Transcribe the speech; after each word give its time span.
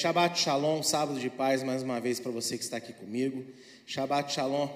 Shabbat 0.00 0.40
Shalom, 0.40 0.82
sábado 0.82 1.20
de 1.20 1.28
paz, 1.28 1.62
mais 1.62 1.82
uma 1.82 2.00
vez 2.00 2.18
para 2.18 2.32
você 2.32 2.56
que 2.56 2.64
está 2.64 2.78
aqui 2.78 2.90
comigo. 2.90 3.44
Shabbat 3.86 4.32
Shalom 4.32 4.66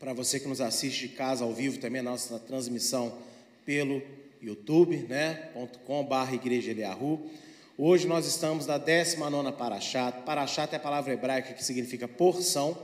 para 0.00 0.14
você 0.14 0.40
que 0.40 0.48
nos 0.48 0.62
assiste 0.62 1.06
de 1.06 1.08
casa 1.08 1.44
ao 1.44 1.52
vivo, 1.52 1.78
também 1.78 2.00
a 2.00 2.04
nossa 2.04 2.38
transmissão 2.38 3.18
pelo 3.66 4.00
YouTube, 4.40 5.04
né? 5.06 5.50
.com.br 5.84 6.32
Igreja 6.32 6.70
Eliahu. 6.70 7.30
Hoje 7.76 8.06
nós 8.06 8.24
estamos 8.24 8.64
na 8.64 8.78
19 8.78 9.52
Parashat. 9.52 10.22
Parashat 10.24 10.72
é 10.72 10.76
a 10.76 10.80
palavra 10.80 11.12
hebraica 11.12 11.52
que 11.52 11.62
significa 11.62 12.08
porção, 12.08 12.74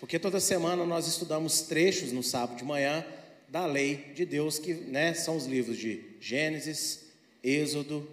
porque 0.00 0.18
toda 0.18 0.40
semana 0.40 0.86
nós 0.86 1.06
estudamos 1.06 1.60
trechos 1.60 2.12
no 2.12 2.22
sábado 2.22 2.56
de 2.56 2.64
manhã 2.64 3.04
da 3.46 3.66
lei 3.66 4.10
de 4.14 4.24
Deus, 4.24 4.58
que 4.58 4.72
né, 4.72 5.12
são 5.12 5.36
os 5.36 5.44
livros 5.44 5.76
de 5.76 6.02
Gênesis, 6.18 7.00
Êxodo, 7.42 8.08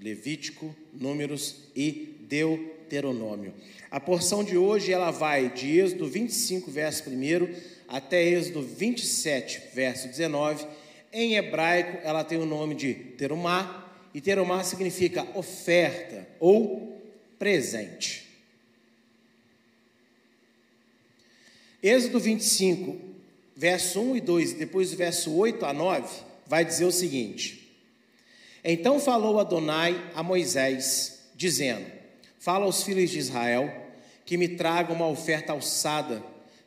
Levítico, 0.00 0.74
Números 0.94 1.56
e 1.76 2.13
Deuteronômio. 2.28 3.54
A 3.90 4.00
porção 4.00 4.42
de 4.42 4.56
hoje 4.56 4.92
ela 4.92 5.10
vai 5.10 5.50
de 5.50 5.78
Êxodo 5.78 6.06
25, 6.06 6.70
verso 6.70 7.08
1 7.08 7.14
até 7.88 8.22
Êxodo 8.24 8.62
27, 8.62 9.62
verso 9.72 10.08
19. 10.08 10.66
Em 11.12 11.36
hebraico 11.36 11.98
ela 12.02 12.24
tem 12.24 12.38
o 12.38 12.46
nome 12.46 12.74
de 12.74 12.94
Terumá, 12.94 13.82
e 14.12 14.20
Terumá 14.20 14.62
significa 14.62 15.26
oferta 15.34 16.26
ou 16.38 17.00
presente. 17.38 18.24
Êxodo 21.82 22.18
25, 22.18 22.96
verso 23.54 24.00
1 24.00 24.16
e 24.16 24.20
2, 24.20 24.52
e 24.52 24.54
depois 24.54 24.90
do 24.90 24.96
verso 24.96 25.34
8 25.34 25.64
a 25.66 25.72
9, 25.72 26.08
vai 26.46 26.64
dizer 26.64 26.84
o 26.84 26.92
seguinte: 26.92 27.64
então 28.64 28.98
falou 28.98 29.38
Adonai 29.38 30.10
a 30.14 30.22
Moisés, 30.22 31.18
dizendo: 31.36 31.84
Fala 32.44 32.66
aos 32.66 32.82
filhos 32.82 33.08
de 33.08 33.18
Israel 33.18 33.74
que 34.26 34.36
me 34.36 34.48
tragam 34.48 34.94
uma 34.94 35.08
oferta 35.08 35.54
alçada 35.54 36.22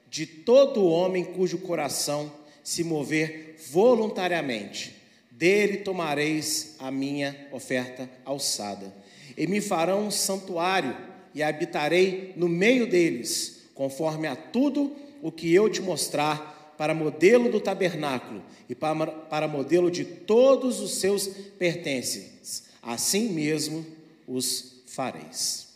de 0.09 0.25
todo 0.25 0.87
homem 0.87 1.23
cujo 1.23 1.59
coração 1.59 2.31
se 2.63 2.83
mover 2.83 3.57
voluntariamente. 3.69 4.95
Dele 5.29 5.77
tomareis 5.77 6.77
a 6.79 6.89
minha 6.89 7.47
oferta 7.51 8.09
alçada. 8.25 8.91
E 9.37 9.45
me 9.45 9.61
farão 9.61 10.07
um 10.07 10.09
santuário 10.09 10.97
e 11.31 11.43
habitarei 11.43 12.33
no 12.35 12.49
meio 12.49 12.87
deles, 12.87 13.65
conforme 13.75 14.27
a 14.27 14.35
tudo 14.35 14.95
o 15.21 15.31
que 15.31 15.53
eu 15.53 15.69
te 15.69 15.79
mostrar 15.79 16.73
para 16.75 16.95
modelo 16.95 17.51
do 17.51 17.59
tabernáculo 17.59 18.41
e 18.67 18.73
para, 18.73 19.05
para 19.05 19.47
modelo 19.47 19.91
de 19.91 20.03
todos 20.03 20.79
os 20.79 20.95
seus 20.95 21.27
pertences. 21.27 22.63
Assim 22.81 23.29
mesmo 23.29 23.85
os 24.27 24.81
fareis. 24.87 25.66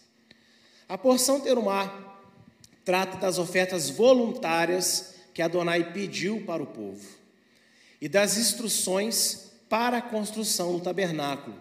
A 0.92 0.98
porção 0.98 1.40
Terumá 1.40 2.20
trata 2.84 3.16
das 3.16 3.38
ofertas 3.38 3.90
voluntárias 3.90 5.16
que 5.34 5.42
Adonai 5.42 5.94
pediu 5.94 6.44
para 6.46 6.62
o 6.62 6.68
povo 6.68 7.08
e 8.02 8.10
das 8.10 8.38
instruções 8.38 9.52
para 9.70 10.00
a 10.00 10.02
construção 10.02 10.74
do 10.74 10.82
tabernáculo, 10.82 11.56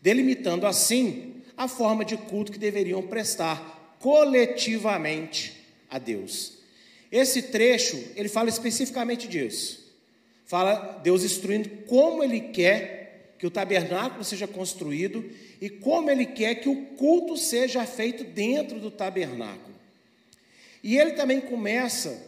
delimitando 0.00 0.64
assim 0.64 1.42
a 1.56 1.66
forma 1.66 2.04
de 2.04 2.16
culto 2.16 2.52
que 2.52 2.58
deveriam 2.58 3.02
prestar 3.02 3.96
coletivamente 3.98 5.56
a 5.90 5.98
Deus. 5.98 6.58
Esse 7.10 7.42
trecho, 7.42 8.00
ele 8.14 8.28
fala 8.28 8.48
especificamente 8.48 9.26
disso. 9.26 9.92
Fala 10.46 11.00
Deus 11.02 11.24
instruindo 11.24 11.68
como 11.88 12.22
ele 12.22 12.40
quer 12.40 12.97
que 13.38 13.46
o 13.46 13.50
tabernáculo 13.50 14.24
seja 14.24 14.48
construído 14.48 15.30
e 15.60 15.70
como 15.70 16.10
ele 16.10 16.26
quer 16.26 16.56
que 16.56 16.68
o 16.68 16.86
culto 16.96 17.36
seja 17.36 17.86
feito 17.86 18.24
dentro 18.24 18.80
do 18.80 18.90
tabernáculo. 18.90 19.76
E 20.82 20.98
ele 20.98 21.12
também 21.12 21.40
começa 21.40 22.26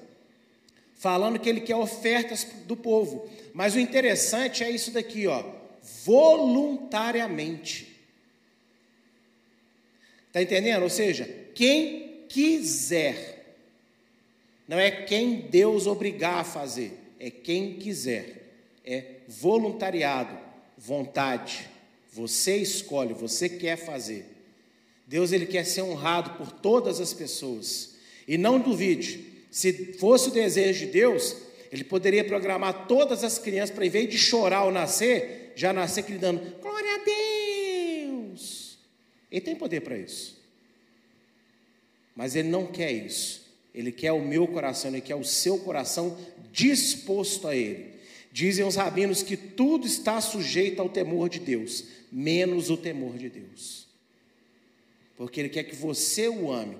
falando 0.96 1.38
que 1.38 1.48
ele 1.48 1.60
quer 1.62 1.76
ofertas 1.76 2.46
do 2.66 2.76
povo. 2.76 3.28
Mas 3.54 3.74
o 3.74 3.80
interessante 3.80 4.62
é 4.62 4.70
isso 4.70 4.90
daqui, 4.90 5.26
ó, 5.26 5.42
voluntariamente. 6.04 7.88
Tá 10.32 10.40
entendendo? 10.42 10.82
Ou 10.82 10.90
seja, 10.90 11.24
quem 11.54 12.24
quiser 12.28 13.56
não 14.68 14.78
é 14.78 14.90
quem 14.90 15.40
Deus 15.40 15.88
obrigar 15.88 16.38
a 16.38 16.44
fazer, 16.44 16.92
é 17.18 17.28
quem 17.28 17.74
quiser. 17.74 18.36
É 18.84 19.16
voluntariado, 19.26 20.38
vontade. 20.80 21.68
Você 22.12 22.56
escolhe, 22.56 23.12
você 23.12 23.48
quer 23.48 23.76
fazer. 23.76 24.24
Deus 25.06 25.30
ele 25.30 25.46
quer 25.46 25.64
ser 25.64 25.82
honrado 25.82 26.30
por 26.38 26.50
todas 26.50 27.00
as 27.00 27.12
pessoas. 27.12 27.96
E 28.26 28.38
não 28.38 28.58
duvide, 28.58 29.44
se 29.50 29.92
fosse 29.94 30.28
o 30.28 30.32
desejo 30.32 30.86
de 30.86 30.92
Deus, 30.92 31.36
ele 31.70 31.84
poderia 31.84 32.24
programar 32.24 32.86
todas 32.86 33.22
as 33.22 33.38
crianças 33.38 33.74
para, 33.74 33.84
em 33.84 33.90
vez 33.90 34.08
de 34.08 34.18
chorar 34.18 34.58
ao 34.58 34.72
nascer, 34.72 35.52
já 35.54 35.72
nascer 35.72 36.02
gritando: 36.02 36.40
Glória 36.60 36.94
a 36.94 37.04
Deus! 37.04 38.78
Ele 39.30 39.40
tem 39.40 39.54
poder 39.54 39.80
para 39.80 39.98
isso. 39.98 40.40
Mas 42.16 42.34
ele 42.34 42.48
não 42.48 42.66
quer 42.66 42.90
isso. 42.90 43.48
Ele 43.72 43.92
quer 43.92 44.12
o 44.12 44.20
meu 44.20 44.48
coração, 44.48 44.90
ele 44.90 45.00
quer 45.00 45.14
o 45.14 45.24
seu 45.24 45.58
coração 45.58 46.18
disposto 46.52 47.46
a 47.46 47.54
ele. 47.54 47.99
Dizem 48.32 48.64
os 48.64 48.76
rabinos 48.76 49.22
que 49.22 49.36
tudo 49.36 49.86
está 49.86 50.20
sujeito 50.20 50.80
ao 50.80 50.88
temor 50.88 51.28
de 51.28 51.40
Deus, 51.40 51.84
menos 52.12 52.70
o 52.70 52.76
temor 52.76 53.16
de 53.16 53.28
Deus. 53.28 53.86
Porque 55.16 55.40
ele 55.40 55.48
quer 55.48 55.64
que 55.64 55.74
você 55.74 56.28
o 56.28 56.52
ame 56.52 56.76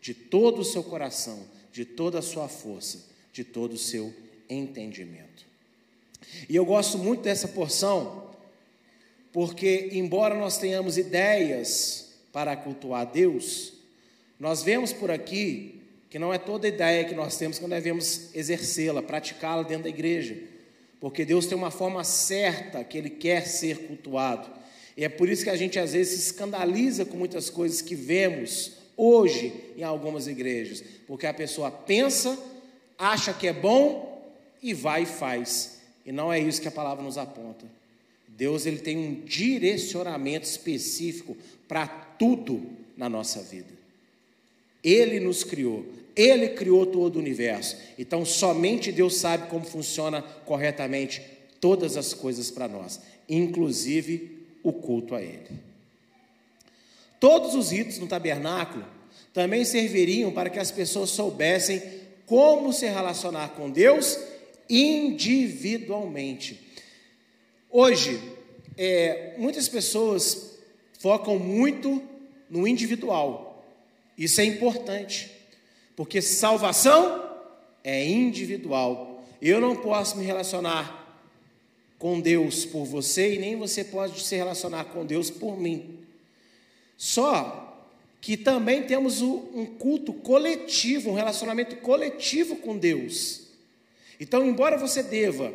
de 0.00 0.12
todo 0.12 0.60
o 0.60 0.64
seu 0.64 0.82
coração, 0.82 1.46
de 1.72 1.84
toda 1.84 2.18
a 2.18 2.22
sua 2.22 2.48
força, 2.48 3.06
de 3.32 3.44
todo 3.44 3.74
o 3.74 3.78
seu 3.78 4.12
entendimento. 4.50 5.46
E 6.48 6.56
eu 6.56 6.64
gosto 6.64 6.98
muito 6.98 7.22
dessa 7.22 7.48
porção, 7.48 8.30
porque, 9.32 9.90
embora 9.92 10.34
nós 10.34 10.58
tenhamos 10.58 10.98
ideias 10.98 12.12
para 12.32 12.56
cultuar 12.56 13.10
Deus, 13.10 13.72
nós 14.38 14.62
vemos 14.62 14.92
por 14.92 15.10
aqui 15.10 15.80
que 16.10 16.18
não 16.18 16.34
é 16.34 16.38
toda 16.38 16.68
ideia 16.68 17.04
que 17.04 17.14
nós 17.14 17.38
temos 17.38 17.58
que 17.58 17.66
nós 17.66 17.70
devemos 17.70 18.34
exercê-la, 18.34 19.02
praticá-la 19.02 19.62
dentro 19.62 19.84
da 19.84 19.88
igreja, 19.88 20.36
porque 21.02 21.24
Deus 21.24 21.46
tem 21.46 21.58
uma 21.58 21.72
forma 21.72 22.04
certa 22.04 22.84
que 22.84 22.96
Ele 22.96 23.10
quer 23.10 23.44
ser 23.44 23.88
cultuado, 23.88 24.48
e 24.96 25.04
é 25.04 25.08
por 25.08 25.28
isso 25.28 25.42
que 25.42 25.50
a 25.50 25.56
gente 25.56 25.76
às 25.76 25.94
vezes 25.94 26.14
se 26.14 26.30
escandaliza 26.30 27.04
com 27.04 27.16
muitas 27.16 27.50
coisas 27.50 27.82
que 27.82 27.96
vemos 27.96 28.74
hoje 28.96 29.52
em 29.76 29.82
algumas 29.82 30.28
igrejas, 30.28 30.84
porque 31.08 31.26
a 31.26 31.34
pessoa 31.34 31.72
pensa, 31.72 32.38
acha 32.96 33.32
que 33.32 33.48
é 33.48 33.52
bom 33.52 34.32
e 34.62 34.72
vai 34.72 35.02
e 35.02 35.06
faz, 35.06 35.80
e 36.06 36.12
não 36.12 36.32
é 36.32 36.38
isso 36.38 36.62
que 36.62 36.68
a 36.68 36.72
palavra 36.72 37.02
nos 37.02 37.18
aponta. 37.18 37.66
Deus 38.28 38.64
ele 38.64 38.78
tem 38.78 38.96
um 38.96 39.24
direcionamento 39.24 40.46
específico 40.46 41.36
para 41.66 41.88
tudo 41.88 42.64
na 42.96 43.08
nossa 43.08 43.42
vida. 43.42 43.72
Ele 44.84 45.18
nos 45.18 45.42
criou, 45.42 45.84
ele 46.14 46.50
criou 46.50 46.86
todo 46.86 47.16
o 47.16 47.18
universo. 47.18 47.76
Então, 47.98 48.24
somente 48.24 48.92
Deus 48.92 49.16
sabe 49.16 49.48
como 49.48 49.64
funciona 49.64 50.22
corretamente 50.22 51.22
todas 51.60 51.96
as 51.96 52.12
coisas 52.12 52.50
para 52.50 52.66
nós, 52.68 53.00
inclusive 53.28 54.46
o 54.62 54.72
culto 54.72 55.14
a 55.14 55.22
Ele. 55.22 55.48
Todos 57.20 57.54
os 57.54 57.70
ritos 57.70 57.98
no 57.98 58.06
tabernáculo 58.06 58.84
também 59.32 59.64
serviriam 59.64 60.32
para 60.32 60.50
que 60.50 60.58
as 60.58 60.70
pessoas 60.70 61.10
soubessem 61.10 61.80
como 62.26 62.72
se 62.72 62.86
relacionar 62.86 63.50
com 63.50 63.70
Deus 63.70 64.18
individualmente. 64.68 66.60
Hoje, 67.70 68.20
é, 68.76 69.34
muitas 69.38 69.68
pessoas 69.68 70.58
focam 70.98 71.38
muito 71.38 72.02
no 72.50 72.66
individual. 72.66 73.64
Isso 74.18 74.40
é 74.40 74.44
importante. 74.44 75.30
Porque 75.96 76.22
salvação 76.22 77.30
é 77.84 78.04
individual. 78.06 79.24
Eu 79.40 79.60
não 79.60 79.76
posso 79.76 80.16
me 80.16 80.24
relacionar 80.24 81.02
com 81.98 82.20
Deus 82.20 82.64
por 82.64 82.84
você 82.84 83.34
e 83.34 83.38
nem 83.38 83.56
você 83.56 83.84
pode 83.84 84.20
se 84.20 84.34
relacionar 84.34 84.86
com 84.86 85.04
Deus 85.04 85.30
por 85.30 85.58
mim. 85.58 85.98
Só 86.96 87.86
que 88.20 88.36
também 88.36 88.84
temos 88.84 89.20
um 89.20 89.66
culto 89.66 90.12
coletivo, 90.12 91.10
um 91.10 91.14
relacionamento 91.14 91.76
coletivo 91.76 92.56
com 92.56 92.78
Deus. 92.78 93.48
Então, 94.20 94.46
embora 94.46 94.78
você 94.78 95.02
deva 95.02 95.52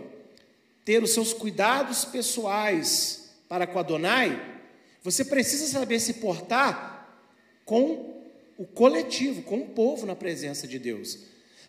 ter 0.84 1.01
os 1.01 1.12
seus 1.12 1.34
cuidados 1.34 2.04
pessoais 2.04 3.30
para 3.48 3.66
com 3.66 3.80
Adonai, 3.80 4.62
você 5.01 5.24
precisa 5.24 5.68
saber 5.68 6.00
se 6.00 6.16
portar 6.16 7.10
com 7.63 8.17
o 8.57 8.65
coletivo, 8.65 9.42
com 9.44 9.59
o 9.59 9.68
povo 9.68 10.06
na 10.06 10.15
presença 10.15 10.68
de 10.68 10.80
Deus. 10.80 11.19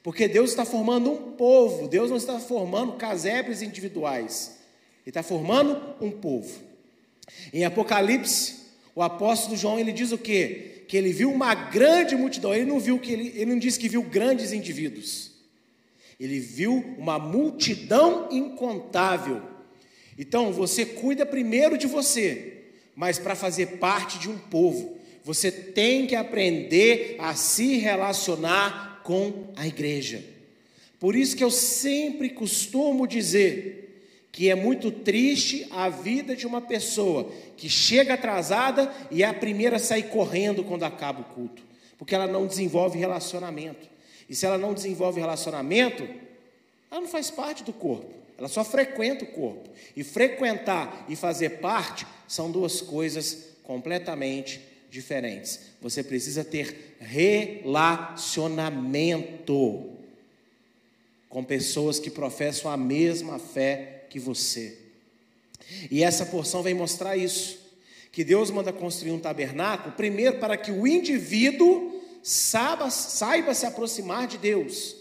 Porque 0.03 0.27
Deus 0.27 0.51
está 0.51 0.65
formando 0.65 1.11
um 1.11 1.33
povo, 1.33 1.89
Deus 1.89 2.09
não 2.11 2.17
está 2.17 2.39
formando 2.39 2.95
casebres 2.95 3.63
individuais, 3.63 4.59
Ele 5.05 5.11
está 5.11 5.23
formando 5.23 5.95
um 6.01 6.11
povo. 6.11 6.61
Em 7.53 7.65
Apocalipse, 7.65 8.57
O 8.95 9.03
apóstolo 9.03 9.57
João 9.57 9.79
ele 9.79 9.93
diz 9.93 10.11
o 10.11 10.19
quê? 10.19 10.83
Que 10.89 10.97
ele 10.97 11.13
viu 11.13 11.31
uma 11.31 11.55
grande 11.55 12.17
multidão. 12.17 12.53
Ele 12.53 12.65
não 12.65 12.81
viu 12.81 12.99
que 12.99 13.13
ele, 13.13 13.29
ele 13.29 13.53
não 13.53 13.59
disse 13.59 13.79
que 13.79 13.89
viu 13.89 14.03
grandes 14.03 14.53
indivíduos. 14.53 15.31
Ele 16.19 16.41
viu 16.41 16.97
uma 16.99 17.17
multidão 17.17 18.29
incontável. 18.33 19.41
Então 20.19 20.53
você 20.53 20.85
cuida 20.85 21.25
primeiro 21.25 21.79
de 21.79 21.87
você, 21.87 22.65
mas 22.97 23.21
para 23.21 23.37
fazer 23.37 23.79
parte 23.79 24.19
de 24.19 24.29
um 24.29 24.37
povo, 24.37 24.99
você 25.25 25.51
tem 25.51 26.07
que 26.07 26.15
aprender 26.15 27.17
a 27.19 27.35
se 27.35 27.79
relacionar 27.79 29.01
com 29.05 29.49
a 29.57 29.67
igreja. 29.67 30.25
Por 31.01 31.15
isso 31.15 31.37
que 31.37 31.45
eu 31.45 31.51
sempre 31.51 32.31
costumo 32.31 33.07
dizer 33.07 33.89
que 34.33 34.51
é 34.51 34.55
muito 34.55 34.91
triste 34.91 35.67
a 35.71 35.89
vida 35.89 36.37
de 36.37 36.47
uma 36.47 36.61
pessoa 36.61 37.31
que 37.57 37.69
chega 37.69 38.15
atrasada 38.15 38.93
e 39.11 39.23
é 39.23 39.27
a 39.27 39.35
primeira 39.35 39.77
a 39.77 39.81
sair 39.81 40.05
correndo 40.05 40.63
quando 40.63 40.85
acaba 40.85 41.21
o 41.21 41.25
culto, 41.25 41.63
porque 41.97 42.15
ela 42.15 42.27
não 42.27 42.47
desenvolve 42.47 42.99
relacionamento. 42.99 43.89
E 44.29 44.35
se 44.35 44.45
ela 44.45 44.59
não 44.59 44.75
desenvolve 44.75 45.21
relacionamento, 45.21 46.03
ela 46.91 47.01
não 47.01 47.09
faz 47.09 47.31
parte 47.31 47.65
do 47.65 47.73
corpo, 47.73 48.13
ela 48.37 48.49
só 48.49 48.63
frequenta 48.65 49.25
o 49.25 49.29
corpo. 49.29 49.69
E 49.97 50.05
frequentar 50.05 51.07
e 51.09 51.17
fazer 51.17 51.59
parte 51.59 52.07
são 52.29 52.51
duas 52.51 52.81
coisas 52.81 53.49
completamente 53.65 54.61
diferentes. 54.91 55.61
Você 55.81 56.03
precisa 56.03 56.45
ter 56.45 56.97
relacionamento 56.99 59.97
com 61.29 61.45
pessoas 61.45 61.99
que 61.99 62.11
professam 62.11 62.71
a 62.71 62.77
mesma 62.77 63.39
fé 63.39 64.05
que 64.09 64.19
você. 64.19 64.79
E 65.91 66.03
essa 66.03 66.27
porção 66.27 66.63
vem 66.63 66.75
mostrar 66.75 67.17
isso. 67.17 67.59
Que 68.11 68.25
Deus 68.25 68.51
manda 68.51 68.73
construir 68.73 69.13
um 69.13 69.21
tabernáculo, 69.21 69.95
primeiro 69.95 70.39
para 70.39 70.57
que 70.57 70.73
o 70.73 70.87
indivíduo 70.87 72.03
saiba, 72.23 72.91
saiba 72.91 73.55
se 73.55 73.67
aproximar 73.67 74.27
de 74.27 74.39
Deus, 74.39 74.97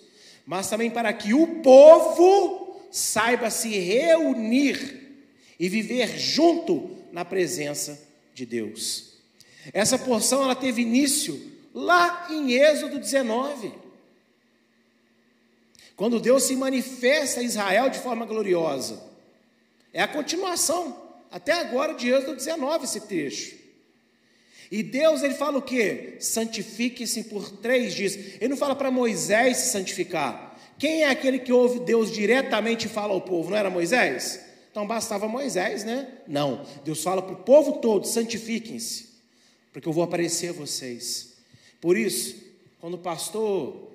mas 0.45 0.69
também 0.69 0.91
para 0.91 1.11
que 1.13 1.33
o 1.33 1.61
povo 1.61 2.81
saiba 2.91 3.49
se 3.49 3.69
reunir 3.69 5.25
e 5.59 5.67
viver 5.67 6.17
junto 6.17 6.95
na 7.11 7.25
presença 7.25 7.99
de 8.33 8.45
Deus. 8.45 9.16
Essa 9.73 9.97
porção 9.97 10.43
ela 10.43 10.55
teve 10.55 10.81
início 10.81 11.39
lá 11.73 12.27
em 12.29 12.53
Êxodo 12.53 12.99
19. 12.99 13.71
Quando 15.95 16.19
Deus 16.19 16.43
se 16.43 16.55
manifesta 16.55 17.39
a 17.39 17.43
Israel 17.43 17.89
de 17.89 17.99
forma 17.99 18.25
gloriosa. 18.25 19.01
É 19.93 20.01
a 20.01 20.07
continuação, 20.07 20.95
até 21.31 21.53
agora, 21.53 21.93
de 21.93 22.09
Êxodo 22.09 22.35
19, 22.35 22.85
esse 22.85 23.01
trecho. 23.01 23.57
E 24.69 24.83
Deus, 24.83 25.23
ele 25.23 25.33
fala 25.33 25.57
o 25.57 25.61
quê? 25.61 26.17
Santifique-se 26.19 27.23
por 27.25 27.49
três 27.49 27.93
dias. 27.93 28.15
Ele 28.39 28.49
não 28.49 28.57
fala 28.57 28.75
para 28.75 28.91
Moisés 28.91 29.57
se 29.57 29.71
santificar. 29.71 30.57
Quem 30.77 31.03
é 31.03 31.09
aquele 31.09 31.39
que 31.39 31.51
ouve 31.51 31.79
Deus 31.79 32.11
diretamente 32.11 32.85
e 32.85 32.89
fala 32.89 33.13
ao 33.13 33.21
povo? 33.21 33.49
Não 33.49 33.57
era 33.57 33.69
Moisés? 33.69 34.41
Então 34.69 34.85
bastava 34.85 35.27
Moisés, 35.27 35.83
né? 35.83 36.07
Não. 36.27 36.65
Deus 36.83 37.01
fala 37.01 37.21
para 37.21 37.33
o 37.33 37.43
povo 37.43 37.79
todo: 37.79 38.05
santifiquem-se, 38.05 39.07
porque 39.77 39.87
eu 39.87 39.93
vou 39.93 40.03
aparecer 40.03 40.49
a 40.49 40.53
vocês. 40.53 41.35
Por 41.79 41.95
isso, 41.95 42.35
quando 42.79 42.95
o 42.95 42.97
pastor 42.97 43.87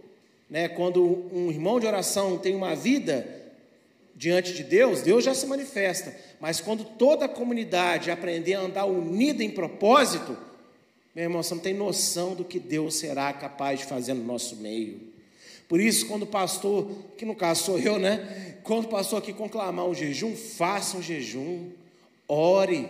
né, 0.48 0.68
quando 0.68 1.28
um 1.32 1.50
irmão 1.50 1.80
de 1.80 1.86
oração 1.86 2.38
tem 2.38 2.54
uma 2.54 2.76
vida 2.76 3.26
diante 4.14 4.52
de 4.52 4.62
Deus, 4.62 5.00
Deus 5.00 5.24
já 5.24 5.34
se 5.34 5.44
manifesta. 5.44 6.14
Mas 6.38 6.60
quando 6.60 6.84
toda 6.84 7.24
a 7.24 7.28
comunidade 7.28 8.12
aprender 8.12 8.54
a 8.54 8.60
andar 8.60 8.84
unida 8.84 9.42
em 9.42 9.50
propósito, 9.50 10.36
meu 11.14 11.24
irmão, 11.24 11.42
você 11.42 11.52
não 11.52 11.60
tem 11.60 11.74
noção 11.74 12.36
do 12.36 12.44
que 12.44 12.60
Deus 12.60 12.94
será 12.94 13.32
capaz 13.32 13.80
de 13.80 13.86
fazer 13.86 14.14
no 14.14 14.22
nosso 14.22 14.54
meio. 14.56 15.00
Por 15.68 15.80
isso, 15.80 16.06
quando 16.06 16.22
o 16.22 16.26
pastor, 16.26 16.86
que 17.18 17.24
no 17.24 17.34
caso 17.34 17.64
sou 17.64 17.78
eu, 17.80 17.98
né? 17.98 18.58
Quando 18.62 18.84
o 18.84 18.88
pastor 18.88 19.18
aqui 19.18 19.32
conclamar 19.32 19.88
um 19.88 19.94
jejum, 19.94 20.36
faça 20.36 20.96
um 20.96 21.02
jejum, 21.02 21.70
ore, 22.28 22.88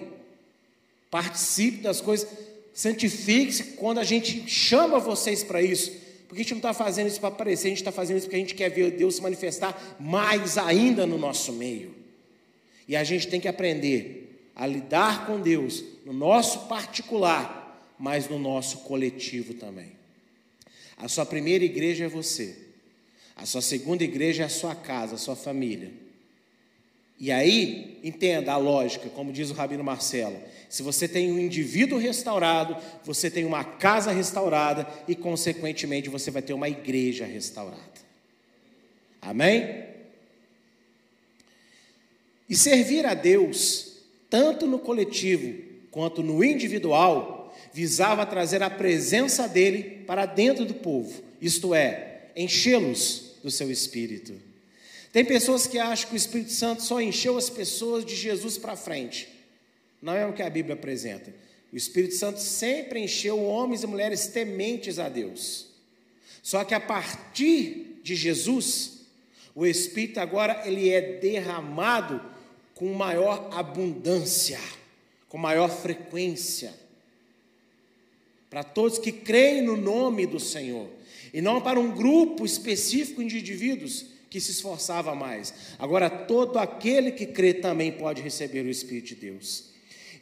participe 1.09 1.79
das 1.79 2.03
coisas, 2.03 2.29
santifique-se 2.73 3.65
quando 3.77 3.99
a 3.99 4.05
gente 4.05 4.49
chama 4.49 4.99
vocês 4.99 5.43
para 5.43 5.63
isso. 5.63 5.93
Porque 6.27 6.41
a 6.41 6.45
gente 6.45 6.53
não 6.53 6.59
está 6.59 6.73
fazendo 6.73 7.09
isso 7.09 7.21
para 7.21 7.29
aparecer, 7.29 7.67
a 7.67 7.71
gente 7.71 7.79
está 7.79 7.93
fazendo 7.93 8.17
isso 8.17 8.27
porque 8.27 8.37
a 8.37 8.39
gente 8.39 8.55
quer 8.55 8.71
ver 8.71 8.93
Deus 8.93 9.17
se 9.17 9.23
manifestar 9.23 9.97
mais 10.01 10.57
ainda 10.57 11.07
no 11.07 11.19
nosso 11.19 11.53
meio. 11.53 11.95
E 12.89 12.97
a 12.97 13.05
gente 13.05 13.29
tem 13.29 13.41
que 13.41 13.49
aprender 13.49 14.51
a 14.55 14.67
lidar 14.67 15.27
com 15.27 15.41
Deus 15.41 15.85
no 16.05 16.13
nosso 16.13 16.67
particular, 16.69 17.95
mas 17.99 18.29
no 18.29 18.39
nosso 18.39 18.79
coletivo 18.79 19.55
também. 19.55 19.93
A 20.97 21.09
sua 21.09 21.27
primeira 21.27 21.65
igreja 21.65 22.05
é 22.05 22.09
você. 22.09 22.57
A 23.37 23.47
sua 23.47 23.61
segunda 23.61 24.05
igreja 24.05 24.43
é 24.43 24.47
a 24.47 24.51
sua 24.51 24.75
casa, 24.75 25.17
a 25.17 25.19
sua 25.19 25.37
família. 25.37 25.91
E 27.19 27.31
aí, 27.31 27.99
entenda 28.03 28.53
a 28.53 28.57
lógica, 28.57 29.09
como 29.11 29.33
diz 29.33 29.51
o 29.51 29.55
Rabino 29.55 29.85
Marcelo: 29.85 30.41
se 30.73 30.83
você 30.83 31.07
tem 31.07 31.31
um 31.31 31.39
indivíduo 31.39 31.99
restaurado, 31.99 32.75
você 33.05 33.31
tem 33.31 33.45
uma 33.45 33.63
casa 33.63 34.11
restaurada 34.11 34.89
e, 35.07 35.15
consequentemente, 35.15 36.09
você 36.09 36.31
vai 36.31 36.41
ter 36.41 36.55
uma 36.55 36.67
igreja 36.67 37.27
restaurada. 37.27 38.01
Amém? 39.21 39.85
E 42.49 42.57
servir 42.57 43.05
a 43.05 43.13
Deus, 43.13 43.99
tanto 44.31 44.67
no 44.67 44.79
coletivo 44.79 45.63
quanto 45.91 46.23
no 46.23 46.43
individual, 46.43 47.55
visava 47.75 48.25
trazer 48.25 48.63
a 48.63 48.71
presença 48.71 49.47
dele 49.47 50.03
para 50.07 50.25
dentro 50.25 50.65
do 50.65 50.73
povo, 50.73 51.23
isto 51.39 51.75
é, 51.75 52.31
enchê-los 52.35 53.37
do 53.43 53.51
seu 53.51 53.71
espírito. 53.71 54.41
Tem 55.13 55.23
pessoas 55.23 55.67
que 55.67 55.79
acham 55.79 56.09
que 56.09 56.15
o 56.15 56.17
Espírito 56.17 56.53
Santo 56.53 56.83
só 56.83 56.99
encheu 56.99 57.37
as 57.37 57.51
pessoas 57.51 58.07
de 58.07 58.17
Jesus 58.17 58.57
para 58.57 58.75
frente. 58.75 59.32
Não 60.03 60.15
é 60.15 60.27
o 60.27 60.33
que 60.33 60.43
a 60.43 60.51
Bíblia 60.51 60.75
apresenta. 60.75 61.33
O 61.73 61.77
Espírito 61.77 62.15
Santo 62.17 62.41
sempre 62.41 63.01
encheu 63.01 63.43
homens 63.43 63.83
e 63.83 63.87
mulheres 63.87 64.27
tementes 64.27 64.99
a 64.99 65.09
Deus. 65.09 65.69
Só 66.43 66.65
que 66.65 66.75
a 66.75 66.81
partir 66.81 68.01
de 68.03 68.17
Jesus, 68.17 69.07
o 69.55 69.65
Espírito 69.65 70.19
agora 70.19 70.63
ele 70.67 70.91
é 70.91 71.19
derramado 71.19 72.21
com 72.75 72.93
maior 72.93 73.49
abundância, 73.53 74.59
com 75.29 75.39
maior 75.39 75.69
frequência. 75.69 76.75
Para 78.51 78.65
todos 78.65 78.99
que 78.99 79.13
creem 79.13 79.63
no 79.63 79.77
nome 79.77 80.27
do 80.27 80.41
Senhor, 80.41 80.91
e 81.33 81.41
não 81.41 81.61
para 81.61 81.81
um 81.81 81.93
grupo 81.93 82.45
específico 82.45 83.25
de 83.25 83.39
indivíduos 83.39 84.07
que 84.29 84.41
se 84.41 84.51
esforçava 84.51 85.15
mais. 85.15 85.55
Agora, 85.79 86.11
todo 86.11 86.59
aquele 86.59 87.13
que 87.13 87.25
crê 87.25 87.55
também 87.55 87.93
pode 87.93 88.21
receber 88.21 88.65
o 88.65 88.69
Espírito 88.69 89.09
de 89.09 89.15
Deus. 89.15 89.72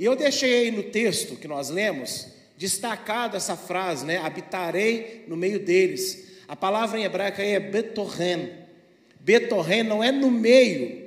E 0.00 0.04
eu 0.06 0.16
deixei 0.16 0.60
aí 0.60 0.70
no 0.70 0.84
texto 0.84 1.36
que 1.36 1.46
nós 1.46 1.68
lemos, 1.68 2.28
destacado 2.56 3.36
essa 3.36 3.54
frase, 3.54 4.06
né? 4.06 4.16
Habitarei 4.16 5.26
no 5.28 5.36
meio 5.36 5.60
deles. 5.60 6.40
A 6.48 6.56
palavra 6.56 6.98
em 6.98 7.04
hebraico 7.04 7.42
aí 7.42 7.50
é 7.50 7.60
betorren. 7.60 8.48
Betorren 9.20 9.82
não 9.82 10.02
é 10.02 10.10
no 10.10 10.30
meio, 10.30 11.06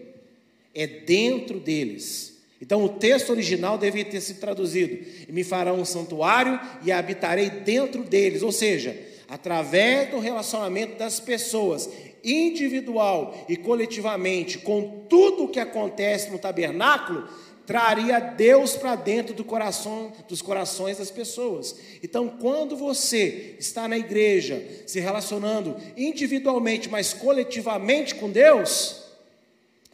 é 0.75 0.85
dentro 0.85 1.59
deles. 1.59 2.39
Então 2.61 2.83
o 2.83 2.89
texto 2.89 3.31
original 3.31 3.79
devia 3.79 4.05
ter 4.05 4.21
sido 4.21 4.39
traduzido: 4.39 5.03
e 5.27 5.31
me 5.31 5.43
farão 5.43 5.79
um 5.79 5.85
santuário 5.85 6.59
e 6.83 6.91
habitarei 6.91 7.49
dentro 7.49 8.03
deles. 8.03 8.43
Ou 8.43 8.51
seja, 8.51 8.95
através 9.27 10.11
do 10.11 10.19
relacionamento 10.19 10.99
das 10.99 11.19
pessoas, 11.19 11.89
individual 12.23 13.43
e 13.49 13.57
coletivamente, 13.57 14.59
com 14.59 15.07
tudo 15.09 15.45
o 15.45 15.49
que 15.49 15.59
acontece 15.59 16.29
no 16.29 16.37
tabernáculo, 16.37 17.27
traria 17.65 18.19
Deus 18.19 18.75
para 18.75 18.95
dentro 18.95 19.33
do 19.33 19.43
coração, 19.43 20.11
dos 20.27 20.41
corações 20.41 20.97
das 20.97 21.09
pessoas. 21.09 21.75
Então, 22.03 22.27
quando 22.27 22.75
você 22.75 23.55
está 23.59 23.87
na 23.87 23.97
igreja, 23.97 24.65
se 24.85 24.99
relacionando 24.99 25.75
individualmente, 25.95 26.89
mas 26.89 27.13
coletivamente 27.13 28.15
com 28.15 28.29
Deus, 28.29 29.03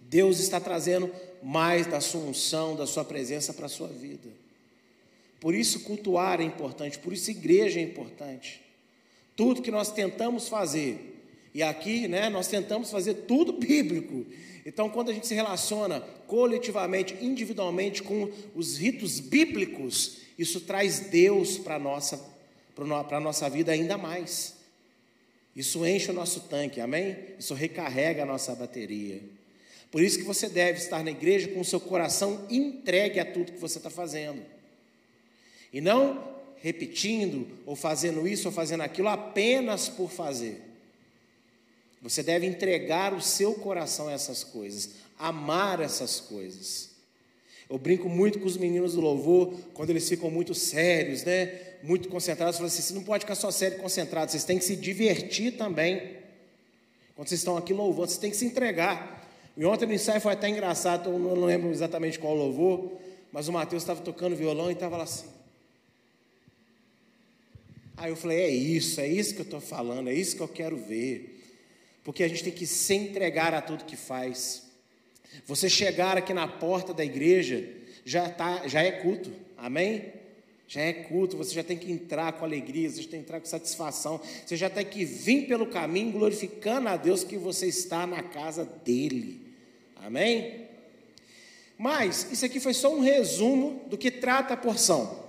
Deus 0.01 0.39
está 0.39 0.59
trazendo 0.59 1.11
mais 1.41 1.85
da 1.85 2.01
sua 2.01 2.21
unção, 2.21 2.75
da 2.75 2.87
sua 2.87 3.05
presença 3.05 3.53
para 3.53 3.67
a 3.67 3.69
sua 3.69 3.87
vida. 3.87 4.27
Por 5.39 5.55
isso, 5.55 5.81
cultuar 5.81 6.41
é 6.41 6.43
importante, 6.43 6.99
por 6.99 7.13
isso, 7.13 7.31
igreja 7.31 7.79
é 7.79 7.83
importante. 7.83 8.61
Tudo 9.35 9.61
que 9.61 9.71
nós 9.71 9.91
tentamos 9.91 10.49
fazer, 10.49 11.17
e 11.53 11.63
aqui, 11.63 12.07
né, 12.07 12.29
nós 12.29 12.47
tentamos 12.47 12.91
fazer 12.91 13.13
tudo 13.13 13.53
bíblico. 13.59 14.25
Então, 14.65 14.89
quando 14.89 15.09
a 15.09 15.13
gente 15.13 15.27
se 15.27 15.33
relaciona 15.33 16.01
coletivamente, 16.27 17.17
individualmente 17.21 18.03
com 18.03 18.31
os 18.55 18.77
ritos 18.77 19.19
bíblicos, 19.19 20.17
isso 20.37 20.61
traz 20.61 20.99
Deus 21.01 21.57
para 21.57 21.75
a 21.75 21.79
nossa, 21.79 22.19
para 23.07 23.19
nossa 23.19 23.49
vida 23.49 23.71
ainda 23.71 23.97
mais. 23.97 24.55
Isso 25.55 25.85
enche 25.85 26.11
o 26.11 26.13
nosso 26.13 26.41
tanque, 26.41 26.79
amém? 26.79 27.17
Isso 27.37 27.53
recarrega 27.53 28.23
a 28.23 28.25
nossa 28.25 28.55
bateria. 28.55 29.21
Por 29.91 30.01
isso 30.01 30.19
que 30.19 30.23
você 30.23 30.47
deve 30.47 30.77
estar 30.77 31.03
na 31.03 31.11
igreja 31.11 31.47
com 31.47 31.61
o 31.61 31.65
seu 31.65 31.79
coração 31.79 32.45
entregue 32.49 33.19
a 33.19 33.25
tudo 33.25 33.51
que 33.51 33.59
você 33.59 33.79
está 33.79 33.89
fazendo. 33.89 34.41
E 35.73 35.81
não 35.81 36.37
repetindo 36.61 37.47
ou 37.65 37.75
fazendo 37.75 38.27
isso 38.27 38.47
ou 38.47 38.53
fazendo 38.53 38.81
aquilo 38.81 39.07
apenas 39.07 39.89
por 39.89 40.11
fazer. 40.11 40.61
Você 42.01 42.23
deve 42.23 42.45
entregar 42.45 43.13
o 43.13 43.21
seu 43.21 43.53
coração 43.55 44.07
a 44.07 44.13
essas 44.13 44.43
coisas, 44.43 44.91
amar 45.17 45.81
essas 45.81 46.19
coisas. 46.19 46.89
Eu 47.69 47.77
brinco 47.77 48.09
muito 48.09 48.39
com 48.39 48.47
os 48.47 48.57
meninos 48.57 48.93
do 48.93 49.01
louvor, 49.01 49.53
quando 49.73 49.91
eles 49.91 50.07
ficam 50.07 50.31
muito 50.31 50.55
sérios, 50.55 51.23
né? 51.23 51.77
Muito 51.83 52.09
concentrados. 52.09 52.55
Eu 52.55 52.59
falo 52.59 52.67
assim: 52.67 52.81
você 52.81 52.93
não 52.93 53.03
pode 53.03 53.25
ficar 53.25 53.35
só 53.35 53.51
sério 53.51 53.77
e 53.77 53.81
concentrado, 53.81 54.31
vocês 54.31 54.43
têm 54.43 54.57
que 54.57 54.65
se 54.65 54.75
divertir 54.75 55.57
também. 55.57 56.17
Quando 57.15 57.27
vocês 57.27 57.41
estão 57.41 57.57
aqui 57.57 57.73
louvando, 57.73 58.07
vocês 58.07 58.17
têm 58.17 58.31
que 58.31 58.37
se 58.37 58.45
entregar. 58.45 59.29
E 59.57 59.65
ontem 59.65 59.85
no 59.85 59.93
ensaio 59.93 60.21
foi 60.21 60.33
até 60.33 60.47
engraçado, 60.47 61.09
eu 61.09 61.19
não 61.19 61.45
lembro 61.45 61.69
exatamente 61.69 62.17
qual 62.17 62.33
louvor, 62.33 62.93
mas 63.31 63.49
o 63.49 63.51
Mateus 63.51 63.83
estava 63.83 64.01
tocando 64.01 64.35
violão 64.35 64.69
e 64.69 64.73
estava 64.73 64.95
lá 64.95 65.03
assim. 65.03 65.27
Aí 67.97 68.09
eu 68.09 68.15
falei: 68.15 68.39
é 68.39 68.49
isso, 68.49 69.01
é 69.01 69.07
isso 69.07 69.35
que 69.35 69.41
eu 69.41 69.45
estou 69.45 69.61
falando, 69.61 70.09
é 70.09 70.13
isso 70.13 70.35
que 70.35 70.41
eu 70.41 70.47
quero 70.47 70.77
ver. 70.77 71.38
Porque 72.09 72.23
a 72.23 72.27
gente 72.27 72.43
tem 72.43 72.51
que 72.51 72.65
se 72.65 72.95
entregar 72.95 73.53
a 73.53 73.61
tudo 73.61 73.85
que 73.85 73.95
faz. 73.95 74.63
Você 75.45 75.69
chegar 75.69 76.17
aqui 76.17 76.33
na 76.33 76.47
porta 76.47 76.91
da 76.91 77.05
igreja 77.05 77.69
já, 78.03 78.27
tá, 78.27 78.67
já 78.67 78.81
é 78.81 78.93
culto, 78.93 79.31
amém? 79.55 80.11
Já 80.67 80.81
é 80.81 80.91
culto, 80.91 81.37
você 81.37 81.53
já 81.53 81.63
tem 81.63 81.77
que 81.77 81.91
entrar 81.91 82.33
com 82.33 82.43
alegria, 82.43 82.89
você 82.89 83.03
já 83.03 83.09
tem 83.09 83.19
que 83.19 83.25
entrar 83.27 83.39
com 83.39 83.45
satisfação, 83.45 84.19
você 84.43 84.57
já 84.57 84.71
tem 84.71 84.83
que 84.85 85.05
vir 85.05 85.47
pelo 85.47 85.67
caminho 85.67 86.13
glorificando 86.13 86.89
a 86.89 86.97
Deus 86.97 87.23
que 87.23 87.37
você 87.37 87.67
está 87.67 88.07
na 88.07 88.23
casa 88.23 88.65
dele, 88.83 89.39
amém? 89.97 90.65
Mas 91.77 92.27
isso 92.31 92.43
aqui 92.43 92.59
foi 92.59 92.73
só 92.73 92.91
um 92.91 93.01
resumo 93.01 93.83
do 93.85 93.95
que 93.95 94.09
trata 94.09 94.55
a 94.55 94.57
porção. 94.57 95.25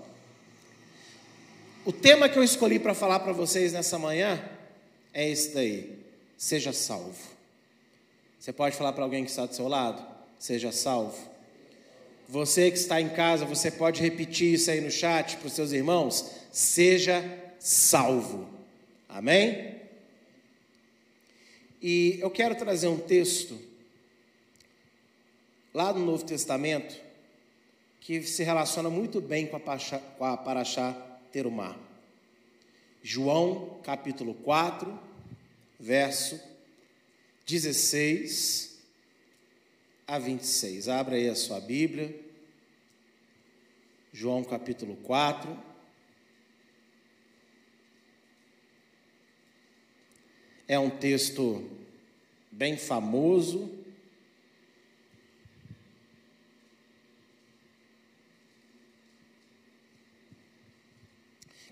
O 1.84 1.92
tema 1.92 2.26
que 2.26 2.38
eu 2.38 2.42
escolhi 2.42 2.78
para 2.78 2.94
falar 2.94 3.20
para 3.20 3.34
vocês 3.34 3.70
nessa 3.74 3.98
manhã 3.98 4.42
é 5.12 5.28
esse 5.28 5.52
daí: 5.52 5.99
seja 6.40 6.72
salvo. 6.72 7.22
Você 8.38 8.50
pode 8.50 8.74
falar 8.74 8.94
para 8.94 9.04
alguém 9.04 9.24
que 9.24 9.30
está 9.30 9.44
do 9.44 9.54
seu 9.54 9.68
lado? 9.68 10.02
Seja 10.38 10.72
salvo. 10.72 11.14
Você 12.26 12.70
que 12.70 12.78
está 12.78 12.98
em 12.98 13.10
casa, 13.10 13.44
você 13.44 13.70
pode 13.70 14.00
repetir 14.00 14.54
isso 14.54 14.70
aí 14.70 14.80
no 14.80 14.90
chat 14.90 15.36
para 15.36 15.48
os 15.48 15.52
seus 15.52 15.70
irmãos? 15.70 16.30
Seja 16.50 17.22
salvo. 17.58 18.48
Amém? 19.06 19.82
E 21.82 22.18
eu 22.22 22.30
quero 22.30 22.54
trazer 22.54 22.88
um 22.88 22.98
texto 22.98 23.60
lá 25.74 25.92
no 25.92 26.06
Novo 26.06 26.24
Testamento 26.24 26.98
que 28.00 28.22
se 28.22 28.42
relaciona 28.42 28.88
muito 28.88 29.20
bem 29.20 29.46
com 29.46 29.58
a, 29.58 29.60
Paraxá, 29.60 29.98
com 29.98 30.24
a 30.24 30.38
Paraxá 30.38 30.92
Terumá. 31.30 31.76
João 33.02 33.78
capítulo 33.82 34.32
4, 34.32 35.09
verso 35.80 36.38
16 37.46 38.78
a 40.06 40.18
26. 40.18 40.88
Abra 40.88 41.16
aí 41.16 41.28
a 41.28 41.34
sua 41.34 41.58
Bíblia. 41.58 42.14
João 44.12 44.44
capítulo 44.44 44.96
4. 44.96 45.70
É 50.68 50.78
um 50.78 50.90
texto 50.90 51.68
bem 52.52 52.76
famoso. 52.76 53.78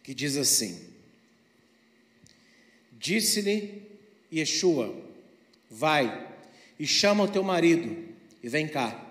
Que 0.03 0.15
diz 0.15 0.37
assim: 0.39 0.89
Disse-lhe 2.93 3.88
Yeshua, 4.33 5.09
Vai 5.71 6.29
e 6.79 6.87
chama 6.87 7.25
o 7.25 7.29
teu 7.29 7.43
marido 7.43 8.09
e 8.43 8.49
vem 8.49 8.67
cá. 8.67 9.05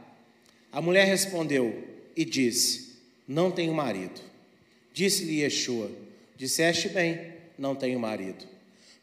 A 0.71 0.81
mulher 0.81 1.05
respondeu 1.05 1.83
e 2.15 2.25
disse: 2.25 2.95
Não 3.27 3.51
tenho 3.51 3.73
marido. 3.73 4.19
Disse-lhe 4.93 5.41
Yeshua: 5.41 5.91
Disseste 6.35 6.89
bem, 6.89 7.33
não 7.57 7.75
tenho 7.75 7.99
marido. 7.99 8.45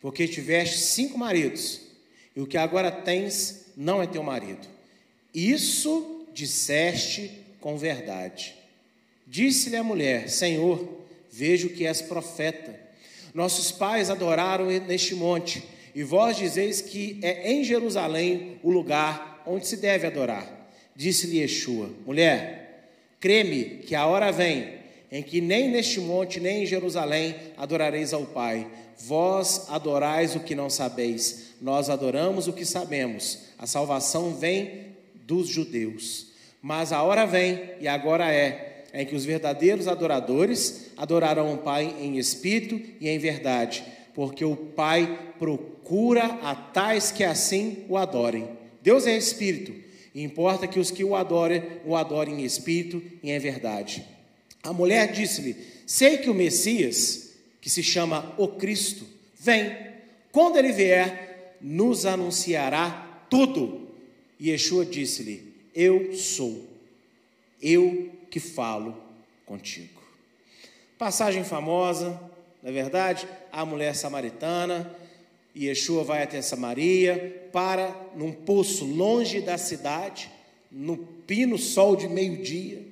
Porque 0.01 0.27
tiveste 0.27 0.79
cinco 0.79 1.17
maridos, 1.17 1.81
e 2.35 2.41
o 2.41 2.47
que 2.47 2.57
agora 2.57 2.91
tens 2.91 3.67
não 3.77 4.03
é 4.03 4.07
teu 4.07 4.23
marido. 4.23 4.67
Isso 5.33 6.27
disseste 6.35 7.31
com 7.61 7.77
verdade. 7.77 8.55
Disse-lhe 9.27 9.77
a 9.77 9.85
mulher: 9.85 10.29
Senhor, 10.29 11.03
vejo 11.31 11.69
que 11.69 11.87
és 11.87 12.03
profeta. 12.03 12.83
Nossos 13.33 13.71
pais 13.71 14.11
adoraram 14.11 14.67
neste 14.67 15.15
monte 15.15 15.63
e 15.95 16.03
vós 16.03 16.37
dizeis 16.37 16.81
que 16.81 17.21
é 17.23 17.53
em 17.53 17.63
Jerusalém 17.63 18.59
o 18.63 18.71
lugar 18.71 19.43
onde 19.47 19.67
se 19.67 19.77
deve 19.77 20.07
adorar. 20.07 20.69
Disse-lhe 20.97 21.39
Yeshua: 21.39 21.91
Mulher, 22.05 22.89
creme 23.21 23.81
que 23.87 23.95
a 23.95 24.07
hora 24.07 24.33
vem 24.33 24.85
em 25.11 25.23
que 25.23 25.41
nem 25.41 25.71
neste 25.71 26.01
monte 26.01 26.41
nem 26.41 26.65
em 26.65 26.67
Jerusalém 26.67 27.37
adorareis 27.57 28.13
ao 28.13 28.27
Pai. 28.27 28.67
Vós 28.99 29.67
adorais 29.69 30.35
o 30.35 30.41
que 30.41 30.55
não 30.55 30.69
sabeis, 30.69 31.55
nós 31.61 31.89
adoramos 31.89 32.49
o 32.49 32.53
que 32.53 32.65
sabemos. 32.65 33.45
A 33.59 33.67
salvação 33.67 34.35
vem 34.35 34.87
dos 35.15 35.49
judeus. 35.49 36.33
Mas 36.61 36.93
a 36.93 37.03
hora 37.03 37.27
vem, 37.27 37.61
e 37.81 37.87
agora 37.87 38.33
é, 38.33 38.85
em 38.93 39.05
que 39.05 39.15
os 39.15 39.25
verdadeiros 39.25 39.87
adoradores 39.87 40.91
adorarão 40.97 41.55
o 41.55 41.59
Pai 41.59 41.95
em 42.01 42.19
espírito 42.19 42.81
e 43.01 43.09
em 43.09 43.19
verdade 43.19 43.85
porque 44.15 44.45
o 44.45 44.57
Pai 44.57 45.35
procura 45.39 46.25
a 46.43 46.55
tais 46.55 47.11
que 47.11 47.25
assim 47.25 47.85
o 47.89 47.97
adorem. 47.97 48.49
Deus 48.81 49.07
é 49.07 49.17
espírito, 49.17 49.75
e 50.15 50.23
importa 50.23 50.67
que 50.69 50.79
os 50.79 50.91
que 50.91 51.03
o 51.03 51.17
adorem, 51.17 51.63
o 51.85 51.97
adorem 51.97 52.41
em 52.41 52.45
espírito 52.45 53.03
e 53.23 53.31
em 53.31 53.39
verdade. 53.39 54.05
A 54.63 54.73
mulher 54.73 55.13
disse-lhe: 55.13 55.57
Sei 55.87 56.19
que 56.19 56.31
o 56.31 56.35
Messias, 56.35 57.33
que 57.61 57.69
se 57.69 57.83
chama 57.83 58.35
o 58.39 58.49
Cristo, 58.49 59.05
vem. 59.39 59.77
Quando 60.31 60.57
ele 60.57 60.73
vier, 60.73 61.57
nos 61.61 62.07
anunciará 62.07 63.27
tudo. 63.29 63.89
E 64.39 64.51
Yeshua 64.51 64.87
disse-lhe: 64.87 65.55
Eu 65.75 66.15
sou, 66.15 66.65
eu 67.61 68.11
que 68.31 68.39
falo 68.39 68.97
contigo. 69.45 70.03
Passagem 70.97 71.43
famosa, 71.43 72.11
não 72.63 72.71
é 72.71 72.73
verdade? 72.73 73.29
A 73.55 73.65
mulher 73.65 73.95
samaritana, 73.95 74.93
e 75.55 75.67
Yeshua 75.67 76.03
vai 76.03 76.25
até 76.25 76.43
Samaria, 76.43 77.49
para 77.53 77.95
num 78.17 78.33
poço 78.33 78.85
longe 78.85 79.41
da 79.41 79.57
cidade, 79.57 80.29
no 80.73 80.97
pino 80.97 81.57
sol 81.57 81.95
de 81.95 82.09
meio-dia. 82.09 82.83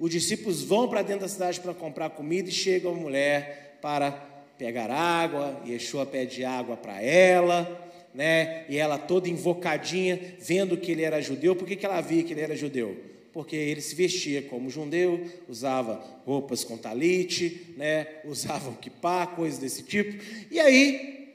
Os 0.00 0.10
discípulos 0.10 0.62
vão 0.62 0.88
para 0.88 1.02
dentro 1.02 1.20
da 1.20 1.28
cidade 1.28 1.60
para 1.60 1.74
comprar 1.74 2.08
comida 2.08 2.48
e 2.48 2.52
chega 2.52 2.88
a 2.88 2.92
mulher 2.92 3.78
para 3.82 4.10
pegar 4.56 4.90
água. 4.90 5.60
Yeshua 5.66 6.06
pede 6.06 6.46
água 6.46 6.78
para 6.78 7.02
ela, 7.02 7.90
né? 8.14 8.64
E 8.70 8.78
ela 8.78 8.96
toda 8.96 9.28
invocadinha, 9.28 10.18
vendo 10.40 10.78
que 10.78 10.92
ele 10.92 11.02
era 11.02 11.20
judeu. 11.20 11.54
Por 11.54 11.68
que, 11.68 11.76
que 11.76 11.84
ela 11.84 12.00
via 12.00 12.22
que 12.22 12.32
ele 12.32 12.40
era 12.40 12.56
judeu? 12.56 12.96
Porque 13.36 13.54
ele 13.54 13.82
se 13.82 13.94
vestia 13.94 14.40
como 14.40 14.70
judeu, 14.70 15.30
usava 15.46 16.02
roupas 16.24 16.64
com 16.64 16.78
talite, 16.78 17.74
né, 17.76 18.06
usava 18.24 18.70
o 18.70 18.76
kippah, 18.76 19.26
coisas 19.26 19.58
desse 19.58 19.82
tipo. 19.82 20.24
E 20.50 20.58
aí, 20.58 21.34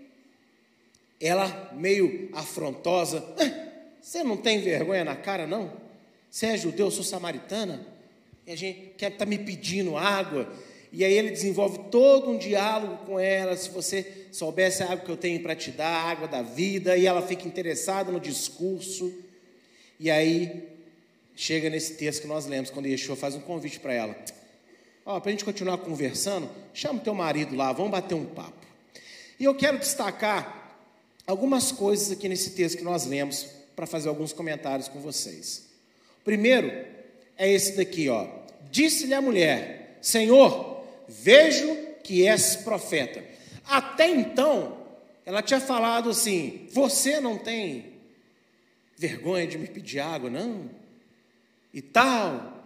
ela 1.19 1.71
meio 1.75 2.29
afrontosa, 2.33 3.23
ah, 3.37 3.67
você 4.01 4.23
não 4.23 4.35
tem 4.35 4.59
vergonha 4.61 5.03
na 5.03 5.15
cara, 5.15 5.45
não? 5.45 5.71
Você 6.27 6.47
é 6.47 6.57
judeu, 6.57 6.87
eu 6.87 6.91
sou 6.91 7.03
samaritana, 7.03 7.85
e 8.47 8.51
a 8.51 8.55
gente 8.57 8.93
quer 8.97 9.11
estar 9.11 9.25
tá 9.25 9.25
me 9.27 9.37
pedindo 9.37 9.95
água. 9.95 10.51
E 10.91 11.05
aí 11.05 11.13
ele 11.13 11.29
desenvolve 11.29 11.81
todo 11.91 12.31
um 12.31 12.37
diálogo 12.39 13.05
com 13.05 13.19
ela, 13.19 13.55
se 13.55 13.69
você 13.69 14.25
soubesse 14.31 14.81
a 14.81 14.87
água 14.87 15.05
que 15.05 15.11
eu 15.11 15.17
tenho 15.17 15.39
para 15.43 15.55
te 15.55 15.69
dar, 15.69 15.85
a 15.87 16.09
água 16.09 16.27
da 16.27 16.41
vida, 16.41 16.97
e 16.97 17.05
ela 17.05 17.21
fica 17.21 17.47
interessada 17.47 18.11
no 18.11 18.19
discurso. 18.19 19.13
E 19.99 20.09
aí 20.09 20.70
chega 21.35 21.69
nesse 21.69 21.95
texto 21.95 22.21
que 22.21 22.27
nós 22.27 22.45
lemos, 22.45 22.69
quando 22.69 22.85
Yeshua 22.87 23.15
faz 23.15 23.35
um 23.35 23.41
convite 23.41 23.79
para 23.79 23.93
ela. 23.93 24.15
Ó, 25.05 25.19
para 25.19 25.29
a 25.29 25.31
gente 25.31 25.45
continuar 25.45 25.77
conversando, 25.79 26.49
chama 26.73 26.99
o 26.99 27.03
teu 27.03 27.13
marido 27.13 27.55
lá, 27.55 27.71
vamos 27.71 27.91
bater 27.91 28.15
um 28.15 28.25
papo. 28.25 28.65
E 29.39 29.43
eu 29.43 29.55
quero 29.55 29.79
destacar 29.79 30.77
algumas 31.25 31.71
coisas 31.71 32.11
aqui 32.11 32.29
nesse 32.29 32.51
texto 32.51 32.77
que 32.77 32.83
nós 32.83 33.05
lemos, 33.05 33.47
para 33.75 33.87
fazer 33.87 34.09
alguns 34.09 34.33
comentários 34.33 34.87
com 34.87 34.99
vocês. 34.99 35.65
Primeiro 36.23 36.67
é 37.37 37.49
esse 37.49 37.75
daqui, 37.75 38.09
ó. 38.09 38.27
Disse-lhe 38.69 39.13
a 39.13 39.21
mulher: 39.21 39.97
Senhor, 40.01 40.83
vejo 41.07 41.75
que 42.03 42.27
és 42.27 42.57
profeta. 42.57 43.23
Até 43.65 44.07
então, 44.07 44.77
ela 45.25 45.41
tinha 45.41 45.59
falado 45.59 46.09
assim: 46.09 46.67
Você 46.71 47.19
não 47.19 47.37
tem 47.37 47.93
vergonha 48.97 49.47
de 49.47 49.57
me 49.57 49.67
pedir 49.67 49.99
água, 49.99 50.29
não? 50.29 50.69
E 51.73 51.81
tal. 51.81 52.65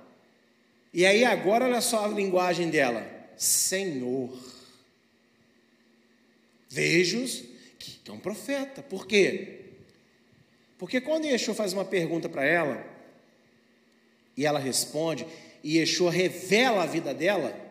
E 0.93 1.05
aí 1.05 1.23
agora 1.25 1.65
olha 1.65 1.81
só 1.81 2.05
a 2.05 2.07
linguagem 2.07 2.69
dela: 2.69 3.05
Senhor. 3.37 4.37
Vejo-os 6.69 7.43
que 7.79 7.99
é 8.09 8.11
um 8.11 8.19
profeta. 8.19 8.81
Por 8.81 9.07
quê? 9.07 9.61
Porque 10.77 10.99
quando 10.99 11.25
Yeshua 11.25 11.55
faz 11.55 11.73
uma 11.73 11.85
pergunta 11.85 12.27
para 12.27 12.45
ela, 12.45 12.85
e 14.35 14.45
ela 14.45 14.59
responde, 14.59 15.25
e 15.63 15.77
Yeshua 15.77 16.11
revela 16.11 16.83
a 16.83 16.85
vida 16.85 17.13
dela, 17.13 17.64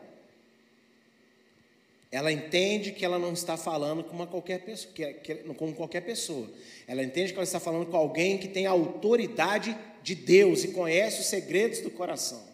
ela 2.15 2.31
entende 2.31 2.93
que 2.93 3.05
ela 3.05 3.19
não 3.19 3.33
está 3.33 3.57
falando 3.57 4.05
com 4.05 4.15
uma 4.15 4.25
qualquer 4.25 4.61
pessoa, 4.61 4.95
que, 4.95 5.15
que, 5.15 5.35
com 5.35 5.75
qualquer 5.75 6.01
pessoa. 6.03 6.49
Ela 6.87 7.03
entende 7.03 7.33
que 7.33 7.39
ela 7.39 7.43
está 7.43 7.59
falando 7.59 7.87
com 7.87 7.97
alguém 7.97 8.39
que 8.39 8.47
tem 8.47 8.69
a 8.69 8.71
autoridade 8.71 9.77
de 10.01 10.15
Deus 10.15 10.63
e 10.63 10.69
conhece 10.69 11.23
os 11.23 11.27
segredos 11.27 11.81
do 11.81 11.91
coração. 11.91 12.47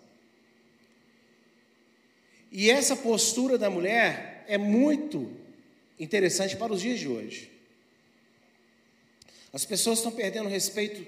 E 2.51 2.71
essa 2.71 2.97
postura 2.97 3.59
da 3.59 3.69
mulher 3.69 4.47
é 4.49 4.57
muito 4.57 5.31
interessante 5.99 6.57
para 6.57 6.73
os 6.73 6.81
dias 6.81 6.99
de 6.99 7.09
hoje. 7.09 7.53
As 9.53 9.67
pessoas 9.67 9.99
estão 9.99 10.11
perdendo 10.11 10.49
respeito 10.49 11.07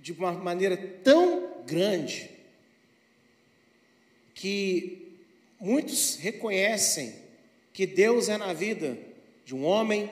de 0.00 0.12
uma 0.12 0.30
maneira 0.30 0.76
tão 0.76 1.64
grande 1.66 2.30
que 4.36 5.18
muitos 5.58 6.14
reconhecem 6.14 7.25
que 7.76 7.86
Deus 7.86 8.30
é 8.30 8.38
na 8.38 8.54
vida 8.54 8.96
de 9.44 9.54
um 9.54 9.62
homem, 9.62 10.10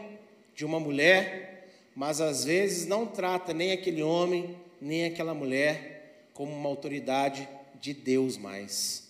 de 0.54 0.66
uma 0.66 0.78
mulher, 0.78 1.66
mas 1.97 2.21
às 2.21 2.44
vezes 2.44 2.85
não 2.85 3.06
trata 3.06 3.54
nem 3.54 3.73
aquele 3.73 4.02
homem, 4.02 4.54
nem 4.78 5.06
aquela 5.06 5.33
mulher 5.33 6.26
como 6.35 6.52
uma 6.52 6.68
autoridade 6.68 7.49
de 7.80 7.94
Deus 7.94 8.37
mais. 8.37 9.09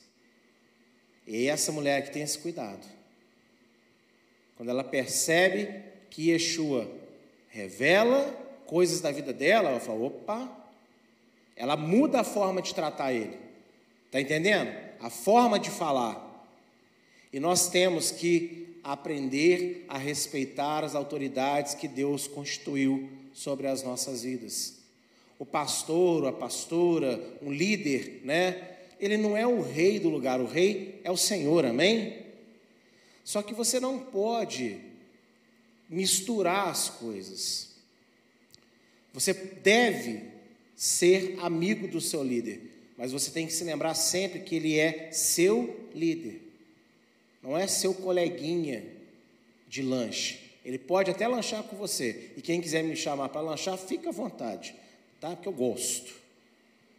E 1.26 1.49
essa 1.49 1.73
mulher 1.73 2.04
que 2.04 2.12
tem 2.12 2.23
esse 2.23 2.38
cuidado. 2.38 2.87
Quando 4.56 4.68
ela 4.68 4.84
percebe 4.84 5.82
que 6.08 6.30
Yeshua 6.30 6.88
revela 7.49 8.23
coisas 8.66 9.00
da 9.00 9.11
vida 9.11 9.32
dela, 9.32 9.70
ela 9.70 9.80
fala: 9.80 10.04
opa, 10.04 10.49
ela 11.56 11.76
muda 11.76 12.20
a 12.20 12.25
forma 12.25 12.62
de 12.62 12.73
tratar 12.73 13.12
ele. 13.12 13.37
Está 14.06 14.20
entendendo? 14.20 14.73
A 15.00 15.11
forma 15.11 15.58
de 15.58 15.70
falar. 15.70 16.34
E 17.35 17.41
nós 17.41 17.69
temos 17.69 18.12
que 18.12 18.79
aprender 18.85 19.85
a 19.88 19.99
respeitar 19.99 20.85
as 20.85 20.95
autoridades 20.95 21.75
que 21.75 21.88
Deus 21.88 22.29
constituiu 22.29 23.11
sobre 23.33 23.67
as 23.67 23.83
nossas 23.83 24.23
vidas. 24.23 24.75
O 25.37 25.45
pastor, 25.45 26.29
a 26.29 26.33
pastora, 26.33 27.21
um 27.43 27.50
líder, 27.53 28.21
né? 28.23 28.76
Ele 29.00 29.17
não 29.17 29.37
é 29.37 29.45
o 29.45 29.61
rei 29.62 29.99
do 29.99 30.09
lugar, 30.09 30.40
o 30.40 30.47
rei 30.47 31.01
é 31.03 31.11
o 31.11 31.16
Senhor, 31.16 31.66
amém? 31.66 32.25
Só 33.25 33.42
que 33.42 33.53
você 33.53 33.81
não 33.81 33.99
pode 33.99 34.79
misturar 35.90 36.68
as 36.68 36.88
coisas. 36.88 37.70
Você 39.12 39.35
deve 39.35 40.23
ser 40.77 41.37
amigo 41.40 41.88
do 41.88 42.01
seu 42.01 42.23
líder, 42.23 42.61
mas 42.97 43.11
você 43.11 43.33
tem 43.33 43.44
que 43.44 43.53
se 43.53 43.64
lembrar 43.64 43.94
sempre 43.94 44.38
que 44.38 44.55
ele 44.55 44.79
é 44.79 45.11
seu 45.11 45.88
líder 45.92 46.43
não 47.44 47.59
é 47.59 47.66
seu 47.66 47.92
coleguinha 47.92 48.83
de 49.68 49.83
lanche. 49.83 50.40
Ele 50.64 50.78
pode 50.78 51.11
até 51.11 51.28
lanchar 51.28 51.62
com 51.62 51.76
você. 51.76 52.30
E 52.38 52.40
quem 52.40 52.59
quiser 52.59 52.83
me 52.83 52.96
chamar 52.96 53.28
para 53.28 53.42
lanchar, 53.42 53.76
fica 53.76 54.09
à 54.09 54.12
vontade, 54.12 54.74
tá? 55.20 55.37
Porque 55.37 55.46
eu 55.46 55.52
gosto. 55.52 56.14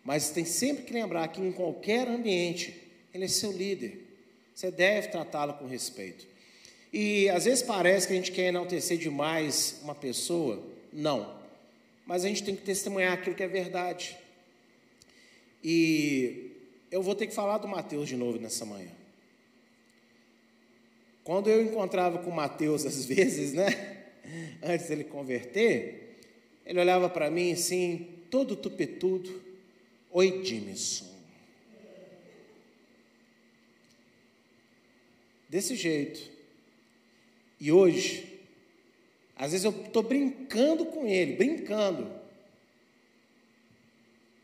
Mas 0.04 0.30
tem 0.30 0.46
sempre 0.46 0.84
que 0.84 0.94
lembrar 0.94 1.28
que 1.30 1.42
em 1.42 1.52
qualquer 1.52 2.08
ambiente, 2.08 2.80
ele 3.12 3.26
é 3.26 3.28
seu 3.28 3.52
líder. 3.52 4.06
Você 4.54 4.70
deve 4.70 5.08
tratá-lo 5.08 5.56
com 5.56 5.66
respeito. 5.66 6.28
E 6.94 7.28
às 7.30 7.46
vezes 7.46 7.64
parece 7.64 8.06
que 8.06 8.14
a 8.14 8.16
gente 8.16 8.32
quer 8.32 8.50
enaltecer 8.50 9.00
demais 9.00 9.80
uma 9.82 9.96
pessoa. 9.96 10.64
Não. 10.94 11.40
Mas 12.06 12.24
a 12.24 12.28
gente 12.28 12.44
tem 12.44 12.56
que 12.56 12.62
testemunhar 12.62 13.14
aquilo 13.14 13.36
que 13.36 13.42
é 13.42 13.48
verdade. 13.48 14.16
E 15.64 16.52
eu 16.92 17.02
vou 17.02 17.16
ter 17.16 17.26
que 17.26 17.34
falar 17.34 17.58
do 17.58 17.68
Mateus 17.68 18.08
de 18.08 18.16
novo 18.16 18.38
nessa 18.38 18.64
manhã. 18.64 18.92
Quando 21.26 21.50
eu 21.50 21.60
encontrava 21.60 22.20
com 22.20 22.30
Mateus, 22.30 22.86
às 22.86 23.04
vezes, 23.04 23.52
né? 23.52 24.04
Antes 24.62 24.88
dele 24.88 25.04
converter, 25.04 26.20
ele 26.64 26.80
olhava 26.80 27.10
para 27.10 27.32
mim 27.32 27.52
assim, 27.52 28.08
todo 28.30 28.56
tupetudo. 28.56 29.44
Oi, 30.12 30.46
Jimison. 30.46 31.14
Desse 35.50 35.76
jeito. 35.76 36.32
E 37.60 37.72
hoje, 37.72 38.42
às 39.36 39.52
vezes 39.52 39.66
eu 39.66 39.72
estou 39.72 40.04
brincando 40.04 40.86
com 40.86 41.08
ele, 41.08 41.34
brincando. 41.34 42.12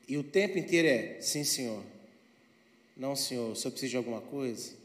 E 0.08 0.18
o 0.18 0.24
tempo 0.24 0.58
inteiro 0.58 0.88
é: 0.88 1.22
sim, 1.22 1.44
senhor. 1.44 1.84
Não, 2.98 3.16
senhor, 3.16 3.52
o 3.52 3.56
senhor 3.56 3.72
precisa 3.72 3.92
de 3.92 3.98
alguma 3.98 4.22
coisa? 4.22 4.81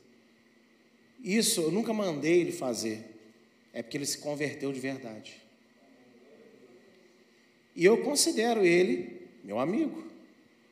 Isso 1.26 1.60
eu 1.60 1.72
nunca 1.72 1.92
mandei 1.92 2.40
ele 2.40 2.52
fazer, 2.52 3.04
é 3.72 3.82
porque 3.82 3.96
ele 3.96 4.06
se 4.06 4.18
converteu 4.18 4.72
de 4.72 4.78
verdade. 4.78 5.42
E 7.74 7.84
eu 7.84 8.00
considero 8.04 8.64
ele 8.64 9.26
meu 9.42 9.58
amigo, 9.58 10.04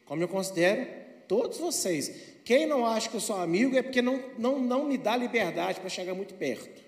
como 0.05 0.23
eu 0.23 0.29
considero 0.29 0.87
todos 1.27 1.59
vocês. 1.59 2.35
Quem 2.45 2.67
não 2.67 2.87
acha 2.87 3.09
que 3.09 3.17
eu 3.17 3.21
sou 3.21 3.37
amigo 3.37 3.77
é 3.77 3.83
porque 3.83 4.01
não, 4.01 4.23
não, 4.38 4.61
não 4.61 4.85
me 4.85 4.97
dá 4.97 5.17
liberdade 5.17 5.81
para 5.81 5.88
chegar 5.88 6.14
muito 6.14 6.35
perto. 6.35 6.83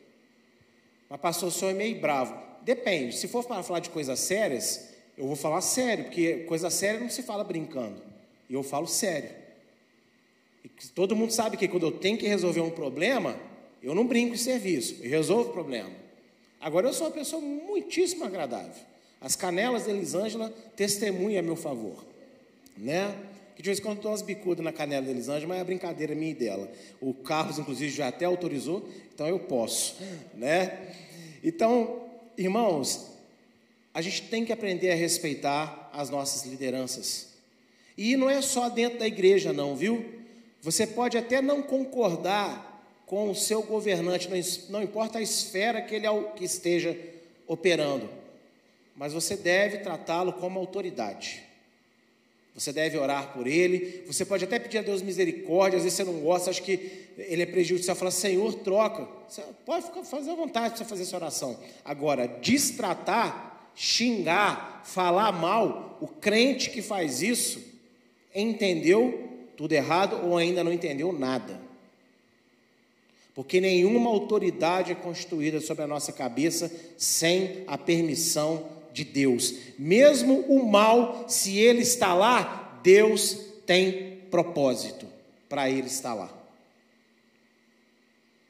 Mas 1.11 1.21
pastor, 1.21 1.49
o 1.49 1.53
senhor 1.53 1.73
é 1.73 1.75
meio 1.75 2.01
bravo. 2.01 2.41
Depende, 2.63 3.17
se 3.17 3.27
for 3.27 3.45
para 3.45 3.65
falar 3.65 3.81
de 3.81 3.91
coisas 3.91 4.21
sérias, 4.21 4.91
eu 5.19 5.27
vou 5.27 5.35
falar 5.35 5.61
sério, 5.61 6.05
porque 6.05 6.45
coisa 6.45 6.71
séria 6.71 7.01
não 7.01 7.11
se 7.11 7.23
fala 7.23 7.43
brincando. 7.43 8.01
E 8.49 8.55
eu 8.55 8.63
falo 8.63 8.87
sério. 8.87 9.31
E 10.65 10.69
todo 10.95 11.17
mundo 11.17 11.33
sabe 11.33 11.57
que 11.57 11.67
quando 11.67 11.87
eu 11.87 11.93
tenho 11.93 12.17
que 12.17 12.29
resolver 12.29 12.61
um 12.61 12.71
problema, 12.71 13.37
eu 13.87 13.95
não 13.95 14.05
brinco 14.05 14.35
em 14.35 14.37
serviço, 14.37 14.97
eu 15.01 15.09
resolvo 15.09 15.51
o 15.51 15.53
problema. 15.53 15.93
Agora 16.61 16.89
eu 16.89 16.93
sou 16.93 17.07
uma 17.07 17.13
pessoa 17.13 17.41
muitíssimo 17.41 18.25
agradável. 18.25 18.83
As 19.21 19.37
canelas 19.37 19.85
de 19.85 19.91
Elisângela 19.91 20.53
testemunham 20.75 21.39
a 21.39 21.43
meu 21.43 21.55
favor. 21.55 22.05
Né? 22.77 23.15
Que 23.55 23.63
de 23.63 23.69
vez 23.69 23.79
em 23.79 23.83
quando 23.83 24.01
dou 24.01 24.11
umas 24.11 24.23
bicudas 24.23 24.65
na 24.65 24.73
canela 24.73 25.05
de 25.07 25.13
Elisângela, 25.13 25.47
mas 25.47 25.61
é 25.61 25.65
brincadeira 25.65 26.17
minha 26.17 26.33
e 26.33 26.35
dela. 26.35 26.69
O 27.01 27.15
Carlos, 27.15 27.61
inclusive, 27.61 27.89
já 27.93 28.09
até 28.09 28.25
autorizou, 28.25 28.89
então 29.15 29.29
eu 29.29 29.39
posso. 29.39 30.03
Né? 30.35 30.93
Então, 31.45 32.09
irmãos, 32.37 33.13
a 33.95 34.03
gente 34.03 34.23
tem 34.23 34.45
que 34.45 34.53
aprender 34.53 34.91
a 34.91 34.97
respeitar 34.97 35.91
as 35.93 36.11
nossas 36.11 36.45
lideranças. 36.45 37.29
E 37.97 38.17
não 38.17 38.29
é 38.29 38.43
só 38.43 38.69
dentro 38.69 38.99
da 38.99 39.07
igreja, 39.07 39.53
não, 39.53 39.77
viu? 39.77 40.05
Você 40.61 40.89
pode 40.89 41.17
até 41.17 41.41
não 41.41 41.63
concordar 41.63 42.76
com 43.07 43.31
o 43.31 43.35
seu 43.35 43.63
governante, 43.63 44.29
não 44.69 44.83
importa 44.83 45.19
a 45.19 45.23
esfera 45.23 45.81
que 45.81 45.95
ele 45.95 46.07
que 46.35 46.45
esteja 46.45 46.99
operando, 47.47 48.11
mas 48.97 49.13
você 49.13 49.37
deve 49.37 49.79
tratá-lo 49.79 50.33
como 50.33 50.59
autoridade. 50.59 51.45
Você 52.53 52.73
deve 52.73 52.97
orar 52.97 53.35
por 53.35 53.47
ele. 53.47 54.03
Você 54.07 54.25
pode 54.25 54.45
até 54.45 54.59
pedir 54.59 54.79
a 54.79 54.83
Deus 54.83 55.03
misericórdia. 55.03 55.77
Às 55.77 55.85
vezes 55.85 55.99
você 55.99 56.05
não 56.05 56.21
gosta, 56.21 56.49
acha 56.49 56.63
que 56.63 57.07
ele 57.19 57.43
é 57.43 57.47
prejudicial. 57.47 57.95
Fala, 57.95 58.11
Senhor, 58.11 58.55
troca. 58.55 59.07
Você 59.29 59.43
pode 59.67 59.85
ficar, 59.85 60.03
fazer 60.03 60.31
à 60.31 60.35
vontade 60.35 60.77
para 60.77 60.87
fazer 60.87 61.03
essa 61.03 61.17
oração. 61.17 61.61
Agora, 61.85 62.27
distratar, 62.27 63.71
xingar, 63.75 64.81
falar 64.87 65.33
mal, 65.33 65.99
o 66.01 66.09
crente 66.09 66.71
que 66.71 66.81
faz 66.81 67.21
isso 67.21 67.63
entendeu 68.35 69.29
tudo 69.55 69.73
errado 69.73 70.27
ou 70.27 70.39
ainda 70.39 70.65
não 70.65 70.73
entendeu 70.73 71.13
nada 71.13 71.66
porque 73.37 73.61
nenhuma 73.61 74.09
autoridade 74.09 74.93
é 74.93 74.95
constituída 74.95 75.61
sobre 75.61 75.85
a 75.85 75.87
nossa 75.87 76.11
cabeça 76.11 76.73
sem 76.97 77.65
a 77.67 77.77
permissão 77.77 78.67
de 78.95 79.05
Deus. 79.05 79.55
Mesmo 79.79 80.41
o 80.49 80.65
mal, 80.67 81.27
se 81.29 81.59
ele 81.59 81.83
está 81.83 82.15
lá, 82.15 82.81
Deus 82.83 83.39
tem 83.67 84.23
propósito 84.31 85.07
para 85.51 85.69
ele 85.69 85.87
estar 85.87 86.15
lá. 86.15 86.33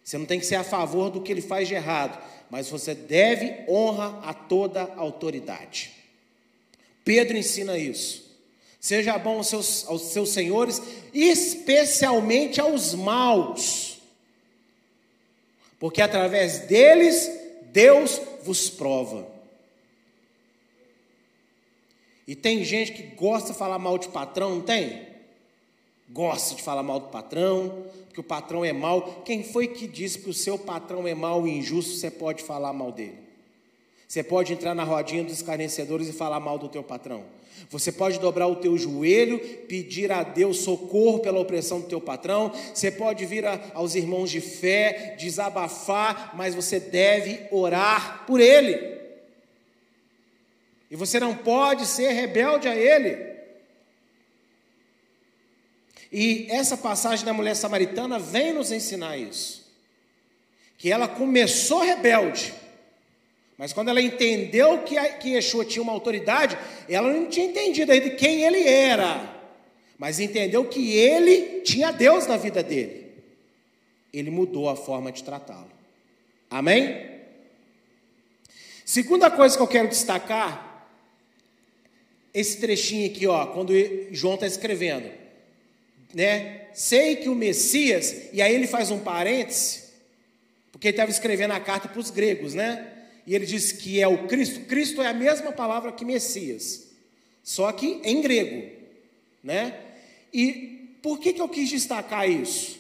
Você 0.05 0.17
não 0.19 0.25
tem 0.25 0.39
que 0.39 0.47
ser 0.47 0.55
a 0.55 0.63
favor 0.63 1.11
do 1.11 1.21
que 1.21 1.33
ele 1.33 1.43
faz 1.43 1.67
de 1.67 1.75
errado, 1.75 2.23
mas 2.49 2.71
você 2.71 2.95
deve 2.95 3.69
honra 3.69 4.21
a 4.23 4.33
toda 4.33 4.85
autoridade. 4.95 5.91
Pedro 7.05 7.37
ensina 7.37 7.77
isso. 7.77 8.25
Seja 8.79 9.19
bom 9.19 9.39
aos 9.39 9.49
seus, 9.49 9.85
aos 9.89 10.03
seus 10.03 10.29
senhores, 10.29 10.81
especialmente 11.13 12.61
aos 12.61 12.95
maus 12.95 13.86
porque 15.79 16.01
através 16.01 16.61
deles 16.61 17.31
Deus 17.73 18.21
vos 18.43 18.71
prova. 18.71 19.27
E 22.27 22.35
tem 22.35 22.65
gente 22.65 22.93
que 22.93 23.03
gosta 23.15 23.53
de 23.53 23.59
falar 23.59 23.79
mal 23.79 23.99
de 23.99 24.09
patrão, 24.09 24.57
não 24.57 24.63
tem? 24.63 25.17
gosta 26.09 26.55
de 26.55 26.63
falar 26.63 26.83
mal 26.83 27.01
do 27.01 27.09
patrão, 27.09 27.85
que 28.13 28.21
o 28.21 28.25
patrão 28.25 28.65
é 28.65 28.73
mau. 28.73 29.23
Quem 29.25 29.43
foi 29.43 29.69
que 29.69 29.87
disse 29.87 30.19
que 30.19 30.31
o 30.31 30.35
seu 30.35 30.59
patrão 30.59 31.07
é 31.07 31.15
mau 31.15 31.47
e 31.47 31.59
injusto, 31.59 31.95
você 31.95 32.11
pode 32.11 32.43
falar 32.43 32.73
mal 32.73 32.93
dele? 32.93 33.26
Você 34.07 34.23
pode 34.23 34.53
entrar 34.53 34.75
na 34.75 34.85
rodinha 34.85 35.25
dos 35.25 35.33
escarnecedores 35.33 36.09
e 36.09 36.13
falar 36.13 36.39
mal 36.41 36.59
do 36.59 36.69
teu 36.69 36.83
patrão. 36.83 37.25
Você 37.71 37.91
pode 37.91 38.21
dobrar 38.21 38.47
o 38.47 38.57
teu 38.57 38.77
joelho, 38.77 39.39
pedir 39.67 40.13
a 40.13 40.23
Deus 40.23 40.59
socorro 40.59 41.21
pela 41.21 41.41
opressão 41.41 41.81
do 41.81 41.89
teu 41.89 42.01
patrão. 42.01 42.53
Você 42.73 42.91
pode 42.91 43.25
vir 43.27 43.45
a, 43.47 43.73
aos 43.75 43.95
irmãos 43.95 44.31
de 44.31 44.41
fé, 44.41 45.17
desabafar, 45.19 46.37
mas 46.37 46.55
você 46.55 46.79
deve 46.79 47.47
orar 47.51 48.25
por 48.27 48.41
ele. 48.41 48.97
E 50.91 50.97
você 50.97 51.19
não 51.19 51.35
pode 51.35 51.87
ser 51.87 52.13
rebelde 52.13 52.69
a 52.69 52.77
ele. 52.77 53.35
E 56.13 56.47
essa 56.51 56.77
passagem 56.77 57.25
da 57.25 57.33
mulher 57.33 57.57
samaritana 57.57 58.19
vem 58.19 58.53
nos 58.53 58.71
ensinar 58.71 59.17
isso. 59.17 59.67
Que 60.79 60.93
ela 60.93 61.09
começou 61.09 61.81
rebelde, 61.81 62.55
mas 63.59 63.73
quando 63.73 63.89
ela 63.89 64.03
entendeu 64.03 64.83
que, 64.83 64.99
a, 64.99 65.13
que 65.15 65.31
Yeshua 65.31 65.65
tinha 65.65 65.83
uma 65.83 65.93
autoridade, 65.93 66.59
ela 66.89 67.11
não 67.11 67.27
tinha 67.27 67.47
entendido 67.47 67.91
ainda 67.91 68.11
quem 68.11 68.43
ele 68.43 68.69
era, 68.69 69.35
mas 69.99 70.21
entendeu 70.21 70.65
que 70.67 70.93
ele 70.93 71.63
tinha 71.63 71.91
Deus 71.91 72.27
na 72.27 72.37
vida 72.37 72.63
dele. 72.63 73.07
Ele 74.13 74.31
mudou 74.31 74.69
a 74.69 74.77
forma 74.77 75.11
de 75.11 75.25
tratá-lo. 75.25 75.71
Amém? 76.51 77.17
Segunda 78.85 79.31
coisa 79.31 79.57
que 79.57 79.63
eu 79.63 79.67
quero 79.67 79.89
destacar, 79.89 80.87
esse 82.33 82.61
trechinho 82.61 83.11
aqui, 83.11 83.27
ó, 83.27 83.47
quando 83.47 83.73
João 84.13 84.35
está 84.35 84.47
escrevendo, 84.47 85.11
né? 86.13 86.67
Sei 86.75 87.17
que 87.17 87.31
o 87.31 87.35
Messias, 87.35 88.29
e 88.35 88.43
aí 88.43 88.55
ele 88.55 88.67
faz 88.67 88.91
um 88.91 88.99
parêntese, 88.99 89.85
porque 90.71 90.89
ele 90.89 90.93
estava 90.93 91.11
escrevendo 91.11 91.53
a 91.53 91.61
carta 91.61 91.89
para 91.89 91.99
os 91.99 92.11
gregos, 92.11 92.53
né? 92.53 92.96
E 93.27 93.35
ele 93.35 93.45
diz 93.45 93.73
que 93.73 94.01
é 94.01 94.07
o 94.07 94.27
Cristo. 94.27 94.61
Cristo 94.61 95.03
é 95.03 95.09
a 95.09 95.15
mesma 95.15 95.51
palavra 95.53 95.93
que 95.93 96.05
Messias, 96.05 96.87
só 97.43 97.71
que 97.73 98.01
em 98.05 98.21
grego, 98.21 98.71
né? 99.43 99.81
E 100.33 100.99
por 101.03 101.19
que, 101.19 101.33
que 101.33 101.41
eu 101.41 101.49
quis 101.49 101.69
destacar 101.69 102.31
isso? 102.31 102.79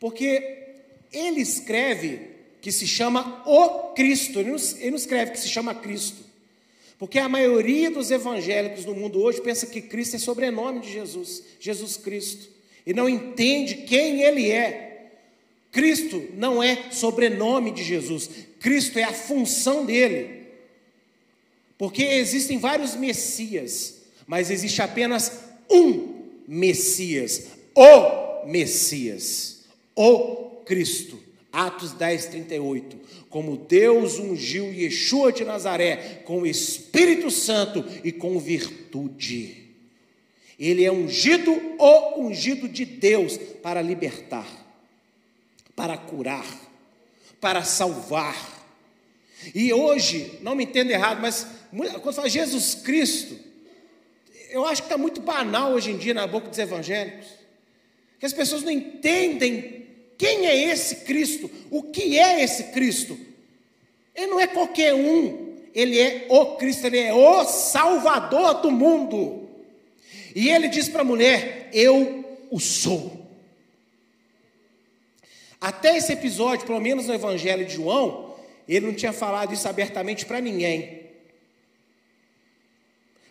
Porque 0.00 0.58
ele 1.12 1.40
escreve 1.40 2.34
que 2.60 2.72
se 2.72 2.86
chama 2.86 3.42
o 3.46 3.92
Cristo, 3.92 4.40
ele 4.40 4.50
não, 4.50 4.58
ele 4.78 4.90
não 4.90 4.96
escreve 4.96 5.32
que 5.32 5.40
se 5.40 5.48
chama 5.48 5.74
Cristo. 5.74 6.24
Porque 6.98 7.18
a 7.18 7.28
maioria 7.28 7.90
dos 7.90 8.10
evangélicos 8.10 8.84
no 8.84 8.94
mundo 8.94 9.20
hoje 9.20 9.40
pensa 9.40 9.66
que 9.66 9.82
Cristo 9.82 10.16
é 10.16 10.18
sobrenome 10.18 10.80
de 10.80 10.92
Jesus, 10.92 11.42
Jesus 11.60 11.96
Cristo, 11.96 12.48
e 12.86 12.94
não 12.94 13.08
entende 13.08 13.74
quem 13.74 14.22
ele 14.22 14.50
é. 14.50 15.10
Cristo 15.72 16.22
não 16.34 16.62
é 16.62 16.90
sobrenome 16.92 17.72
de 17.72 17.82
Jesus, 17.82 18.30
Cristo 18.64 18.98
é 18.98 19.02
a 19.02 19.12
função 19.12 19.84
dele. 19.84 20.46
Porque 21.76 22.02
existem 22.02 22.56
vários 22.56 22.94
Messias, 22.94 23.96
mas 24.26 24.50
existe 24.50 24.80
apenas 24.80 25.30
um 25.70 26.22
Messias, 26.48 27.48
o 27.74 28.46
Messias, 28.46 29.64
o 29.94 30.62
Cristo. 30.64 31.22
Atos 31.52 31.92
10, 31.92 32.26
38. 32.26 32.98
Como 33.28 33.58
Deus 33.58 34.18
ungiu 34.18 34.72
Yeshua 34.72 35.30
de 35.30 35.44
Nazaré 35.44 36.22
com 36.24 36.40
o 36.40 36.46
Espírito 36.46 37.30
Santo 37.30 37.84
e 38.02 38.10
com 38.10 38.38
virtude. 38.38 39.62
Ele 40.58 40.84
é 40.84 40.90
ungido, 40.90 41.52
o 41.78 42.22
ungido 42.22 42.66
de 42.66 42.86
Deus, 42.86 43.36
para 43.62 43.82
libertar 43.82 44.64
para 45.76 45.96
curar, 45.96 46.46
para 47.40 47.64
salvar. 47.64 48.53
E 49.52 49.72
hoje, 49.72 50.38
não 50.42 50.54
me 50.54 50.64
entenda 50.64 50.92
errado, 50.92 51.20
mas 51.20 51.46
quando 52.02 52.14
fala 52.14 52.28
Jesus 52.28 52.74
Cristo, 52.76 53.36
eu 54.50 54.64
acho 54.64 54.82
que 54.82 54.86
está 54.86 54.96
muito 54.96 55.20
banal 55.20 55.72
hoje 55.72 55.90
em 55.90 55.96
dia 55.98 56.14
na 56.14 56.26
boca 56.26 56.48
dos 56.48 56.58
evangélicos, 56.58 57.26
que 58.20 58.26
as 58.26 58.32
pessoas 58.32 58.62
não 58.62 58.70
entendem 58.70 59.84
quem 60.16 60.46
é 60.46 60.70
esse 60.70 60.96
Cristo, 61.04 61.50
o 61.70 61.82
que 61.82 62.18
é 62.18 62.42
esse 62.42 62.64
Cristo. 62.64 63.18
Ele 64.14 64.28
não 64.28 64.38
é 64.38 64.46
qualquer 64.46 64.94
um, 64.94 65.56
ele 65.74 65.98
é 65.98 66.26
o 66.28 66.54
Cristo, 66.56 66.86
ele 66.86 66.98
é 66.98 67.12
o 67.12 67.44
Salvador 67.44 68.60
do 68.60 68.70
mundo. 68.70 69.48
E 70.34 70.48
ele 70.48 70.68
diz 70.68 70.88
para 70.88 71.00
a 71.02 71.04
mulher: 71.04 71.68
Eu 71.72 72.24
o 72.50 72.60
sou. 72.60 73.24
Até 75.60 75.96
esse 75.96 76.12
episódio, 76.12 76.66
pelo 76.66 76.80
menos 76.80 77.06
no 77.06 77.14
Evangelho 77.14 77.64
de 77.64 77.74
João, 77.74 78.33
ele 78.66 78.86
não 78.86 78.94
tinha 78.94 79.12
falado 79.12 79.52
isso 79.52 79.68
abertamente 79.68 80.24
para 80.24 80.40
ninguém. 80.40 81.10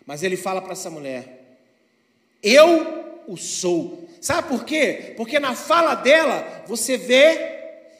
Mas 0.06 0.22
ele 0.22 0.36
fala 0.36 0.60
para 0.60 0.72
essa 0.72 0.90
mulher: 0.90 1.58
Eu 2.42 3.22
o 3.26 3.36
sou. 3.36 4.08
Sabe 4.20 4.48
por 4.48 4.64
quê? 4.64 5.14
Porque 5.16 5.38
na 5.38 5.54
fala 5.54 5.94
dela 5.94 6.64
você 6.66 6.96
vê 6.96 7.54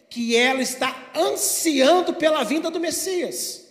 que 0.08 0.36
ela 0.36 0.62
está 0.62 1.10
ansiando 1.14 2.14
pela 2.14 2.44
vinda 2.44 2.70
do 2.70 2.80
Messias. 2.80 3.64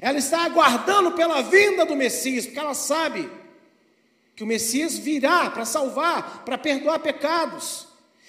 Ela 0.00 0.18
está 0.18 0.44
aguardando 0.44 1.12
pela 1.12 1.40
vinda 1.42 1.84
do 1.84 1.96
Messias, 1.96 2.46
porque 2.46 2.58
ela 2.58 2.74
sabe 2.74 3.30
que 4.36 4.44
o 4.44 4.46
Messias 4.46 4.96
virá 4.96 5.50
para 5.50 5.64
salvar, 5.64 6.44
para 6.44 6.56
perdoar 6.56 6.98
pecados. 7.00 7.88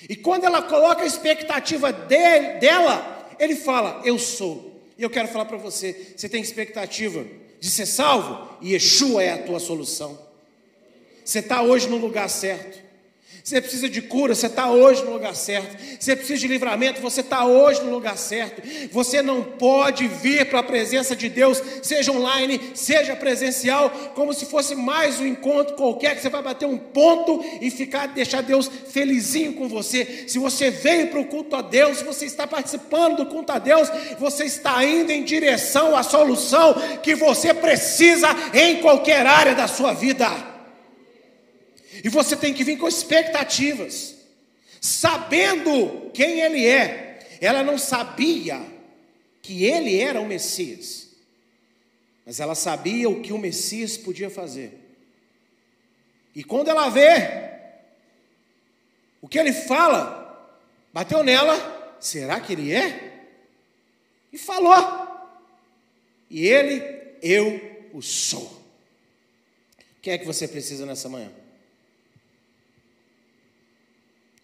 E 0.10 0.16
quando 0.16 0.46
ela 0.46 0.62
coloca 0.62 1.04
a 1.04 1.08
expectativa 1.08 1.92
dele, 1.92 2.60
dela, 2.60 3.21
ele 3.42 3.56
fala: 3.56 4.02
Eu 4.06 4.20
sou. 4.20 4.82
E 4.98 5.04
eu 5.04 5.10
quero 5.10 5.28
falar 5.28 5.46
para 5.46 5.58
você: 5.58 6.14
você 6.16 6.30
tem 6.30 6.42
expectativa 6.42 7.26
de 7.60 7.70
ser 7.70 7.88
salvo? 7.88 8.58
E 8.62 8.74
Yeshua 8.74 9.24
é 9.24 9.32
a 9.32 9.44
tua 9.44 9.60
solução. 9.60 10.18
Você 11.26 11.40
está 11.40 11.62
hoje 11.62 11.90
no 11.90 11.98
lugar 11.98 12.30
certo. 12.30 12.91
Você 13.44 13.60
precisa 13.60 13.90
de 13.90 14.02
cura, 14.02 14.36
você 14.36 14.46
está 14.46 14.70
hoje 14.70 15.04
no 15.04 15.14
lugar 15.14 15.36
certo. 15.36 15.76
Você 16.00 16.16
precisa 16.16 16.40
de 16.40 16.48
livramento, 16.48 17.02
você 17.02 17.22
está 17.22 17.46
hoje 17.46 17.82
no 17.82 17.90
lugar 17.90 18.18
certo. 18.18 18.62
Você 18.92 19.22
não 19.22 19.42
pode 19.42 20.08
vir 20.08 20.46
para 20.46 20.60
a 20.60 20.64
presença 20.64 21.16
de 21.16 21.28
Deus, 21.28 21.62
seja 21.82 22.12
online, 22.12 22.72
seja 22.76 23.16
presencial, 23.16 23.90
como 24.16 24.34
se 24.34 24.46
fosse 24.46 24.76
mais 24.76 25.20
um 25.20 25.26
encontro 25.26 25.76
qualquer, 25.76 26.16
que 26.16 26.22
você 26.22 26.30
vai 26.30 26.44
bater 26.44 26.68
um 26.68 26.78
ponto 26.78 27.44
e 27.60 27.72
ficar, 27.72 28.08
deixar 28.08 28.42
Deus 28.42 28.70
felizinho 28.90 29.54
com 29.54 29.68
você. 29.68 30.26
Se 30.28 30.38
você 30.38 30.70
veio 30.70 31.08
para 31.08 31.20
o 31.20 31.26
culto 31.26 31.56
a 31.56 31.62
Deus, 31.62 31.98
se 31.98 32.04
você 32.04 32.26
está 32.26 32.46
participando 32.46 33.18
do 33.18 33.26
culto 33.26 33.52
a 33.52 33.60
Deus, 33.60 33.90
você 34.20 34.46
está 34.46 34.84
indo 34.86 35.12
em 35.12 35.24
direção 35.24 35.96
à 35.96 36.04
solução 36.04 36.76
que 37.02 37.16
você 37.16 37.54
precisa 37.54 38.28
em 38.54 38.82
qualquer 38.82 39.26
área 39.26 39.56
da 39.56 39.68
sua 39.68 39.94
vida. 39.94 40.51
E 42.04 42.10
você 42.10 42.36
tem 42.36 42.54
que 42.54 42.64
vir 42.64 42.78
com 42.78 42.88
expectativas, 42.88 44.16
sabendo 44.80 46.10
quem 46.14 46.42
ele 46.42 46.66
é. 46.66 47.20
Ela 47.40 47.64
não 47.64 47.78
sabia 47.78 48.62
que 49.42 49.66
ele 49.66 50.00
era 50.00 50.20
o 50.20 50.28
Messias, 50.28 51.10
mas 52.26 52.40
ela 52.40 52.56
sabia 52.56 53.10
o 53.10 53.22
que 53.22 53.34
o 53.34 53.38
Messias 53.38 53.98
podia 53.98 54.30
fazer. 54.30 54.80
E 56.36 56.44
quando 56.44 56.70
ela 56.70 56.90
vê 56.90 57.52
o 59.22 59.28
que 59.28 59.38
ele 59.38 59.52
fala, 59.52 60.58
bateu 60.94 61.24
nela, 61.24 61.98
será 62.00 62.40
que 62.40 62.54
ele 62.54 62.74
é? 62.74 63.28
E 64.32 64.38
falou. 64.38 65.08
E 66.30 66.48
ele, 66.48 66.82
eu 67.22 67.90
o 67.94 68.02
sou. 68.02 68.46
O 69.98 70.02
que 70.02 70.10
é 70.10 70.18
que 70.18 70.26
você 70.26 70.48
precisa 70.48 70.86
nessa 70.86 71.10
manhã? 71.10 71.41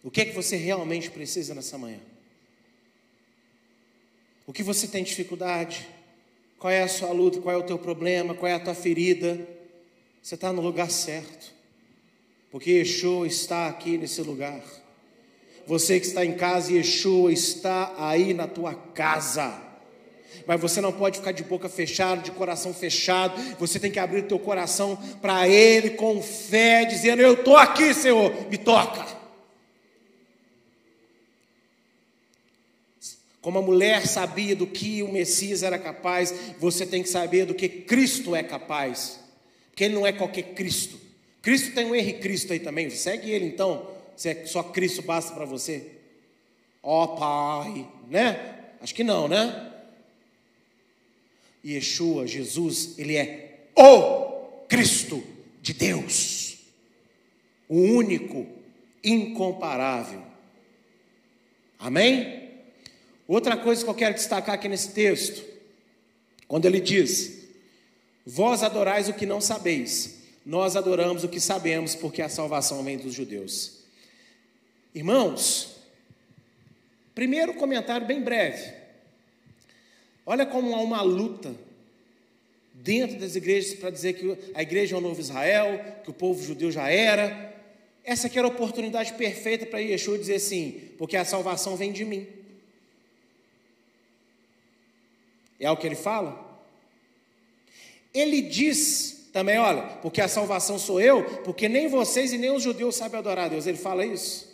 O 0.02 0.10
que 0.10 0.20
é 0.20 0.24
que 0.24 0.34
você 0.34 0.56
realmente 0.56 1.10
precisa 1.10 1.54
nessa 1.54 1.76
manhã? 1.76 2.00
O 4.46 4.52
que 4.52 4.62
você 4.62 4.86
tem 4.86 5.04
dificuldade? 5.04 5.86
Qual 6.58 6.72
é 6.72 6.82
a 6.82 6.88
sua 6.88 7.12
luta? 7.12 7.40
Qual 7.40 7.54
é 7.54 7.58
o 7.58 7.62
teu 7.62 7.78
problema? 7.78 8.34
Qual 8.34 8.50
é 8.50 8.54
a 8.54 8.60
tua 8.60 8.74
ferida? 8.74 9.38
Você 10.22 10.34
está 10.34 10.52
no 10.52 10.60
lugar 10.60 10.90
certo, 10.90 11.52
porque 12.50 12.70
Yeshua 12.72 13.26
está 13.26 13.68
aqui 13.68 13.96
nesse 13.96 14.20
lugar. 14.22 14.62
Você 15.66 16.00
que 16.00 16.06
está 16.06 16.24
em 16.24 16.34
casa, 16.34 16.72
Yeshua 16.72 17.32
está 17.32 17.94
aí 17.98 18.32
na 18.32 18.46
tua 18.46 18.74
casa. 18.74 19.62
Mas 20.46 20.60
você 20.60 20.80
não 20.80 20.92
pode 20.92 21.18
ficar 21.18 21.32
de 21.32 21.44
boca 21.44 21.68
fechada, 21.68 22.22
de 22.22 22.30
coração 22.30 22.72
fechado. 22.72 23.38
Você 23.58 23.78
tem 23.78 23.90
que 23.90 23.98
abrir 23.98 24.20
o 24.20 24.28
teu 24.28 24.38
coração 24.38 24.96
para 25.20 25.46
Ele 25.46 25.90
com 25.90 26.22
fé, 26.22 26.86
dizendo: 26.86 27.20
Eu 27.20 27.34
estou 27.34 27.56
aqui, 27.56 27.92
Senhor, 27.92 28.32
me 28.50 28.56
toca. 28.56 29.17
Como 33.40 33.58
a 33.58 33.62
mulher 33.62 34.06
sabia 34.06 34.54
do 34.56 34.66
que 34.66 35.02
o 35.02 35.12
Messias 35.12 35.62
era 35.62 35.78
capaz, 35.78 36.34
você 36.58 36.84
tem 36.84 37.02
que 37.02 37.08
saber 37.08 37.44
do 37.44 37.54
que 37.54 37.68
Cristo 37.68 38.34
é 38.34 38.42
capaz. 38.42 39.20
Porque 39.70 39.84
Ele 39.84 39.94
não 39.94 40.06
é 40.06 40.12
qualquer 40.12 40.54
Cristo. 40.54 40.98
Cristo 41.40 41.72
tem 41.72 41.86
um 41.86 41.94
Henrique 41.94 42.20
Cristo 42.20 42.52
aí 42.52 42.60
também, 42.60 42.90
segue 42.90 43.30
ele 43.30 43.46
então, 43.46 43.88
se 44.16 44.28
é 44.28 44.44
só 44.44 44.62
Cristo 44.62 45.02
basta 45.02 45.34
para 45.34 45.44
você. 45.44 45.92
Ó 46.82 47.04
oh, 47.04 47.08
Pai, 47.16 47.88
né? 48.08 48.56
Acho 48.80 48.94
que 48.94 49.04
não, 49.04 49.28
né? 49.28 49.72
Yeshua, 51.64 52.26
Jesus, 52.26 52.98
ele 52.98 53.16
é 53.16 53.68
o 53.74 54.64
Cristo 54.68 55.22
de 55.62 55.72
Deus, 55.72 56.58
o 57.68 57.76
único, 57.76 58.46
incomparável. 59.02 60.22
Amém? 61.78 62.37
Outra 63.28 63.58
coisa 63.58 63.84
que 63.84 63.90
eu 63.90 63.94
quero 63.94 64.14
destacar 64.14 64.54
aqui 64.54 64.68
nesse 64.68 64.92
texto, 64.92 65.44
quando 66.48 66.64
ele 66.64 66.80
diz: 66.80 67.46
Vós 68.24 68.62
adorais 68.62 69.06
o 69.06 69.12
que 69.12 69.26
não 69.26 69.38
sabeis, 69.38 70.20
nós 70.46 70.76
adoramos 70.76 71.24
o 71.24 71.28
que 71.28 71.38
sabemos, 71.38 71.94
porque 71.94 72.22
a 72.22 72.28
salvação 72.30 72.82
vem 72.82 72.96
dos 72.96 73.12
judeus. 73.12 73.80
Irmãos, 74.94 75.76
primeiro 77.14 77.52
comentário 77.52 78.06
bem 78.06 78.22
breve. 78.22 78.72
Olha 80.24 80.46
como 80.46 80.74
há 80.74 80.80
uma 80.80 81.02
luta 81.02 81.54
dentro 82.72 83.18
das 83.18 83.36
igrejas 83.36 83.74
para 83.74 83.90
dizer 83.90 84.14
que 84.14 84.38
a 84.54 84.62
igreja 84.62 84.94
é 84.94 84.98
o 84.98 85.02
novo 85.02 85.20
Israel, 85.20 86.00
que 86.02 86.08
o 86.10 86.14
povo 86.14 86.42
judeu 86.42 86.70
já 86.70 86.88
era. 86.88 87.54
Essa 88.02 88.26
aqui 88.26 88.38
era 88.38 88.48
a 88.48 88.50
oportunidade 88.50 89.12
perfeita 89.14 89.66
para 89.66 89.80
Yeshua 89.80 90.18
dizer 90.18 90.36
assim, 90.36 90.80
porque 90.96 91.16
a 91.16 91.26
salvação 91.26 91.76
vem 91.76 91.92
de 91.92 92.06
mim. 92.06 92.37
É 95.58 95.70
o 95.70 95.76
que 95.76 95.86
ele 95.86 95.96
fala? 95.96 96.46
Ele 98.12 98.42
diz 98.42 99.28
também, 99.32 99.58
olha, 99.58 99.82
porque 100.02 100.20
a 100.20 100.28
salvação 100.28 100.78
sou 100.78 101.00
eu, 101.00 101.24
porque 101.44 101.68
nem 101.68 101.88
vocês 101.88 102.32
e 102.32 102.38
nem 102.38 102.50
os 102.50 102.62
judeus 102.62 102.96
sabem 102.96 103.18
adorar 103.18 103.46
a 103.46 103.48
Deus. 103.48 103.66
Ele 103.66 103.78
fala 103.78 104.04
isso. 104.04 104.46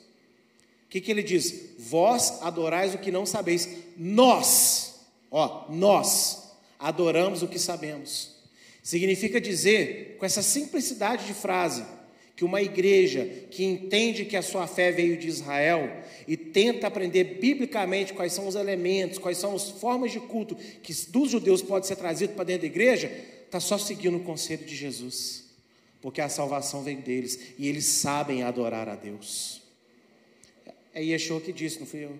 O 0.86 0.88
que, 0.88 1.00
que 1.00 1.10
ele 1.10 1.22
diz? 1.22 1.70
Vós 1.78 2.42
adorais 2.42 2.94
o 2.94 2.98
que 2.98 3.10
não 3.10 3.24
sabeis. 3.24 3.68
Nós, 3.96 5.00
ó, 5.30 5.66
nós 5.70 6.52
adoramos 6.78 7.42
o 7.42 7.48
que 7.48 7.58
sabemos. 7.58 8.34
Significa 8.82 9.40
dizer, 9.40 10.16
com 10.18 10.26
essa 10.26 10.42
simplicidade 10.42 11.26
de 11.26 11.34
frase, 11.34 11.84
que 12.36 12.44
uma 12.44 12.60
igreja 12.60 13.24
que 13.50 13.64
entende 13.64 14.24
que 14.24 14.36
a 14.36 14.42
sua 14.42 14.66
fé 14.66 14.90
veio 14.90 15.16
de 15.16 15.28
Israel 15.28 16.02
e 16.26 16.36
tenta 16.36 16.88
aprender 16.88 17.38
biblicamente 17.40 18.12
quais 18.12 18.32
são 18.32 18.48
os 18.48 18.56
elementos, 18.56 19.18
quais 19.18 19.38
são 19.38 19.54
as 19.54 19.70
formas 19.70 20.10
de 20.10 20.18
culto 20.18 20.56
que 20.82 20.92
dos 21.10 21.30
judeus 21.30 21.62
pode 21.62 21.86
ser 21.86 21.96
trazido 21.96 22.34
para 22.34 22.44
dentro 22.44 22.62
da 22.62 22.66
igreja, 22.66 23.10
está 23.44 23.60
só 23.60 23.78
seguindo 23.78 24.16
o 24.16 24.24
conselho 24.24 24.64
de 24.64 24.74
Jesus, 24.74 25.44
porque 26.00 26.20
a 26.20 26.28
salvação 26.28 26.82
vem 26.82 26.96
deles 26.96 27.38
e 27.56 27.68
eles 27.68 27.84
sabem 27.84 28.42
adorar 28.42 28.88
a 28.88 28.96
Deus. 28.96 29.62
É 30.92 31.02
Yeshua 31.02 31.40
que 31.40 31.52
disse, 31.52 31.78
não 31.78 31.86
fui 31.86 32.04
eu. 32.04 32.18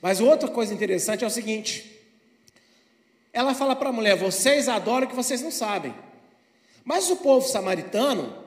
Mas 0.00 0.20
outra 0.20 0.48
coisa 0.48 0.72
interessante 0.72 1.24
é 1.24 1.26
o 1.26 1.30
seguinte: 1.30 2.00
ela 3.32 3.54
fala 3.54 3.76
para 3.76 3.90
a 3.90 3.92
mulher: 3.92 4.16
vocês 4.16 4.68
adoram 4.68 5.06
o 5.06 5.10
que 5.10 5.16
vocês 5.16 5.42
não 5.42 5.50
sabem. 5.50 5.94
Mas 6.84 7.10
o 7.10 7.16
povo 7.16 7.46
samaritano 7.46 8.43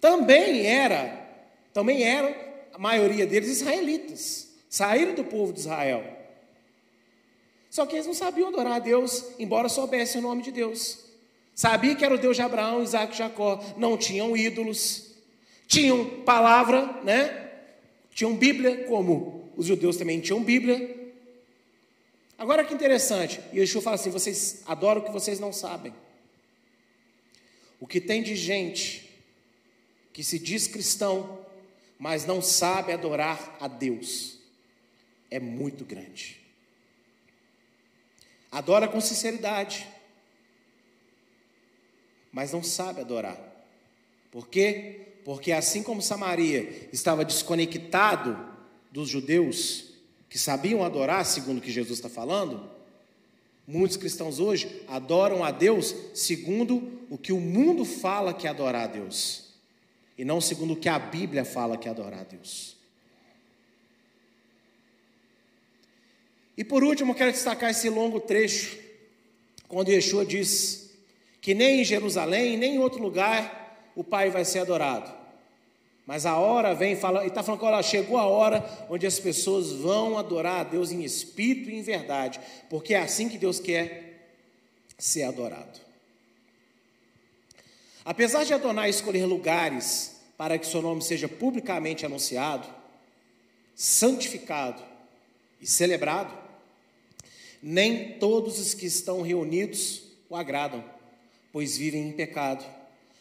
também 0.00 0.66
era, 0.66 1.26
também 1.72 2.04
eram, 2.04 2.34
a 2.72 2.78
maioria 2.78 3.26
deles 3.26 3.48
israelitas, 3.48 4.48
saíram 4.68 5.14
do 5.14 5.24
povo 5.24 5.52
de 5.52 5.60
Israel. 5.60 6.04
Só 7.70 7.84
que 7.84 7.96
eles 7.96 8.06
não 8.06 8.14
sabiam 8.14 8.48
adorar 8.48 8.74
a 8.74 8.78
Deus, 8.78 9.24
embora 9.38 9.68
soubessem 9.68 10.20
o 10.20 10.24
nome 10.24 10.42
de 10.42 10.50
Deus. 10.50 11.04
Sabia 11.54 11.94
que 11.94 12.04
era 12.04 12.14
o 12.14 12.18
Deus 12.18 12.36
de 12.36 12.42
Abraão, 12.42 12.82
Isaac 12.82 13.14
e 13.14 13.18
Jacó. 13.18 13.62
Não 13.76 13.96
tinham 13.96 14.36
ídolos. 14.36 15.10
Tinham 15.66 16.22
palavra, 16.22 17.00
né? 17.02 17.50
Tinham 18.14 18.34
Bíblia, 18.34 18.84
como 18.84 19.50
os 19.56 19.66
judeus 19.66 19.96
também 19.96 20.20
tinham 20.20 20.42
Bíblia. 20.42 21.12
Agora 22.38 22.64
que 22.64 22.72
interessante, 22.72 23.40
Yeshua 23.52 23.82
fala 23.82 23.96
assim: 23.96 24.10
vocês 24.10 24.62
adoram 24.66 25.02
o 25.02 25.04
que 25.04 25.10
vocês 25.10 25.40
não 25.40 25.52
sabem. 25.52 25.92
O 27.80 27.86
que 27.86 28.00
tem 28.00 28.22
de 28.22 28.36
gente 28.36 29.07
que 30.18 30.24
se 30.24 30.36
diz 30.36 30.66
cristão, 30.66 31.46
mas 31.96 32.26
não 32.26 32.42
sabe 32.42 32.92
adorar 32.92 33.56
a 33.60 33.68
Deus, 33.68 34.36
é 35.30 35.38
muito 35.38 35.84
grande. 35.84 36.40
Adora 38.50 38.88
com 38.88 39.00
sinceridade, 39.00 39.86
mas 42.32 42.50
não 42.50 42.64
sabe 42.64 43.00
adorar. 43.00 43.38
Por 44.32 44.48
quê? 44.48 45.20
Porque 45.24 45.52
assim 45.52 45.84
como 45.84 46.02
Samaria 46.02 46.88
estava 46.92 47.24
desconectado 47.24 48.36
dos 48.90 49.08
judeus 49.08 49.84
que 50.28 50.36
sabiam 50.36 50.82
adorar, 50.82 51.24
segundo 51.26 51.58
o 51.58 51.62
que 51.62 51.70
Jesus 51.70 51.96
está 51.96 52.08
falando, 52.08 52.68
muitos 53.64 53.96
cristãos 53.96 54.40
hoje 54.40 54.82
adoram 54.88 55.44
a 55.44 55.52
Deus 55.52 55.94
segundo 56.12 57.06
o 57.08 57.16
que 57.16 57.32
o 57.32 57.38
mundo 57.38 57.84
fala 57.84 58.34
que 58.34 58.48
é 58.48 58.50
adorar 58.50 58.82
a 58.82 58.92
Deus 58.92 59.46
e 60.18 60.24
não 60.24 60.40
segundo 60.40 60.74
o 60.74 60.76
que 60.76 60.88
a 60.88 60.98
Bíblia 60.98 61.44
fala 61.44 61.78
que 61.78 61.86
é 61.86 61.90
adorar 61.92 62.20
a 62.20 62.24
Deus. 62.24 62.76
E 66.56 66.64
por 66.64 66.82
último, 66.82 67.14
quero 67.14 67.30
destacar 67.30 67.70
esse 67.70 67.88
longo 67.88 68.18
trecho, 68.18 68.76
quando 69.68 69.92
Yeshua 69.92 70.26
diz 70.26 70.90
que 71.40 71.54
nem 71.54 71.82
em 71.82 71.84
Jerusalém, 71.84 72.56
nem 72.56 72.74
em 72.74 72.78
outro 72.80 73.00
lugar 73.00 73.92
o 73.94 74.02
Pai 74.02 74.28
vai 74.28 74.44
ser 74.44 74.58
adorado. 74.58 75.16
Mas 76.04 76.26
a 76.26 76.36
hora 76.36 76.74
vem, 76.74 76.96
fala, 76.96 77.24
e 77.24 77.28
está 77.28 77.42
falando 77.42 77.60
que 77.60 77.66
olha, 77.66 77.82
chegou 77.82 78.18
a 78.18 78.26
hora 78.26 78.68
onde 78.90 79.06
as 79.06 79.20
pessoas 79.20 79.70
vão 79.70 80.18
adorar 80.18 80.60
a 80.60 80.64
Deus 80.64 80.90
em 80.90 81.04
espírito 81.04 81.70
e 81.70 81.76
em 81.76 81.82
verdade, 81.82 82.40
porque 82.68 82.94
é 82.94 83.00
assim 83.00 83.28
que 83.28 83.38
Deus 83.38 83.60
quer 83.60 84.32
ser 84.98 85.22
adorado. 85.24 85.87
Apesar 88.08 88.42
de 88.42 88.54
Adonai 88.54 88.88
escolher 88.88 89.26
lugares 89.26 90.18
para 90.38 90.56
que 90.56 90.66
seu 90.66 90.80
nome 90.80 91.02
seja 91.02 91.28
publicamente 91.28 92.06
anunciado, 92.06 92.66
santificado 93.76 94.82
e 95.60 95.66
celebrado, 95.66 96.32
nem 97.62 98.14
todos 98.14 98.58
os 98.58 98.72
que 98.72 98.86
estão 98.86 99.20
reunidos 99.20 100.04
o 100.30 100.34
agradam, 100.34 100.82
pois 101.52 101.76
vivem 101.76 102.08
em 102.08 102.12
pecado, 102.12 102.64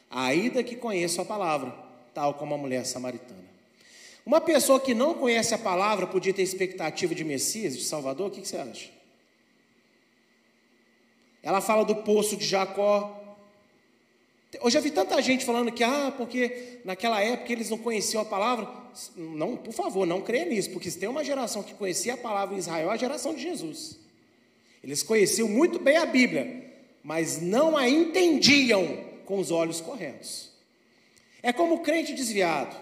ainda 0.10 0.64
que 0.64 0.78
conheçam 0.78 1.26
a 1.26 1.28
palavra, 1.28 1.76
tal 2.14 2.36
como 2.36 2.56
a 2.56 2.58
mulher 2.58 2.86
samaritana. 2.86 3.44
Uma 4.26 4.40
pessoa 4.40 4.80
que 4.80 4.94
não 4.94 5.16
conhece 5.16 5.54
a 5.54 5.58
palavra 5.58 6.08
podia 6.08 6.34
ter 6.34 6.44
expectativa 6.44 7.14
de 7.14 7.26
Messias, 7.26 7.76
de 7.76 7.84
Salvador, 7.84 8.30
o 8.30 8.32
que 8.32 8.48
você 8.48 8.56
acha? 8.56 8.90
Ela 11.44 11.60
fala 11.60 11.84
do 11.84 11.98
poço 11.98 12.38
de 12.38 12.46
Jacó, 12.46 13.27
eu 14.54 14.70
já 14.70 14.80
vi 14.80 14.92
tanta 14.92 15.22
gente 15.22 15.44
falando 15.44 15.72
que, 15.72 15.84
ah, 15.84 16.14
porque 16.16 16.80
naquela 16.86 17.22
época 17.22 17.52
eles 17.52 17.70
não 17.70 17.78
conheciam 17.78 18.22
a 18.22 18.26
palavra. 18.26 18.68
Não, 19.16 19.58
por 19.58 19.74
favor, 19.74 20.08
não 20.08 20.22
creia 20.22 20.46
nisso, 20.46 20.70
porque 20.72 20.90
se 20.90 20.98
tem 20.98 21.10
uma 21.10 21.24
geração 21.24 21.62
que 21.62 21.74
conhecia 21.74 22.14
a 22.14 22.18
palavra 22.18 22.56
em 22.56 22.60
Israel, 22.60 22.90
é 22.90 22.94
a 22.94 22.98
geração 22.98 23.34
de 23.34 23.42
Jesus. 23.42 24.00
Eles 24.84 25.04
conheciam 25.04 25.50
muito 25.50 25.80
bem 25.80 25.98
a 25.98 26.06
Bíblia, 26.06 26.64
mas 27.04 27.42
não 27.42 27.76
a 27.76 27.90
entendiam 27.90 29.06
com 29.26 29.38
os 29.38 29.52
olhos 29.52 29.82
corretos. 29.82 30.50
É 31.44 31.52
como 31.52 31.76
o 31.76 31.80
crente 31.80 32.14
desviado, 32.14 32.76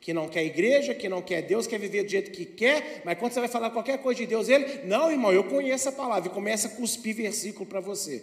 que 0.00 0.14
não 0.14 0.28
quer 0.28 0.44
igreja, 0.44 0.94
que 0.94 1.08
não 1.08 1.20
quer 1.20 1.42
Deus, 1.42 1.66
quer 1.66 1.78
viver 1.78 2.04
do 2.04 2.10
jeito 2.10 2.30
que 2.30 2.44
quer, 2.44 3.02
mas 3.04 3.18
quando 3.18 3.32
você 3.32 3.40
vai 3.40 3.48
falar 3.48 3.70
qualquer 3.70 3.98
coisa 3.98 4.20
de 4.20 4.26
Deus, 4.26 4.48
ele, 4.48 4.86
não, 4.86 5.10
irmão, 5.10 5.32
eu 5.32 5.44
conheço 5.44 5.88
a 5.88 5.92
palavra, 5.92 6.30
e 6.30 6.32
começa 6.32 6.68
a 6.68 6.70
cuspir 6.70 7.16
versículo 7.16 7.66
para 7.66 7.80
você. 7.80 8.22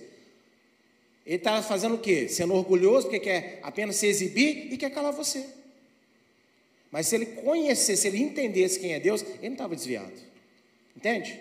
Ele 1.28 1.36
está 1.36 1.62
fazendo 1.62 1.96
o 1.96 2.00
quê? 2.00 2.30
Sendo 2.30 2.54
orgulhoso 2.54 3.08
porque 3.08 3.20
quer 3.20 3.60
apenas 3.62 3.98
se 3.98 4.08
exibir 4.08 4.72
e 4.72 4.78
quer 4.78 4.90
calar 4.92 5.12
você. 5.12 5.46
Mas 6.90 7.08
se 7.08 7.16
ele 7.16 7.26
conhecesse, 7.26 8.02
se 8.02 8.08
ele 8.08 8.20
entendesse 8.20 8.80
quem 8.80 8.94
é 8.94 9.00
Deus, 9.00 9.22
ele 9.24 9.50
não 9.50 9.52
estava 9.52 9.76
desviado. 9.76 10.14
Entende? 10.96 11.38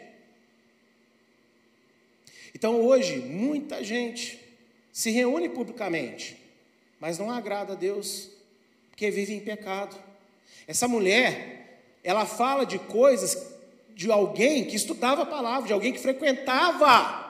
Então 2.53 2.81
hoje, 2.81 3.18
muita 3.18 3.85
gente 3.85 4.40
se 4.92 5.12
reúne 5.12 5.49
publicamente, 5.49 6.37
mas 6.99 7.16
não 7.16 7.31
agrada 7.31 7.75
a 7.75 7.77
Deus, 7.77 8.29
porque 8.90 9.09
vive 9.09 9.35
em 9.35 9.40
pecado. 9.40 9.96
Essa 10.66 10.88
mulher, 10.88 11.79
ela 12.03 12.27
fala 12.27 12.66
de 12.66 12.81
coisas 12.81 13.55
de 13.94 14.11
alguém 14.11 14.64
que 14.64 14.75
estudava 14.75 15.22
a 15.22 15.27
palavra, 15.27 15.68
de 15.68 15.72
alguém 15.72 15.92
que 15.92 16.01
frequentava 16.01 17.26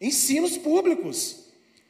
Ensinos 0.00 0.56
públicos. 0.56 1.48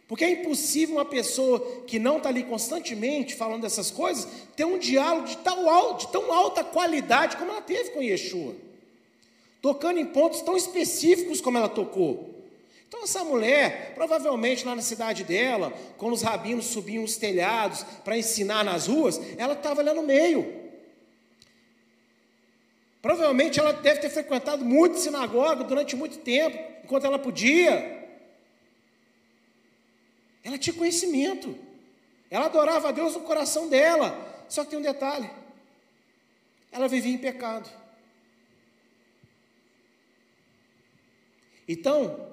Porque 0.09 0.25
é 0.25 0.31
impossível 0.31 0.97
uma 0.97 1.05
pessoa 1.05 1.85
que 1.87 1.99
não 1.99 2.16
está 2.16 2.31
ali 2.31 2.42
constantemente 2.42 3.35
falando 3.35 3.61
dessas 3.61 3.90
coisas 3.90 4.27
ter 4.57 4.64
um 4.64 4.79
diálogo 4.79 5.29
de, 5.29 5.37
tal 5.38 5.68
alto, 5.68 6.07
de 6.07 6.12
tão 6.12 6.33
alta 6.33 6.64
qualidade 6.64 7.37
como 7.37 7.51
ela 7.51 7.61
teve 7.61 7.90
com 7.90 8.03
Yeshua. 8.03 8.55
Tocando 9.61 10.01
em 10.01 10.07
pontos 10.07 10.40
tão 10.40 10.57
específicos 10.57 11.42
como 11.42 11.59
ela 11.59 11.68
tocou. 11.68 12.35
Então, 12.88 13.05
essa 13.05 13.23
mulher, 13.23 13.92
provavelmente 13.94 14.64
lá 14.64 14.75
na 14.75 14.81
cidade 14.81 15.23
dela, 15.25 15.75
quando 15.99 16.14
os 16.14 16.23
rabinos 16.23 16.64
subiam 16.64 17.05
os 17.05 17.18
telhados 17.18 17.83
para 18.03 18.16
ensinar 18.16 18.64
nas 18.64 18.87
ruas, 18.87 19.21
ela 19.37 19.53
estava 19.53 19.83
lá 19.83 19.92
no 19.92 20.03
meio. 20.03 20.55
Provavelmente 23.03 23.61
ela 23.61 23.73
deve 23.73 24.01
ter 24.01 24.09
frequentado 24.09 24.64
muito 24.64 24.99
sinagoga 24.99 25.64
durante 25.64 25.94
muito 25.94 26.18
tempo, 26.18 26.59
enquanto 26.83 27.05
ela 27.05 27.18
podia. 27.18 27.97
Ela 30.48 30.56
tinha 30.56 30.72
conhecimento. 30.72 31.54
Ela 32.30 32.46
adorava 32.46 32.88
a 32.88 32.92
Deus 32.92 33.12
no 33.12 33.20
coração 33.20 33.68
dela. 33.68 34.46
Só 34.48 34.64
que 34.64 34.70
tem 34.70 34.78
um 34.78 34.82
detalhe: 34.82 35.30
ela 36.72 36.88
vivia 36.88 37.12
em 37.12 37.18
pecado. 37.18 37.68
Então, 41.68 42.32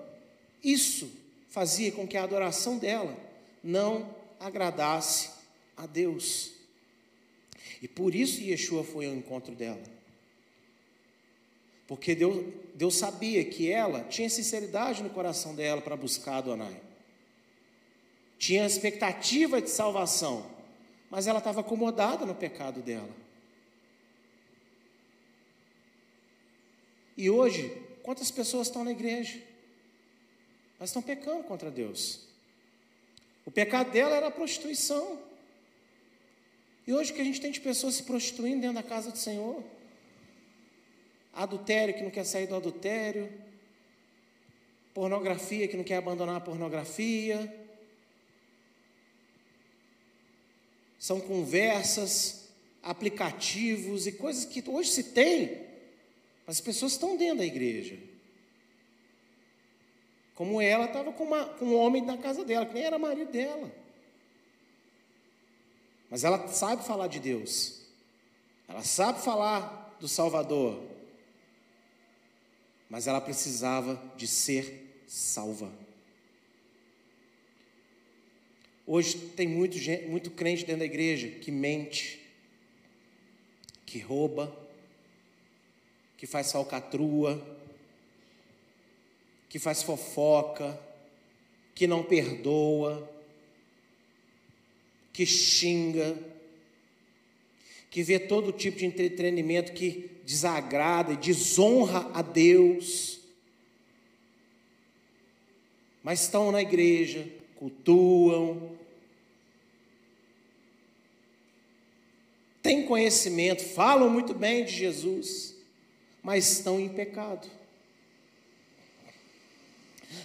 isso 0.63 1.11
fazia 1.49 1.91
com 1.91 2.07
que 2.07 2.15
a 2.15 2.23
adoração 2.23 2.77
dela 2.77 3.17
não 3.61 4.15
agradasse 4.39 5.31
a 5.75 5.85
Deus. 5.85 6.53
E 7.81 7.87
por 7.87 8.15
isso 8.15 8.41
Yeshua 8.41 8.85
foi 8.85 9.07
ao 9.07 9.13
encontro 9.13 9.53
dela. 9.53 9.83
Porque 11.85 12.15
Deus, 12.15 12.45
Deus 12.73 12.95
sabia 12.95 13.43
que 13.43 13.69
ela 13.69 14.05
tinha 14.05 14.29
sinceridade 14.29 15.03
no 15.03 15.09
coração 15.09 15.53
dela 15.53 15.81
para 15.81 15.97
buscar 15.97 16.37
Adonai. 16.37 16.85
Tinha 18.45 18.63
expectativa 18.63 19.59
de 19.59 19.71
salvação, 19.71 20.45
mas 21.09 21.25
ela 21.25 21.39
estava 21.39 21.61
acomodada 21.61 22.27
no 22.27 22.35
pecado 22.35 22.79
dela. 22.79 23.09
E 27.17 27.27
hoje, 27.27 27.75
quantas 28.03 28.29
pessoas 28.29 28.67
estão 28.67 28.83
na 28.83 28.91
igreja? 28.91 29.41
Mas 30.77 30.89
estão 30.89 31.01
pecando 31.01 31.43
contra 31.45 31.71
Deus. 31.71 32.27
O 33.47 33.49
pecado 33.49 33.89
dela 33.89 34.15
era 34.15 34.27
a 34.27 34.31
prostituição. 34.31 35.19
E 36.85 36.93
hoje 36.93 37.13
o 37.13 37.15
que 37.15 37.21
a 37.21 37.25
gente 37.25 37.41
tem 37.41 37.49
de 37.51 37.59
pessoas 37.59 37.95
se 37.95 38.03
prostituindo 38.03 38.61
dentro 38.61 38.75
da 38.75 38.83
casa 38.83 39.09
do 39.09 39.17
Senhor? 39.17 39.63
adultério 41.33 41.95
que 41.95 42.03
não 42.03 42.11
quer 42.11 42.25
sair 42.25 42.45
do 42.45 42.55
adultério, 42.55 43.27
pornografia 44.93 45.67
que 45.67 45.75
não 45.75 45.83
quer 45.83 45.97
abandonar 45.97 46.35
a 46.35 46.41
pornografia. 46.41 47.64
São 51.05 51.19
conversas, 51.19 52.49
aplicativos 52.81 54.07
e 54.07 54.11
coisas 54.11 54.45
que 54.45 54.63
hoje 54.67 54.89
se 54.89 55.03
tem, 55.03 55.67
mas 56.47 56.57
as 56.57 56.61
pessoas 56.61 56.93
estão 56.93 57.15
dentro 57.15 57.39
da 57.39 57.45
igreja. 57.45 57.99
Como 60.33 60.61
ela 60.61 60.85
estava 60.85 61.11
com, 61.13 61.27
com 61.59 61.65
um 61.65 61.75
homem 61.75 62.03
na 62.03 62.17
casa 62.17 62.43
dela, 62.43 62.65
que 62.65 62.73
nem 62.73 62.83
era 62.83 62.97
marido 62.97 63.31
dela. 63.31 63.71
Mas 66.09 66.23
ela 66.23 66.47
sabe 66.47 66.83
falar 66.83 67.07
de 67.07 67.19
Deus. 67.19 67.81
Ela 68.67 68.83
sabe 68.83 69.21
falar 69.21 69.95
do 69.99 70.07
Salvador 70.07 70.95
mas 72.89 73.07
ela 73.07 73.19
precisava 73.19 74.01
de 74.15 74.27
ser 74.27 75.03
salva. 75.07 75.71
Hoje 78.87 79.17
tem 79.35 79.47
muito, 79.47 79.77
muito 80.07 80.29
crente 80.29 80.63
dentro 80.63 80.79
da 80.79 80.85
igreja 80.85 81.27
que 81.27 81.49
mente, 81.49 82.19
que 83.83 83.97
rouba, 83.97 84.55
que 86.17 86.27
faz 86.27 86.51
falcatrua, 86.51 87.43
que 89.49 89.57
faz 89.57 89.81
fofoca, 89.81 90.79
que 91.73 91.87
não 91.87 92.03
perdoa, 92.03 93.11
que 95.11 95.25
xinga, 95.25 96.17
que 97.89 98.03
vê 98.03 98.19
todo 98.19 98.51
tipo 98.51 98.77
de 98.77 98.85
entretenimento 98.85 99.71
que 99.71 100.11
desagrada 100.25 101.13
e 101.13 101.17
desonra 101.17 102.11
a 102.13 102.21
Deus, 102.21 103.19
mas 106.03 106.21
estão 106.21 106.51
na 106.51 106.61
igreja, 106.61 107.27
cultuam, 107.55 108.71
têm 112.61 112.85
conhecimento, 112.85 113.63
falam 113.63 114.09
muito 114.09 114.33
bem 114.33 114.65
de 114.65 114.71
Jesus, 114.71 115.55
mas 116.23 116.51
estão 116.51 116.79
em 116.79 116.89
pecado. 116.89 117.47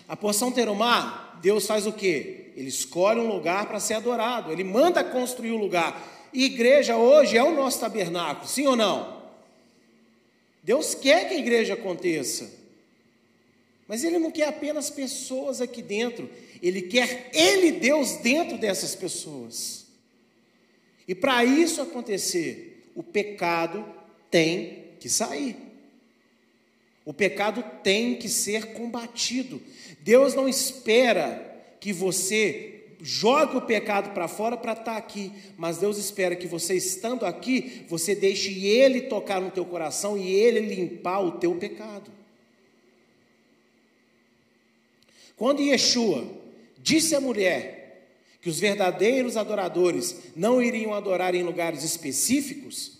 A 0.08 0.16
porção 0.16 0.50
terumá, 0.50 1.38
Deus 1.42 1.66
faz 1.66 1.86
o 1.86 1.92
quê? 1.92 2.52
Ele 2.56 2.68
escolhe 2.68 3.20
um 3.20 3.28
lugar 3.28 3.66
para 3.66 3.80
ser 3.80 3.94
adorado, 3.94 4.50
ele 4.50 4.64
manda 4.64 5.04
construir 5.04 5.52
o 5.52 5.56
um 5.56 5.60
lugar. 5.60 6.28
E 6.32 6.44
igreja 6.44 6.96
hoje 6.96 7.36
é 7.36 7.42
o 7.42 7.54
nosso 7.54 7.80
tabernáculo, 7.80 8.48
sim 8.48 8.66
ou 8.66 8.76
não? 8.76 9.20
Deus 10.62 10.94
quer 10.94 11.28
que 11.28 11.34
a 11.34 11.38
igreja 11.38 11.74
aconteça. 11.74 12.60
Mas 13.88 14.04
Ele 14.04 14.18
não 14.18 14.30
quer 14.30 14.48
apenas 14.48 14.88
pessoas 14.88 15.60
aqui 15.60 15.82
dentro, 15.82 16.30
Ele 16.62 16.82
quer 16.82 17.30
Ele, 17.32 17.72
Deus, 17.72 18.16
dentro 18.16 18.58
dessas 18.58 18.94
pessoas. 18.94 19.86
E 21.06 21.14
para 21.14 21.44
isso 21.44 21.80
acontecer, 21.82 22.90
o 22.94 23.02
pecado 23.02 23.84
tem 24.30 24.84
que 25.00 25.08
sair. 25.08 25.56
O 27.04 27.12
pecado 27.12 27.64
tem 27.82 28.16
que 28.16 28.28
ser 28.28 28.72
combatido. 28.74 29.60
Deus 30.00 30.34
não 30.34 30.48
espera 30.48 31.46
que 31.80 31.92
você 31.92 32.84
jogue 33.02 33.56
o 33.56 33.62
pecado 33.62 34.12
para 34.12 34.28
fora 34.28 34.56
para 34.56 34.72
estar 34.72 34.84
tá 34.84 34.96
aqui, 34.96 35.32
mas 35.56 35.78
Deus 35.78 35.96
espera 35.96 36.36
que 36.36 36.46
você 36.46 36.74
estando 36.74 37.24
aqui, 37.24 37.86
você 37.88 38.14
deixe 38.14 38.66
Ele 38.66 39.02
tocar 39.02 39.40
no 39.40 39.50
teu 39.50 39.64
coração 39.64 40.18
e 40.18 40.30
Ele 40.30 40.60
limpar 40.60 41.20
o 41.20 41.32
teu 41.32 41.54
pecado. 41.54 42.10
Quando 45.36 45.62
Yeshua 45.62 46.39
disse 46.82 47.14
à 47.14 47.20
mulher 47.20 47.80
que 48.40 48.48
os 48.48 48.58
verdadeiros 48.58 49.36
adoradores 49.36 50.16
não 50.34 50.62
iriam 50.62 50.94
adorar 50.94 51.34
em 51.34 51.42
lugares 51.42 51.84
específicos, 51.84 52.98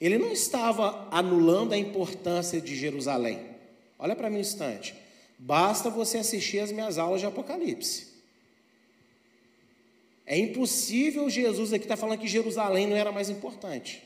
ele 0.00 0.18
não 0.18 0.32
estava 0.32 1.08
anulando 1.10 1.72
a 1.72 1.78
importância 1.78 2.60
de 2.60 2.74
Jerusalém. 2.74 3.40
Olha 3.98 4.16
para 4.16 4.28
mim 4.28 4.38
um 4.38 4.40
instante. 4.40 4.94
Basta 5.38 5.88
você 5.88 6.18
assistir 6.18 6.58
as 6.58 6.72
minhas 6.72 6.98
aulas 6.98 7.20
de 7.20 7.26
Apocalipse. 7.26 8.08
É 10.26 10.36
impossível 10.36 11.30
Jesus 11.30 11.72
aqui 11.72 11.84
estar 11.84 11.96
tá 11.96 12.00
falando 12.00 12.18
que 12.18 12.26
Jerusalém 12.26 12.86
não 12.86 12.96
era 12.96 13.12
mais 13.12 13.30
importante. 13.30 14.02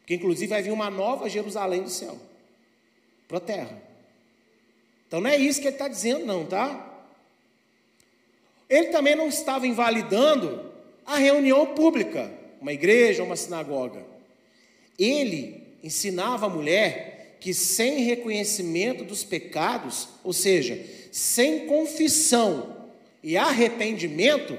Porque 0.00 0.14
inclusive 0.14 0.46
vai 0.46 0.62
vir 0.62 0.70
uma 0.70 0.90
nova 0.90 1.28
Jerusalém 1.28 1.82
do 1.82 1.90
céu. 1.90 2.18
Para 3.28 3.38
a 3.38 3.40
terra. 3.40 3.82
Então 5.06 5.20
não 5.20 5.28
é 5.28 5.36
isso 5.36 5.60
que 5.60 5.66
ele 5.66 5.74
está 5.74 5.88
dizendo, 5.88 6.24
não, 6.24 6.46
tá? 6.46 6.93
Ele 8.68 8.88
também 8.88 9.14
não 9.14 9.28
estava 9.28 9.66
invalidando 9.66 10.72
a 11.04 11.16
reunião 11.18 11.66
pública, 11.74 12.32
uma 12.60 12.72
igreja, 12.72 13.22
uma 13.22 13.36
sinagoga. 13.36 14.04
Ele 14.98 15.62
ensinava 15.82 16.46
a 16.46 16.48
mulher 16.48 17.36
que 17.40 17.52
sem 17.52 18.04
reconhecimento 18.04 19.04
dos 19.04 19.22
pecados, 19.22 20.08
ou 20.22 20.32
seja, 20.32 20.82
sem 21.12 21.66
confissão 21.66 22.88
e 23.22 23.36
arrependimento, 23.36 24.58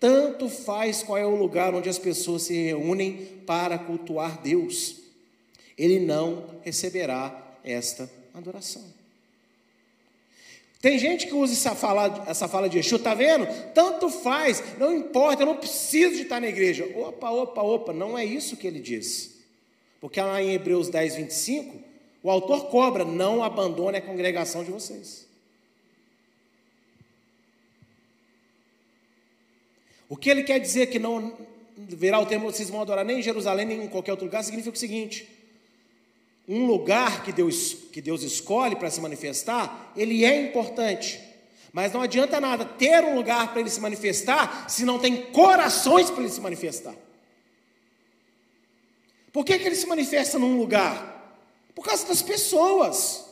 tanto 0.00 0.48
faz 0.48 1.02
qual 1.02 1.18
é 1.18 1.26
o 1.26 1.36
lugar 1.36 1.74
onde 1.74 1.88
as 1.88 1.98
pessoas 1.98 2.42
se 2.42 2.54
reúnem 2.54 3.28
para 3.46 3.78
cultuar 3.78 4.40
Deus, 4.40 4.96
ele 5.76 6.00
não 6.00 6.44
receberá 6.62 7.58
esta 7.62 8.10
adoração. 8.34 8.95
Tem 10.86 11.00
gente 11.00 11.26
que 11.26 11.34
usa 11.34 11.52
essa 11.52 11.74
fala, 11.74 12.24
essa 12.28 12.46
fala 12.46 12.68
de 12.68 12.76
Yeshua, 12.76 12.98
está 12.98 13.12
vendo? 13.12 13.44
Tanto 13.74 14.08
faz, 14.08 14.62
não 14.78 14.96
importa, 14.96 15.42
eu 15.42 15.46
não 15.46 15.56
preciso 15.56 16.14
de 16.14 16.22
estar 16.22 16.40
na 16.40 16.46
igreja. 16.46 16.88
Opa, 16.94 17.28
opa, 17.28 17.60
opa, 17.60 17.92
não 17.92 18.16
é 18.16 18.24
isso 18.24 18.56
que 18.56 18.68
ele 18.68 18.78
diz. 18.78 19.36
Porque 20.00 20.20
lá 20.20 20.40
em 20.40 20.52
Hebreus 20.52 20.88
10, 20.88 21.16
25, 21.16 21.76
o 22.22 22.30
autor 22.30 22.68
cobra: 22.68 23.04
não 23.04 23.42
abandone 23.42 23.98
a 23.98 24.00
congregação 24.00 24.62
de 24.62 24.70
vocês. 24.70 25.26
O 30.08 30.16
que 30.16 30.30
ele 30.30 30.44
quer 30.44 30.60
dizer 30.60 30.86
que 30.86 31.00
não 31.00 31.36
verá 31.76 32.20
o 32.20 32.26
tempo 32.26 32.44
vocês 32.44 32.70
vão 32.70 32.80
adorar 32.80 33.04
nem 33.04 33.18
em 33.18 33.22
Jerusalém, 33.22 33.66
nem 33.66 33.82
em 33.82 33.88
qualquer 33.88 34.12
outro 34.12 34.26
lugar, 34.26 34.44
significa 34.44 34.76
o 34.76 34.78
seguinte: 34.78 35.35
um 36.48 36.66
lugar 36.66 37.24
que 37.24 37.32
Deus, 37.32 37.74
que 37.92 38.00
Deus 38.00 38.22
escolhe 38.22 38.76
para 38.76 38.90
se 38.90 39.00
manifestar, 39.00 39.92
ele 39.96 40.24
é 40.24 40.48
importante. 40.48 41.20
Mas 41.72 41.92
não 41.92 42.00
adianta 42.00 42.40
nada 42.40 42.64
ter 42.64 43.04
um 43.04 43.14
lugar 43.14 43.48
para 43.50 43.60
ele 43.60 43.68
se 43.68 43.80
manifestar 43.80 44.68
se 44.68 44.84
não 44.84 44.98
tem 44.98 45.30
corações 45.32 46.10
para 46.10 46.22
ele 46.22 46.32
se 46.32 46.40
manifestar. 46.40 46.94
Por 49.32 49.44
que, 49.44 49.58
que 49.58 49.66
ele 49.66 49.74
se 49.74 49.86
manifesta 49.86 50.38
num 50.38 50.56
lugar? 50.56 51.14
Por 51.74 51.84
causa 51.84 52.06
das 52.06 52.22
pessoas. 52.22 53.26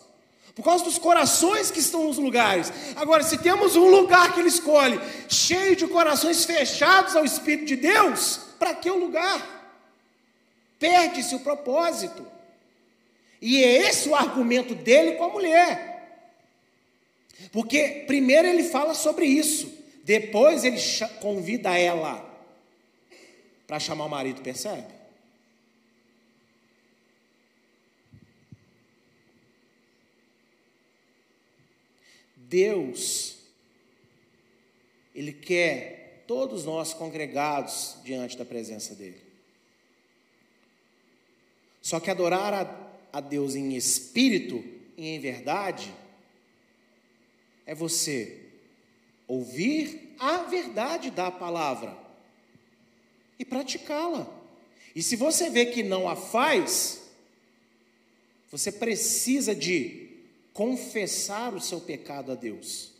Por 0.54 0.62
causa 0.62 0.84
dos 0.84 0.98
corações 0.98 1.70
que 1.70 1.80
estão 1.80 2.04
nos 2.04 2.18
lugares. 2.18 2.70
Agora, 2.96 3.22
se 3.22 3.38
temos 3.38 3.74
um 3.74 3.88
lugar 3.88 4.34
que 4.34 4.40
ele 4.40 4.48
escolhe, 4.48 5.00
cheio 5.28 5.74
de 5.74 5.86
corações 5.86 6.44
fechados 6.44 7.16
ao 7.16 7.24
Espírito 7.24 7.68
de 7.68 7.76
Deus, 7.76 8.38
para 8.58 8.74
que 8.74 8.90
o 8.90 8.98
lugar? 8.98 9.40
Perde-se 10.78 11.34
o 11.34 11.40
propósito. 11.40 12.33
E 13.46 13.62
é 13.62 13.88
esse 13.88 14.08
o 14.08 14.14
argumento 14.14 14.74
dele 14.74 15.16
com 15.16 15.24
a 15.24 15.28
mulher. 15.28 16.24
Porque 17.52 18.04
primeiro 18.06 18.48
ele 18.48 18.64
fala 18.64 18.94
sobre 18.94 19.26
isso, 19.26 19.70
depois 20.02 20.64
ele 20.64 20.78
convida 21.20 21.78
ela 21.78 22.24
para 23.66 23.78
chamar 23.78 24.06
o 24.06 24.08
marido, 24.08 24.40
percebe? 24.40 24.86
Deus, 32.36 33.36
Ele 35.14 35.34
quer 35.34 36.24
todos 36.26 36.64
nós 36.64 36.94
congregados 36.94 37.98
diante 38.02 38.38
da 38.38 38.44
presença 38.46 38.94
dEle. 38.94 39.22
Só 41.82 42.00
que 42.00 42.10
adorar 42.10 42.54
a, 42.54 42.93
a 43.14 43.20
Deus 43.20 43.54
em 43.54 43.76
espírito 43.76 44.64
e 44.96 45.06
em 45.06 45.20
verdade 45.20 45.94
é 47.64 47.72
você 47.72 48.40
ouvir 49.28 50.16
a 50.18 50.38
verdade 50.38 51.12
da 51.12 51.30
palavra 51.30 51.96
e 53.38 53.44
praticá-la. 53.44 54.28
E 54.96 55.00
se 55.00 55.14
você 55.14 55.48
vê 55.48 55.66
que 55.66 55.84
não 55.84 56.08
a 56.08 56.16
faz, 56.16 57.02
você 58.50 58.72
precisa 58.72 59.54
de 59.54 60.08
confessar 60.52 61.54
o 61.54 61.60
seu 61.60 61.80
pecado 61.80 62.32
a 62.32 62.34
Deus 62.34 62.90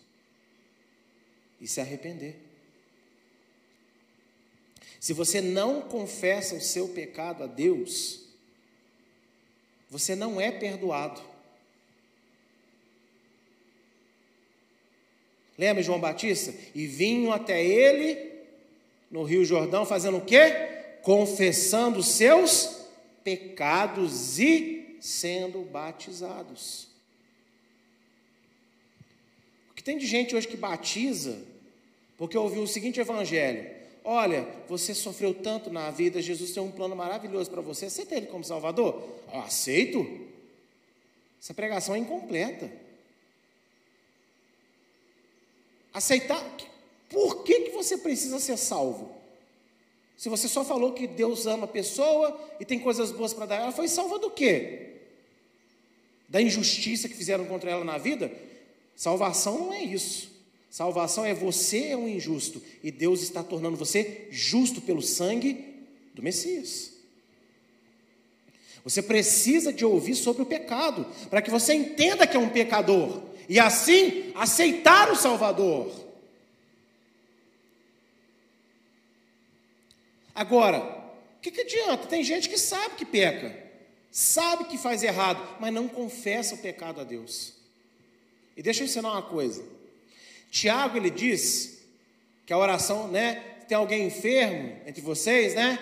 e 1.61 1.67
se 1.67 1.81
arrepender. 1.81 2.37
Se 5.01 5.13
você 5.13 5.41
não 5.41 5.83
confessa 5.83 6.55
o 6.55 6.61
seu 6.61 6.89
pecado 6.89 7.43
a 7.43 7.47
Deus, 7.49 8.24
você 9.91 10.15
não 10.15 10.41
é 10.41 10.51
perdoado. 10.51 11.21
Lembra 15.57 15.83
João 15.83 16.01
Batista? 16.01 16.53
E 16.75 16.87
vinham 16.87 17.33
até 17.33 17.65
ele 17.65 18.33
no 19.11 19.23
Rio 19.23 19.45
Jordão 19.45 19.87
fazendo 19.87 20.19
o 20.19 20.25
quê? 20.25 20.99
Confessando 21.03 22.03
seus 22.03 22.89
pecados 23.23 24.39
e 24.39 24.97
sendo 25.01 25.63
batizados 25.63 26.95
tem 29.85 29.99
de 29.99 30.07
gente 30.07 30.35
hoje 30.35 30.49
que 30.49 30.57
batiza 30.57 31.39
porque 32.17 32.39
ouviu 32.39 32.63
o 32.63 32.67
seguinte 32.67 32.99
evangelho: 32.99 33.71
Olha, 34.05 34.47
você 34.69 34.95
sofreu 34.95 35.33
tanto 35.33 35.71
na 35.71 35.91
vida, 35.91 36.21
Jesus 36.21 36.53
tem 36.53 36.63
um 36.63 36.71
plano 36.71 36.95
maravilhoso 36.95 37.51
para 37.51 37.63
você. 37.63 37.87
Aceita 37.87 38.15
Ele 38.15 38.27
como 38.27 38.45
Salvador? 38.45 39.03
Eu 39.33 39.41
aceito. 39.41 40.07
Essa 41.41 41.55
pregação 41.55 41.95
é 41.95 41.99
incompleta. 41.99 42.71
Aceitar. 45.95 46.45
Por 47.09 47.45
que, 47.45 47.61
que 47.61 47.71
você 47.71 47.97
precisa 47.97 48.39
ser 48.39 48.59
salvo? 48.59 49.15
Se 50.19 50.29
você 50.29 50.49
só 50.49 50.63
falou 50.65 50.93
que 50.93 51.07
Deus 51.07 51.47
ama 51.47 51.65
a 51.65 51.69
pessoa 51.69 52.39
e 52.61 52.65
tem 52.65 52.79
coisas 52.79 53.11
boas 53.11 53.33
para 53.33 53.47
dar, 53.47 53.57
ela 53.57 53.73
foi 53.73 53.89
salva 53.89 54.19
do 54.19 54.31
quê? 54.31 54.97
Da 56.29 56.43
injustiça 56.43 57.09
que 57.09 57.15
fizeram 57.15 57.47
contra 57.47 57.71
ela 57.71 57.85
na 57.85 57.97
vida? 57.97 58.31
Salvação 58.95 59.59
não 59.59 59.73
é 59.73 59.83
isso. 59.83 60.34
Salvação 60.75 61.25
é 61.25 61.33
você 61.33 61.91
é 61.91 61.97
um 61.97 62.09
injusto 62.09 62.61
e 62.83 62.91
Deus 62.91 63.23
está 63.23 63.45
tornando 63.45 63.77
você 63.77 64.27
justo 64.33 64.81
pelo 64.81 65.01
sangue 65.01 65.87
do 66.13 66.21
Messias. 66.21 66.91
Você 68.83 69.01
precisa 69.01 69.73
de 69.73 69.85
ouvir 69.85 70.17
sobre 70.17 70.43
o 70.43 70.47
pecado, 70.47 71.07
para 71.31 71.41
que 71.41 71.49
você 71.49 71.75
entenda 71.75 72.27
que 72.27 72.37
é 72.37 72.41
um 72.41 72.49
pecador 72.49 73.23
e 73.49 73.61
assim 73.61 74.33
aceitar 74.35 75.13
o 75.13 75.15
Salvador. 75.15 75.95
Agora, 80.35 80.81
o 81.39 81.41
que, 81.41 81.53
que 81.53 81.61
adianta? 81.61 82.09
Tem 82.09 82.25
gente 82.25 82.49
que 82.49 82.59
sabe 82.59 82.97
que 82.97 83.07
peca, 83.07 83.57
sabe 84.11 84.65
que 84.65 84.77
faz 84.77 85.05
errado, 85.05 85.41
mas 85.61 85.73
não 85.73 85.87
confessa 85.87 86.57
o 86.57 86.59
pecado 86.59 87.01
a 87.01 87.05
Deus. 87.05 87.55
E 88.57 88.63
deixa 88.63 88.83
eu 88.83 88.87
ensinar 88.87 89.13
uma 89.13 89.23
coisa. 89.23 89.74
Tiago 90.55 90.97
ele 90.97 91.11
diz 91.11 91.81
que 92.47 92.53
a 92.53 92.57
oração, 92.57 93.09
né? 93.09 93.35
Tem 93.67 93.77
alguém 93.77 94.07
enfermo 94.07 94.79
entre 94.87 95.03
vocês, 95.03 95.53
né? 95.53 95.81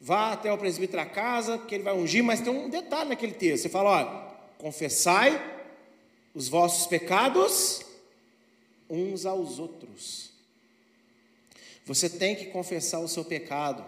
Vá 0.00 0.32
até 0.32 0.50
o 0.50 0.56
presbítero 0.56 1.02
a 1.02 1.04
casa, 1.04 1.58
que 1.58 1.74
ele 1.74 1.84
vai 1.84 1.92
ungir, 1.92 2.24
mas 2.24 2.40
tem 2.40 2.50
um 2.50 2.70
detalhe 2.70 3.10
naquele 3.10 3.34
texto. 3.34 3.64
Você 3.64 3.68
fala, 3.68 3.90
olha, 3.90 4.34
confessai 4.56 5.38
os 6.34 6.48
vossos 6.48 6.86
pecados 6.86 7.84
uns 8.88 9.26
aos 9.26 9.58
outros. 9.58 10.30
Você 11.84 12.08
tem 12.08 12.34
que 12.34 12.46
confessar 12.46 13.00
o 13.00 13.08
seu 13.08 13.26
pecado 13.26 13.84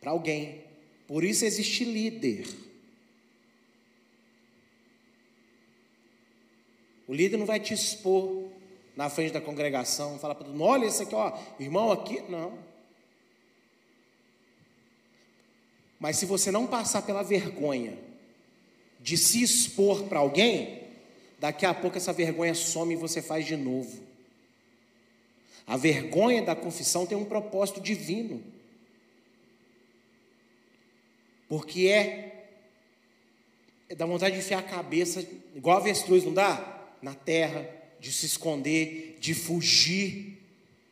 para 0.00 0.12
alguém. 0.12 0.64
Por 1.06 1.22
isso 1.24 1.44
existe 1.44 1.84
líder. 1.84 2.46
O 7.08 7.14
líder 7.14 7.38
não 7.38 7.46
vai 7.46 7.58
te 7.58 7.72
expor 7.72 8.44
na 8.94 9.08
frente 9.08 9.32
da 9.32 9.40
congregação, 9.40 10.18
falar 10.18 10.34
para 10.34 10.44
todo 10.44 10.52
mundo, 10.52 10.68
olha 10.68 10.84
esse 10.84 11.04
aqui, 11.04 11.14
ó, 11.14 11.32
irmão 11.58 11.90
aqui, 11.90 12.20
não. 12.28 12.58
Mas 15.98 16.16
se 16.16 16.26
você 16.26 16.50
não 16.50 16.66
passar 16.66 17.02
pela 17.02 17.22
vergonha 17.22 17.98
de 19.00 19.16
se 19.16 19.42
expor 19.42 20.04
para 20.04 20.18
alguém, 20.18 20.82
daqui 21.38 21.64
a 21.64 21.72
pouco 21.72 21.96
essa 21.96 22.12
vergonha 22.12 22.54
some 22.54 22.92
e 22.92 22.96
você 22.96 23.22
faz 23.22 23.46
de 23.46 23.56
novo. 23.56 24.02
A 25.66 25.76
vergonha 25.76 26.42
da 26.42 26.54
confissão 26.54 27.06
tem 27.06 27.16
um 27.16 27.24
propósito 27.24 27.80
divino. 27.80 28.42
Porque 31.48 31.86
é, 31.88 32.46
é 33.88 33.94
dá 33.94 34.04
vontade 34.04 34.34
de 34.34 34.40
enfiar 34.40 34.58
a 34.58 34.62
cabeça, 34.62 35.26
igual 35.54 35.78
avestruz, 35.78 36.24
não 36.24 36.34
dá? 36.34 36.77
Na 37.02 37.14
terra, 37.14 37.68
de 38.00 38.12
se 38.12 38.26
esconder, 38.26 39.16
de 39.20 39.34
fugir, 39.34 40.38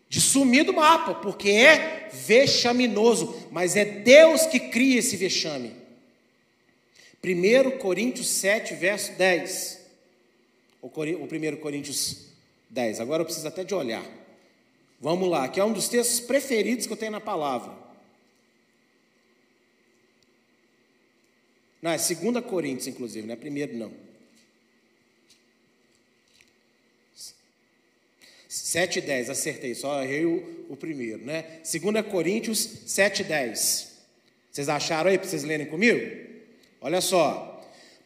de 0.08 0.20
sumir 0.20 0.64
do 0.64 0.72
mapa, 0.72 1.14
porque 1.14 1.50
é 1.50 2.08
vexaminoso, 2.12 3.48
mas 3.50 3.76
é 3.76 3.84
Deus 3.84 4.46
que 4.46 4.60
cria 4.60 4.98
esse 4.98 5.16
vexame. 5.16 5.74
1 7.22 7.78
Coríntios 7.78 8.28
7, 8.28 8.74
verso 8.74 9.12
10. 9.12 9.80
O 10.80 10.88
1 10.88 11.56
Coríntios 11.56 12.26
10. 12.70 13.00
Agora 13.00 13.22
eu 13.22 13.24
preciso 13.24 13.48
até 13.48 13.64
de 13.64 13.74
olhar. 13.74 14.04
Vamos 15.00 15.28
lá, 15.28 15.48
que 15.48 15.58
é 15.58 15.64
um 15.64 15.72
dos 15.72 15.88
textos 15.88 16.20
preferidos 16.20 16.86
que 16.86 16.92
eu 16.92 16.96
tenho 16.96 17.12
na 17.12 17.20
palavra. 17.20 17.72
Não, 21.82 21.90
é 21.90 21.96
2 21.96 22.44
Coríntios, 22.44 22.86
inclusive, 22.86 23.26
não 23.26 23.34
é 23.34 23.36
primeiro, 23.36 23.76
não. 23.76 24.05
7 28.56 28.98
e 28.98 29.02
10, 29.02 29.30
acertei, 29.30 29.74
só 29.74 30.02
errei 30.02 30.24
o, 30.24 30.66
o 30.70 30.76
primeiro, 30.76 31.24
né? 31.24 31.44
2 31.62 32.06
Coríntios 32.06 32.68
7 32.86 33.20
e 33.20 33.24
10. 33.24 33.88
Vocês 34.50 34.68
acharam 34.68 35.10
aí 35.10 35.18
para 35.18 35.28
vocês 35.28 35.44
lerem 35.44 35.66
comigo? 35.66 36.00
Olha 36.80 37.00
só. 37.00 37.52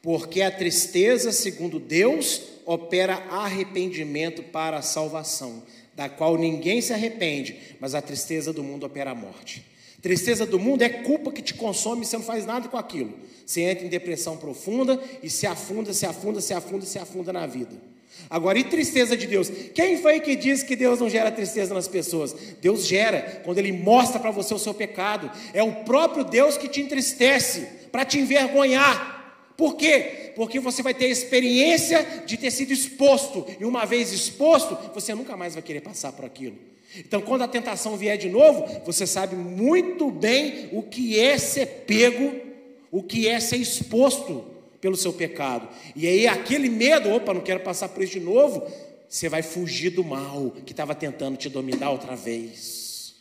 Porque 0.02 0.42
a 0.42 0.50
tristeza, 0.50 1.30
segundo 1.30 1.78
Deus, 1.78 2.42
opera 2.66 3.14
arrependimento 3.30 4.42
para 4.42 4.78
a 4.78 4.82
salvação, 4.82 5.62
da 5.94 6.08
qual 6.08 6.36
ninguém 6.36 6.80
se 6.80 6.92
arrepende, 6.92 7.76
mas 7.78 7.94
a 7.94 8.02
tristeza 8.02 8.52
do 8.52 8.64
mundo 8.64 8.84
opera 8.84 9.10
a 9.10 9.14
morte. 9.14 9.64
Tristeza 10.02 10.46
do 10.46 10.58
mundo 10.58 10.82
é 10.82 10.88
culpa 10.88 11.30
que 11.30 11.42
te 11.42 11.54
consome 11.54 12.06
você 12.06 12.16
não 12.16 12.24
faz 12.24 12.46
nada 12.46 12.68
com 12.68 12.76
aquilo. 12.76 13.12
Você 13.44 13.60
entra 13.60 13.84
em 13.84 13.88
depressão 13.88 14.36
profunda 14.36 15.00
e 15.22 15.28
se 15.28 15.46
afunda, 15.46 15.92
se 15.92 16.06
afunda, 16.06 16.40
se 16.40 16.54
afunda, 16.54 16.86
se 16.86 16.98
afunda 16.98 17.32
na 17.32 17.46
vida. 17.46 17.76
Agora, 18.28 18.58
e 18.58 18.64
tristeza 18.64 19.16
de 19.16 19.26
Deus? 19.26 19.50
Quem 19.74 19.98
foi 19.98 20.20
que 20.20 20.36
disse 20.36 20.64
que 20.64 20.76
Deus 20.76 21.00
não 21.00 21.08
gera 21.08 21.30
tristeza 21.30 21.74
nas 21.74 21.88
pessoas? 21.88 22.34
Deus 22.60 22.86
gera 22.86 23.40
quando 23.44 23.58
Ele 23.58 23.72
mostra 23.72 24.20
para 24.20 24.30
você 24.30 24.52
o 24.54 24.58
seu 24.58 24.74
pecado. 24.74 25.30
É 25.52 25.62
o 25.62 25.84
próprio 25.84 26.24
Deus 26.24 26.56
que 26.56 26.68
te 26.68 26.80
entristece 26.80 27.66
para 27.90 28.04
te 28.04 28.18
envergonhar. 28.18 29.20
Por 29.56 29.76
quê? 29.76 30.32
Porque 30.36 30.58
você 30.58 30.82
vai 30.82 30.94
ter 30.94 31.06
a 31.06 31.10
experiência 31.10 32.24
de 32.24 32.36
ter 32.36 32.50
sido 32.50 32.72
exposto, 32.72 33.46
e 33.60 33.64
uma 33.66 33.84
vez 33.84 34.10
exposto, 34.10 34.76
você 34.94 35.14
nunca 35.14 35.36
mais 35.36 35.52
vai 35.52 35.62
querer 35.62 35.82
passar 35.82 36.12
por 36.12 36.24
aquilo. 36.24 36.56
Então, 36.96 37.20
quando 37.20 37.42
a 37.42 37.48
tentação 37.48 37.96
vier 37.96 38.16
de 38.16 38.28
novo, 38.28 38.66
você 38.84 39.06
sabe 39.06 39.36
muito 39.36 40.10
bem 40.10 40.70
o 40.72 40.82
que 40.82 41.20
é 41.20 41.36
ser 41.36 41.66
pego, 41.86 42.34
o 42.90 43.02
que 43.02 43.28
é 43.28 43.38
ser 43.38 43.58
exposto 43.58 44.44
pelo 44.80 44.96
seu 44.96 45.12
pecado. 45.12 45.68
E 45.94 46.06
aí 46.06 46.26
aquele 46.26 46.68
medo, 46.68 47.10
opa, 47.10 47.34
não 47.34 47.40
quero 47.40 47.60
passar 47.60 47.88
por 47.90 48.02
isso 48.02 48.14
de 48.14 48.20
novo, 48.20 48.66
você 49.08 49.28
vai 49.28 49.42
fugir 49.42 49.90
do 49.90 50.04
mal 50.04 50.50
que 50.64 50.72
estava 50.72 50.94
tentando 50.94 51.36
te 51.36 51.48
dominar 51.48 51.90
outra 51.90 52.16
vez. 52.16 53.16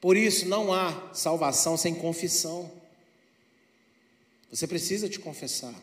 Por 0.00 0.16
isso 0.16 0.48
não 0.48 0.72
há 0.72 1.12
salvação 1.12 1.76
sem 1.76 1.94
confissão. 1.94 2.70
Você 4.50 4.66
precisa 4.66 5.08
te 5.08 5.18
confessar. 5.18 5.74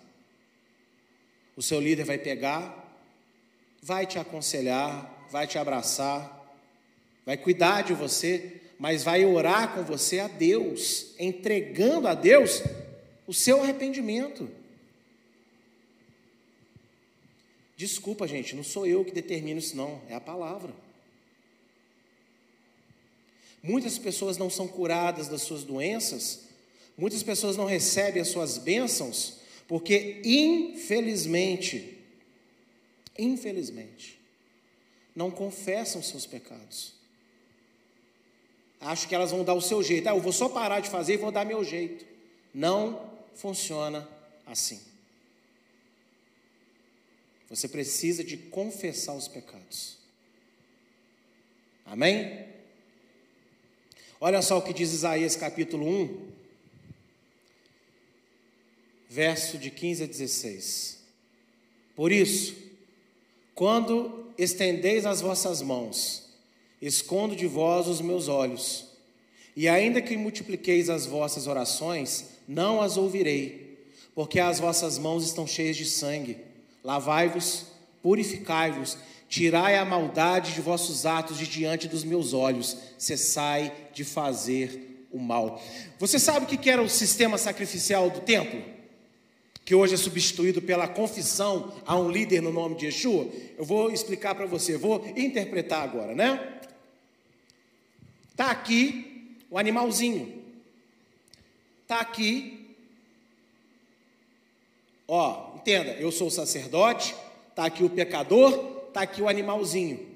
O 1.55 1.61
seu 1.61 1.79
líder 1.79 2.05
vai 2.05 2.17
pegar, 2.17 2.97
vai 3.81 4.07
te 4.07 4.17
aconselhar, 4.17 5.27
vai 5.29 5.45
te 5.45 5.57
abraçar, 5.57 6.41
vai 7.25 7.35
cuidar 7.35 7.81
de 7.81 7.93
você, 7.93 8.61
mas 8.77 9.03
vai 9.03 9.25
orar 9.25 9.73
com 9.75 9.83
você 9.83 10.19
a 10.19 10.27
Deus, 10.27 11.13
entregando 11.19 12.07
a 12.07 12.13
Deus 12.13 12.61
o 13.27 13.33
seu 13.33 13.61
arrependimento. 13.61 14.49
Desculpa, 17.75 18.27
gente, 18.27 18.55
não 18.55 18.63
sou 18.63 18.85
eu 18.85 19.03
que 19.03 19.11
determino 19.11 19.59
isso, 19.59 19.75
não, 19.75 20.01
é 20.07 20.15
a 20.15 20.21
palavra. 20.21 20.73
Muitas 23.61 23.97
pessoas 23.97 24.37
não 24.37 24.49
são 24.49 24.67
curadas 24.67 25.27
das 25.27 25.41
suas 25.41 25.63
doenças, 25.63 26.41
muitas 26.97 27.23
pessoas 27.23 27.55
não 27.55 27.65
recebem 27.65 28.21
as 28.21 28.27
suas 28.27 28.57
bênçãos, 28.57 29.37
porque 29.67 30.21
infelizmente, 30.23 31.97
infelizmente, 33.17 34.19
não 35.15 35.31
confessam 35.31 36.03
seus 36.03 36.25
pecados. 36.25 37.02
Acho 38.83 39.07
que 39.07 39.15
elas 39.15 39.31
vão 39.31 39.43
dar 39.43 39.53
o 39.53 39.61
seu 39.61 39.81
jeito. 39.81 40.07
Ah, 40.07 40.11
eu 40.11 40.19
vou 40.19 40.33
só 40.33 40.49
parar 40.49 40.81
de 40.81 40.89
fazer 40.89 41.13
e 41.13 41.17
vou 41.17 41.31
dar 41.31 41.45
meu 41.45 41.63
jeito. 41.63 42.05
Não 42.53 43.09
funciona 43.33 44.07
assim. 44.45 44.81
Você 47.49 47.67
precisa 47.67 48.23
de 48.23 48.35
confessar 48.35 49.13
os 49.13 49.27
pecados. 49.27 49.97
Amém? 51.85 52.45
Olha 54.19 54.41
só 54.41 54.57
o 54.57 54.61
que 54.61 54.73
diz 54.73 54.91
Isaías 54.93 55.35
capítulo 55.35 55.87
1, 55.87 56.31
verso 59.09 59.57
de 59.57 59.69
15 59.69 60.03
a 60.03 60.07
16. 60.07 61.03
Por 61.95 62.11
isso, 62.11 62.55
quando 63.53 64.33
estendeis 64.37 65.05
as 65.05 65.21
vossas 65.21 65.61
mãos, 65.61 66.22
escondo 66.87 67.35
de 67.35 67.47
vós 67.47 67.87
os 67.87 68.01
meus 68.01 68.27
olhos, 68.27 68.85
e 69.55 69.67
ainda 69.69 70.01
que 70.01 70.17
multipliqueis 70.17 70.89
as 70.89 71.05
vossas 71.05 71.47
orações, 71.47 72.25
não 72.47 72.81
as 72.81 72.97
ouvirei, 72.97 73.87
porque 74.13 74.39
as 74.39 74.59
vossas 74.59 74.97
mãos 74.97 75.23
estão 75.23 75.47
cheias 75.47 75.77
de 75.77 75.85
sangue. 75.85 76.37
Lavai-vos, 76.83 77.67
purificai-vos, 78.01 78.97
tirai 79.29 79.77
a 79.77 79.85
maldade 79.85 80.53
de 80.53 80.61
vossos 80.61 81.05
atos 81.05 81.37
de 81.37 81.47
diante 81.47 81.87
dos 81.87 82.03
meus 82.03 82.33
olhos, 82.33 82.77
cessai 82.97 83.71
de 83.93 84.03
fazer 84.03 85.07
o 85.11 85.19
mal. 85.19 85.61
Você 85.99 86.19
sabe 86.19 86.45
o 86.45 86.57
que 86.57 86.69
era 86.69 86.81
o 86.81 86.89
sistema 86.89 87.37
sacrificial 87.37 88.09
do 88.09 88.19
templo? 88.19 88.61
Que 89.63 89.73
hoje 89.73 89.93
é 89.93 89.97
substituído 89.97 90.61
pela 90.61 90.87
confissão 90.87 91.73
a 91.85 91.97
um 91.97 92.11
líder 92.11 92.41
no 92.41 92.51
nome 92.51 92.75
de 92.75 92.87
Yeshua? 92.87 93.27
Eu 93.57 93.63
vou 93.63 93.89
explicar 93.91 94.35
para 94.35 94.45
você, 94.45 94.75
vou 94.75 95.05
interpretar 95.15 95.83
agora, 95.83 96.13
né? 96.13 96.52
Está 98.33 98.49
aqui 98.49 99.37
o 99.49 99.57
animalzinho. 99.57 100.43
Está 101.83 101.99
aqui. 101.99 102.75
Ó, 105.07 105.55
entenda, 105.55 105.91
eu 105.91 106.11
sou 106.11 106.27
o 106.27 106.31
sacerdote, 106.31 107.15
está 107.49 107.65
aqui 107.65 107.83
o 107.83 107.89
pecador, 107.89 108.87
está 108.87 109.01
aqui 109.01 109.21
o 109.21 109.29
animalzinho. 109.29 110.13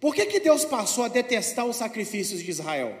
Por 0.00 0.14
que, 0.14 0.26
que 0.26 0.40
Deus 0.40 0.64
passou 0.64 1.04
a 1.04 1.08
detestar 1.08 1.66
os 1.66 1.76
sacrifícios 1.76 2.42
de 2.42 2.50
Israel? 2.50 2.98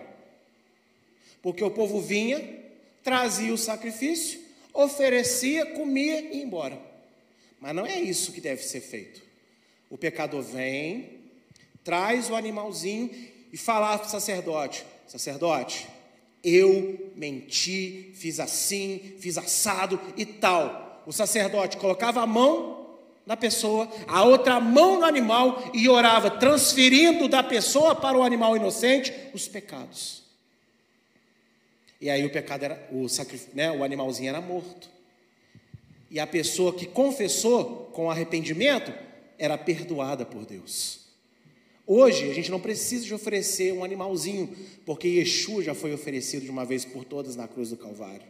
Porque 1.42 1.64
o 1.64 1.70
povo 1.70 2.00
vinha, 2.00 2.62
trazia 3.02 3.52
o 3.52 3.58
sacrifício, 3.58 4.40
oferecia, 4.72 5.66
comia 5.66 6.20
e 6.20 6.36
ia 6.36 6.44
embora. 6.44 6.80
Mas 7.58 7.74
não 7.74 7.84
é 7.84 7.98
isso 7.98 8.32
que 8.32 8.40
deve 8.40 8.62
ser 8.62 8.80
feito. 8.80 9.22
O 9.88 9.98
pecador 9.98 10.42
vem, 10.42 11.19
traz 11.84 12.30
o 12.30 12.34
animalzinho 12.34 13.10
e 13.52 13.56
falar 13.56 13.98
para 13.98 14.06
o 14.06 14.10
sacerdote: 14.10 14.84
sacerdote, 15.06 15.88
eu 16.42 17.12
menti, 17.14 18.12
fiz 18.14 18.40
assim, 18.40 19.14
fiz 19.18 19.36
assado 19.36 20.00
e 20.16 20.24
tal. 20.24 21.02
O 21.06 21.12
sacerdote 21.12 21.76
colocava 21.76 22.20
a 22.20 22.26
mão 22.26 22.80
na 23.26 23.36
pessoa, 23.36 23.88
a 24.08 24.24
outra 24.24 24.60
mão 24.60 24.98
no 25.00 25.04
animal 25.04 25.70
e 25.74 25.88
orava, 25.88 26.30
transferindo 26.30 27.28
da 27.28 27.42
pessoa 27.42 27.94
para 27.94 28.18
o 28.18 28.22
animal 28.22 28.56
inocente 28.56 29.12
os 29.32 29.46
pecados. 29.46 30.22
E 32.00 32.08
aí 32.08 32.24
o 32.24 32.30
pecado 32.30 32.64
era, 32.64 32.88
o, 32.90 33.06
né, 33.54 33.70
o 33.70 33.84
animalzinho 33.84 34.30
era 34.30 34.40
morto. 34.40 34.88
E 36.10 36.18
a 36.18 36.26
pessoa 36.26 36.72
que 36.72 36.86
confessou 36.86 37.90
com 37.92 38.10
arrependimento 38.10 38.92
era 39.38 39.56
perdoada 39.58 40.24
por 40.24 40.46
Deus. 40.46 41.09
Hoje 41.92 42.30
a 42.30 42.32
gente 42.32 42.52
não 42.52 42.60
precisa 42.60 43.04
de 43.04 43.12
oferecer 43.12 43.72
um 43.72 43.82
animalzinho, 43.82 44.56
porque 44.86 45.08
Yeshua 45.08 45.60
já 45.60 45.74
foi 45.74 45.92
oferecido 45.92 46.44
de 46.44 46.50
uma 46.50 46.64
vez 46.64 46.84
por 46.84 47.04
todas 47.04 47.34
na 47.34 47.48
cruz 47.48 47.70
do 47.70 47.76
Calvário. 47.76 48.28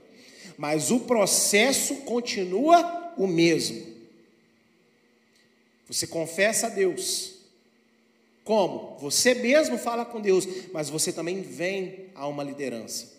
Mas 0.56 0.90
o 0.90 1.00
processo 1.00 1.96
continua 1.96 3.12
o 3.18 3.26
mesmo. 3.26 3.84
Você 5.86 6.06
confessa 6.06 6.68
a 6.68 6.70
Deus. 6.70 7.34
Como? 8.44 8.96
Você 8.98 9.34
mesmo 9.34 9.76
fala 9.76 10.06
com 10.06 10.22
Deus, 10.22 10.48
mas 10.72 10.88
você 10.88 11.12
também 11.12 11.42
vem 11.42 12.06
a 12.14 12.26
uma 12.26 12.42
liderança 12.42 13.12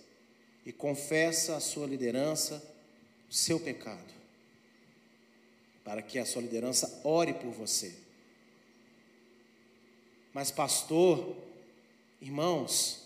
e 0.65 0.71
confessa 0.71 1.55
a 1.55 1.59
sua 1.59 1.85
liderança, 1.85 2.63
o 3.29 3.33
seu 3.33 3.59
pecado, 3.59 4.11
para 5.83 6.01
que 6.01 6.17
a 6.17 6.25
sua 6.25 6.41
liderança 6.41 6.99
ore 7.03 7.35
por 7.35 7.51
você. 7.51 7.93
Mas, 10.33 10.51
pastor, 10.51 11.35
irmãos, 12.21 13.01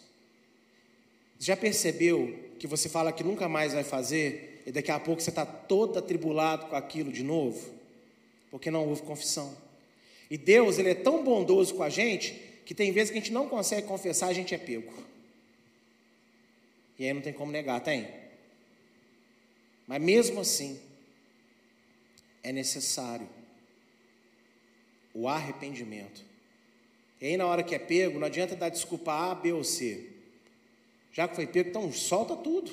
já 1.40 1.58
percebeu 1.58 2.40
que 2.60 2.68
você 2.68 2.88
fala 2.88 3.12
que 3.12 3.24
nunca 3.24 3.50
mais 3.50 3.74
vai 3.74 3.84
fazer 3.84 4.64
e 4.66 4.72
daqui 4.72 4.92
a 4.92 5.00
pouco 5.00 5.22
você 5.22 5.30
está 5.30 5.46
todo 5.46 6.00
atribulado 6.00 6.68
com 6.68 6.76
aquilo 6.76 7.12
de 7.12 7.24
novo? 7.24 7.74
Porque 8.50 8.72
não 8.72 8.88
houve 8.88 9.02
confissão. 9.02 9.56
E 10.30 10.38
Deus, 10.38 10.80
Ele 10.80 10.90
é 10.90 10.96
tão 10.96 11.24
bondoso 11.24 11.76
com 11.76 11.84
a 11.84 11.90
gente 11.90 12.34
que 12.66 12.74
tem 12.74 12.92
vezes 12.92 13.12
que 13.12 13.18
a 13.18 13.22
gente 13.22 13.32
não 13.32 13.48
consegue 13.48 13.88
confessar, 13.88 14.28
a 14.28 14.34
gente 14.34 14.56
é 14.56 14.58
pego. 14.58 14.92
E 16.98 17.06
aí 17.06 17.14
não 17.14 17.22
tem 17.22 17.34
como 17.34 17.52
negar, 17.52 17.80
tem? 17.82 18.10
Mas 19.88 20.02
mesmo 20.02 20.40
assim, 20.40 20.80
é 22.42 22.52
necessário 22.52 23.28
o 25.14 25.28
arrependimento. 25.28 26.24
E 27.22 27.28
aí, 27.28 27.38
na 27.38 27.45
hora 27.45 27.63
que 27.63 27.74
é 27.74 27.80
pego, 27.80 28.20
não 28.20 28.28
adianta 28.28 28.55
dar 28.55 28.70
desculpa 28.70 29.11
A, 29.11 29.36
B 29.36 29.53
ou 29.53 29.63
C. 29.63 30.09
Já 31.11 31.28
que 31.28 31.36
foi 31.36 31.47
pego, 31.47 31.70
então 31.70 31.91
solta 31.91 32.36
tudo. 32.36 32.72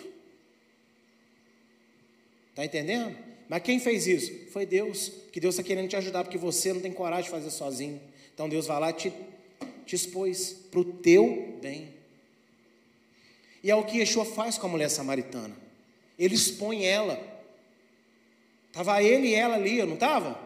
Está 2.50 2.64
entendendo? 2.64 3.16
Mas 3.48 3.62
quem 3.62 3.78
fez 3.78 4.06
isso? 4.06 4.50
Foi 4.50 4.66
Deus. 4.66 5.12
Que 5.32 5.40
Deus 5.40 5.54
está 5.54 5.66
querendo 5.66 5.88
te 5.88 5.96
ajudar, 5.96 6.24
porque 6.24 6.38
você 6.38 6.72
não 6.72 6.80
tem 6.80 6.92
coragem 6.92 7.24
de 7.24 7.30
fazer 7.30 7.50
sozinho. 7.50 8.00
Então 8.34 8.48
Deus 8.48 8.66
vai 8.66 8.80
lá 8.80 8.90
e 8.90 8.94
te, 8.94 9.12
te 9.86 9.94
expôs 9.94 10.52
para 10.70 10.80
o 10.80 10.84
teu 10.84 11.58
bem. 11.62 11.88
E 13.62 13.70
é 13.70 13.76
o 13.76 13.84
que 13.84 13.98
Yeshua 13.98 14.24
faz 14.24 14.58
com 14.58 14.66
a 14.66 14.70
mulher 14.70 14.88
samaritana. 14.88 15.54
Ele 16.18 16.34
expõe 16.34 16.84
ela. 16.84 17.20
Estava 18.68 19.02
ele 19.02 19.28
e 19.28 19.34
ela 19.34 19.54
ali, 19.54 19.82
não 19.84 19.94
estava? 19.94 20.38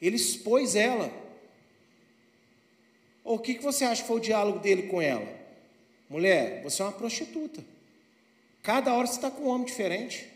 Ele 0.00 0.16
expôs 0.16 0.74
ela. 0.74 1.10
Ou 3.24 3.36
o 3.36 3.38
que, 3.38 3.54
que 3.54 3.62
você 3.62 3.84
acha 3.84 4.02
que 4.02 4.08
foi 4.08 4.16
o 4.16 4.20
diálogo 4.20 4.58
dele 4.58 4.84
com 4.84 5.00
ela? 5.00 5.26
Mulher, 6.08 6.62
você 6.62 6.82
é 6.82 6.84
uma 6.84 6.92
prostituta. 6.92 7.64
Cada 8.62 8.92
hora 8.94 9.06
você 9.06 9.14
está 9.14 9.30
com 9.30 9.44
um 9.44 9.48
homem 9.48 9.66
diferente. 9.66 10.28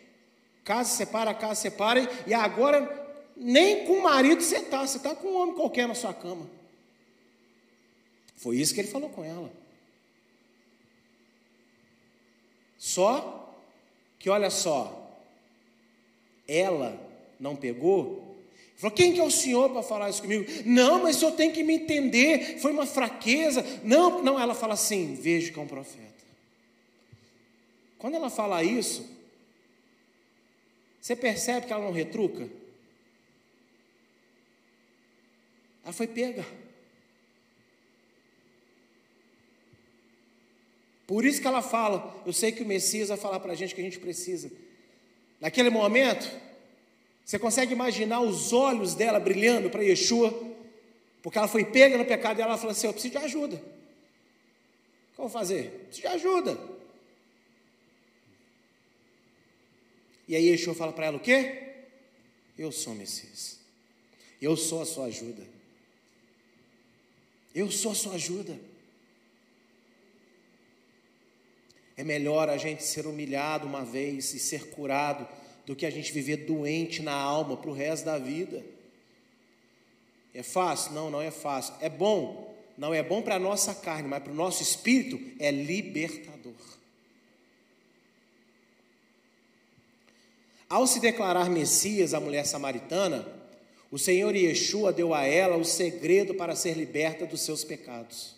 Casa 0.65 0.91
separa, 0.91 1.33
casa 1.35 1.61
separa, 1.61 2.01
e 2.27 2.35
agora 2.35 3.05
nem 3.37 3.87
com 3.87 3.95
o 3.95 4.03
marido 4.03 4.43
você 4.43 4.57
está, 4.57 4.87
você 4.87 4.97
está 4.97 5.15
com 5.15 5.29
um 5.29 5.37
homem 5.37 5.55
qualquer 5.55 5.87
na 5.87 5.95
sua 5.95 6.15
cama. 6.15 6.49
Foi 8.37 8.57
isso 8.57 8.75
que 8.75 8.81
ele 8.81 8.89
falou 8.89 9.11
com 9.11 9.23
ela. 9.23 9.51
Só 12.79 13.55
que 14.19 14.31
olha 14.31 14.51
só, 14.51 15.21
ela 16.49 16.99
não 17.39 17.55
pegou 17.55 18.26
Falou, 18.77 18.95
quem 18.95 19.15
que 19.15 19.21
é 19.21 19.25
o 19.25 19.31
senhor 19.31 19.71
para 19.71 19.83
falar 19.83 20.11
isso 20.11 20.21
comigo? 20.21 20.45
Não, 20.67 21.03
mas 21.03 21.17
o 21.17 21.21
senhor 21.21 21.33
tem 21.33 21.51
que 21.51 21.63
me 21.63 21.75
entender, 21.75 22.59
foi 22.59 22.73
uma 22.73 22.87
fraqueza. 22.87 23.65
Não, 23.83 24.23
não, 24.23 24.39
ela 24.39 24.55
fala 24.55 24.75
assim, 24.75 25.15
vejo 25.15 25.53
que 25.53 25.59
é 25.59 25.63
um 25.63 25.67
profeta. 25.67 26.25
Quando 27.99 28.15
ela 28.15 28.29
fala 28.29 28.63
isso, 28.63 29.09
você 31.01 31.17
percebe 31.17 31.67
que 31.67 31.73
ela 31.73 31.85
não 31.85 31.93
retruca? 31.93 32.49
Ela 35.83 35.93
foi 35.93 36.07
pega. 36.07 36.45
Por 41.07 41.25
isso 41.25 41.41
que 41.41 41.47
ela 41.47 41.63
fala, 41.63 42.21
eu 42.27 42.33
sei 42.33 42.53
que 42.53 42.63
o 42.63 42.67
Messias 42.67 43.09
vai 43.09 43.17
falar 43.17 43.41
para 43.41 43.53
a 43.53 43.55
gente 43.57 43.75
que 43.75 43.81
a 43.81 43.85
gente 43.85 44.01
precisa. 44.01 44.51
Naquele 45.41 45.71
momento, 45.71 46.29
você 47.27 47.41
consegue 47.41 47.73
imaginar 47.73 48.21
os 48.21 48.53
olhos 48.53 48.95
dela 48.95 49.19
brilhando 49.19 49.69
para 49.69 49.83
Yeshua, 49.83 50.33
porque 51.21 51.37
ela 51.37 51.49
foi 51.49 51.65
pega 51.65 51.99
no 51.99 52.05
pecado 52.05 52.39
e 52.39 52.43
ela 52.43 52.57
falou 52.57 52.71
assim: 52.71 52.87
Eu 52.87 52.93
preciso 52.93 53.19
de 53.19 53.19
ajuda. 53.19 53.61
Como 55.17 55.29
fazer? 55.29 55.71
Preciso 55.89 56.03
de 56.03 56.07
ajuda. 56.07 56.77
E 60.29 60.37
aí 60.37 60.51
Yeshua 60.51 60.73
fala 60.73 60.93
para 60.93 61.07
ela 61.07 61.17
o 61.17 61.21
quê? 61.21 61.73
Eu 62.57 62.71
sou 62.71 62.95
Messias. 62.95 63.59
Eu 64.41 64.57
sou 64.57 64.83
a 64.83 64.87
sua 64.87 65.07
ajuda. 65.07 65.43
Eu 67.53 67.73
sou 67.73 67.91
a 67.91 67.95
sua 67.97 68.15
ajuda. 68.15 68.57
É 71.97 72.05
melhor 72.05 72.49
a 72.49 72.57
gente 72.57 72.85
ser 72.85 73.05
humilhado 73.05 73.67
uma 73.67 73.85
vez 73.85 74.33
e 74.33 74.39
ser 74.39 74.71
curado 74.71 75.27
do 75.67 75.75
que 75.75 75.85
a 75.85 75.91
gente 75.91 76.13
viver 76.13 76.39
doente 76.39 77.03
na 77.03 77.13
alma 77.13 77.57
para 77.57 77.71
o 77.71 77.75
resto 77.75 78.05
da 78.05 78.19
vida. 78.19 78.65
É 80.33 80.43
fácil? 80.43 80.93
Não, 80.93 81.11
não 81.11 81.21
é 81.21 81.31
fácil. 81.31 81.75
É 81.81 81.89
bom? 81.89 82.55
Não 82.79 82.95
é 82.95 83.03
bom 83.03 83.21
para 83.21 83.35
a 83.35 83.39
nossa 83.39 83.75
carne, 83.75 84.09
mas 84.09 84.23
para 84.23 84.33
o 84.33 84.37
nosso 84.37 84.63
espírito 84.63 85.21
é 85.41 85.51
libertador. 85.51 86.55
Ao 90.69 90.87
se 90.87 91.01
declarar 91.01 91.49
Messias 91.49 92.13
à 92.13 92.21
mulher 92.21 92.45
samaritana, 92.45 93.27
o 93.91 93.99
Senhor 93.99 94.35
Yeshua 94.35 94.93
deu 94.93 95.15
a 95.15 95.25
ela 95.25 95.57
o 95.57 95.65
segredo 95.65 96.35
para 96.35 96.57
ser 96.57 96.77
liberta 96.77 97.25
dos 97.25 97.41
seus 97.41 97.65
pecados. 97.65 98.35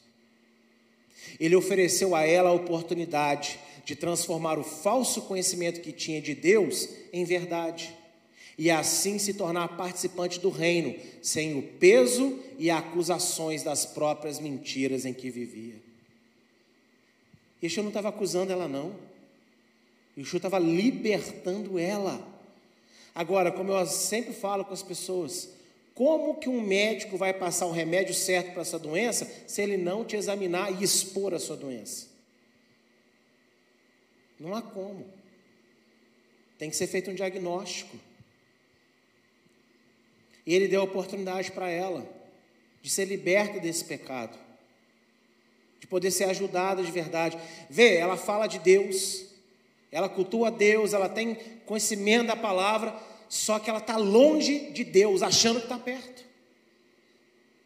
Ele 1.41 1.57
ofereceu 1.57 2.15
a 2.15 2.25
ela 2.25 2.51
a 2.51 2.55
oportunidade 2.55 3.59
de 3.89 3.97
transformar 3.97 4.59
o 4.59 4.63
falso 4.63 5.23
conhecimento 5.23 5.81
que 5.81 5.93
tinha 5.93 6.21
de 6.21 6.35
Deus 6.35 6.91
em 7.11 7.25
verdade 7.25 7.97
e 8.59 8.71
assim 8.71 9.19
se 9.19 9.33
tornar 9.33 9.79
participante 9.79 10.39
do 10.39 10.51
reino, 10.51 10.95
sem 11.23 11.59
o 11.59 11.63
peso 11.63 12.39
e 12.59 12.71
acusações 12.71 13.63
das 13.63 13.87
próprias 13.87 14.39
mentiras 14.39 15.07
em 15.07 15.15
que 15.15 15.31
vivia. 15.31 15.77
Yeshua 17.63 17.83
não 17.83 17.89
estava 17.89 18.11
acusando 18.11 18.53
ela, 18.53 18.69
não. 18.69 18.95
Yeshua 20.19 20.37
estava 20.37 20.59
libertando 20.59 21.79
ela. 21.79 22.21
Agora, 23.15 23.51
como 23.51 23.73
eu 23.73 23.87
sempre 23.87 24.35
falo 24.35 24.67
com 24.67 24.75
as 24.75 24.83
pessoas, 24.83 25.49
como 25.95 26.35
que 26.35 26.51
um 26.51 26.61
médico 26.61 27.17
vai 27.17 27.33
passar 27.33 27.65
o 27.65 27.73
remédio 27.73 28.13
certo 28.13 28.53
para 28.53 28.61
essa 28.61 28.79
doença 28.79 29.27
se 29.47 29.63
ele 29.63 29.79
não 29.79 30.05
te 30.05 30.15
examinar 30.15 30.79
e 30.79 30.85
expor 30.85 31.33
a 31.33 31.39
sua 31.39 31.57
doença? 31.57 32.08
Não 34.39 34.55
há 34.55 34.63
como. 34.63 35.07
Tem 36.59 36.71
que 36.71 36.77
ser 36.77 36.87
feito 36.87 37.11
um 37.11 37.15
diagnóstico. 37.15 37.97
E 40.47 40.55
ele 40.55 40.67
deu 40.67 40.81
a 40.81 40.85
oportunidade 40.85 41.53
para 41.53 41.69
ela 41.69 42.09
de 42.81 42.91
ser 42.91 43.05
liberta 43.05 43.61
desse 43.61 43.85
pecado, 43.85 44.37
de 45.81 45.87
poder 45.87 46.11
ser 46.11 46.25
ajudada 46.25 46.83
de 46.83 46.91
verdade. 46.91 47.39
Vê, 47.69 47.97
ela 47.97 48.17
fala 48.17 48.47
de 48.47 48.59
Deus, 48.59 49.27
ela 49.93 50.09
cultua 50.09 50.51
Deus, 50.51 50.95
ela 50.95 51.09
tem 51.09 51.35
conhecimento 51.67 52.29
da 52.29 52.37
palavra, 52.37 52.99
só 53.29 53.59
que 53.59 53.69
ela 53.69 53.79
está 53.79 53.97
longe 53.97 54.71
de 54.71 54.85
Deus, 54.85 55.23
achando 55.23 55.59
que 55.59 55.67
está 55.67 55.79
perto. 55.79 56.25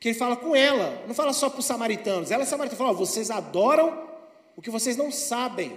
Que 0.00 0.08
ele 0.08 0.18
fala 0.18 0.36
com 0.36 0.56
ela, 0.56 1.04
não 1.06 1.14
fala 1.14 1.32
só 1.32 1.48
para 1.48 1.60
os 1.60 1.66
samaritanos, 1.66 2.32
ela 2.32 2.42
é 2.42 2.46
samaritana, 2.46 2.78
fala: 2.78 2.92
vocês 2.92 3.30
adoram 3.30 4.08
o 4.56 4.62
que 4.62 4.70
vocês 4.70 4.96
não 4.96 5.12
sabem. 5.12 5.76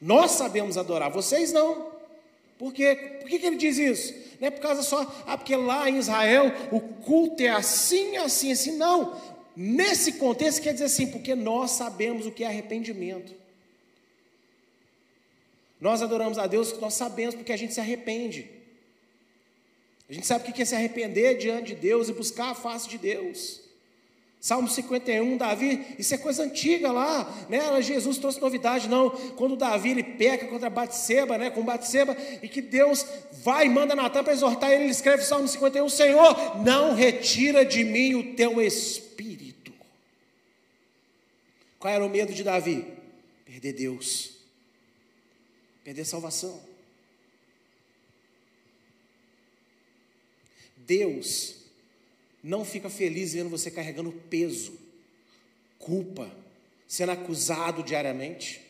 Nós 0.00 0.32
sabemos 0.32 0.78
adorar, 0.78 1.10
vocês 1.10 1.52
não. 1.52 1.90
Por 2.58 2.72
quê? 2.72 3.18
Por 3.20 3.28
que, 3.28 3.38
que 3.38 3.46
ele 3.46 3.56
diz 3.56 3.78
isso? 3.78 4.14
Não 4.40 4.48
é 4.48 4.50
por 4.50 4.60
causa 4.60 4.82
só, 4.82 5.00
ah, 5.26 5.36
porque 5.36 5.54
lá 5.54 5.88
em 5.88 5.98
Israel 5.98 6.52
o 6.72 6.80
culto 6.80 7.42
é 7.42 7.48
assim, 7.48 8.16
assim, 8.16 8.52
assim. 8.52 8.76
Não. 8.76 9.20
Nesse 9.54 10.12
contexto 10.12 10.62
quer 10.62 10.72
dizer 10.72 10.86
assim, 10.86 11.06
porque 11.06 11.34
nós 11.34 11.72
sabemos 11.72 12.24
o 12.26 12.30
que 12.30 12.44
é 12.44 12.46
arrependimento. 12.46 13.34
Nós 15.80 16.02
adoramos 16.02 16.38
a 16.38 16.46
Deus, 16.46 16.78
nós 16.78 16.94
sabemos 16.94 17.34
porque 17.34 17.52
a 17.52 17.56
gente 17.56 17.74
se 17.74 17.80
arrepende. 17.80 18.50
A 20.08 20.12
gente 20.12 20.26
sabe 20.26 20.48
o 20.48 20.52
que 20.52 20.62
é 20.62 20.64
se 20.64 20.74
arrepender 20.74 21.38
diante 21.38 21.68
de 21.68 21.76
Deus 21.76 22.08
e 22.08 22.12
buscar 22.12 22.50
a 22.50 22.54
face 22.54 22.88
de 22.88 22.98
Deus. 22.98 23.60
Salmo 24.40 24.68
51, 24.68 25.36
Davi, 25.36 25.94
isso 25.98 26.14
é 26.14 26.18
coisa 26.18 26.42
antiga 26.42 26.90
lá, 26.90 27.46
né? 27.46 27.60
Jesus 27.82 28.16
trouxe 28.16 28.40
novidade, 28.40 28.88
não. 28.88 29.10
Quando 29.36 29.54
Davi 29.54 29.90
ele 29.90 30.02
peca 30.02 30.46
contra 30.46 30.70
Batseba, 30.70 31.36
né? 31.36 31.50
Com 31.50 31.62
Batseba, 31.62 32.16
e 32.42 32.48
que 32.48 32.62
Deus 32.62 33.04
vai 33.44 33.66
e 33.66 33.68
manda 33.68 33.94
Natan 33.94 34.24
para 34.24 34.32
exortar 34.32 34.70
ele, 34.72 34.84
ele 34.84 34.92
escreve 34.92 35.24
Salmo 35.24 35.46
51, 35.46 35.86
Senhor, 35.90 36.64
não 36.64 36.94
retira 36.94 37.66
de 37.66 37.84
mim 37.84 38.14
o 38.14 38.34
teu 38.34 38.62
espírito. 38.62 39.74
Qual 41.78 41.92
era 41.92 42.04
o 42.04 42.08
medo 42.08 42.32
de 42.32 42.42
Davi? 42.42 42.86
Perder 43.44 43.74
Deus, 43.74 44.38
perder 45.84 46.06
salvação. 46.06 46.62
Deus 50.78 51.59
não 52.42 52.64
fica 52.64 52.88
feliz 52.88 53.32
vendo 53.32 53.50
você 53.50 53.70
carregando 53.70 54.12
peso, 54.12 54.72
culpa, 55.78 56.30
sendo 56.88 57.12
acusado 57.12 57.82
diariamente. 57.82 58.60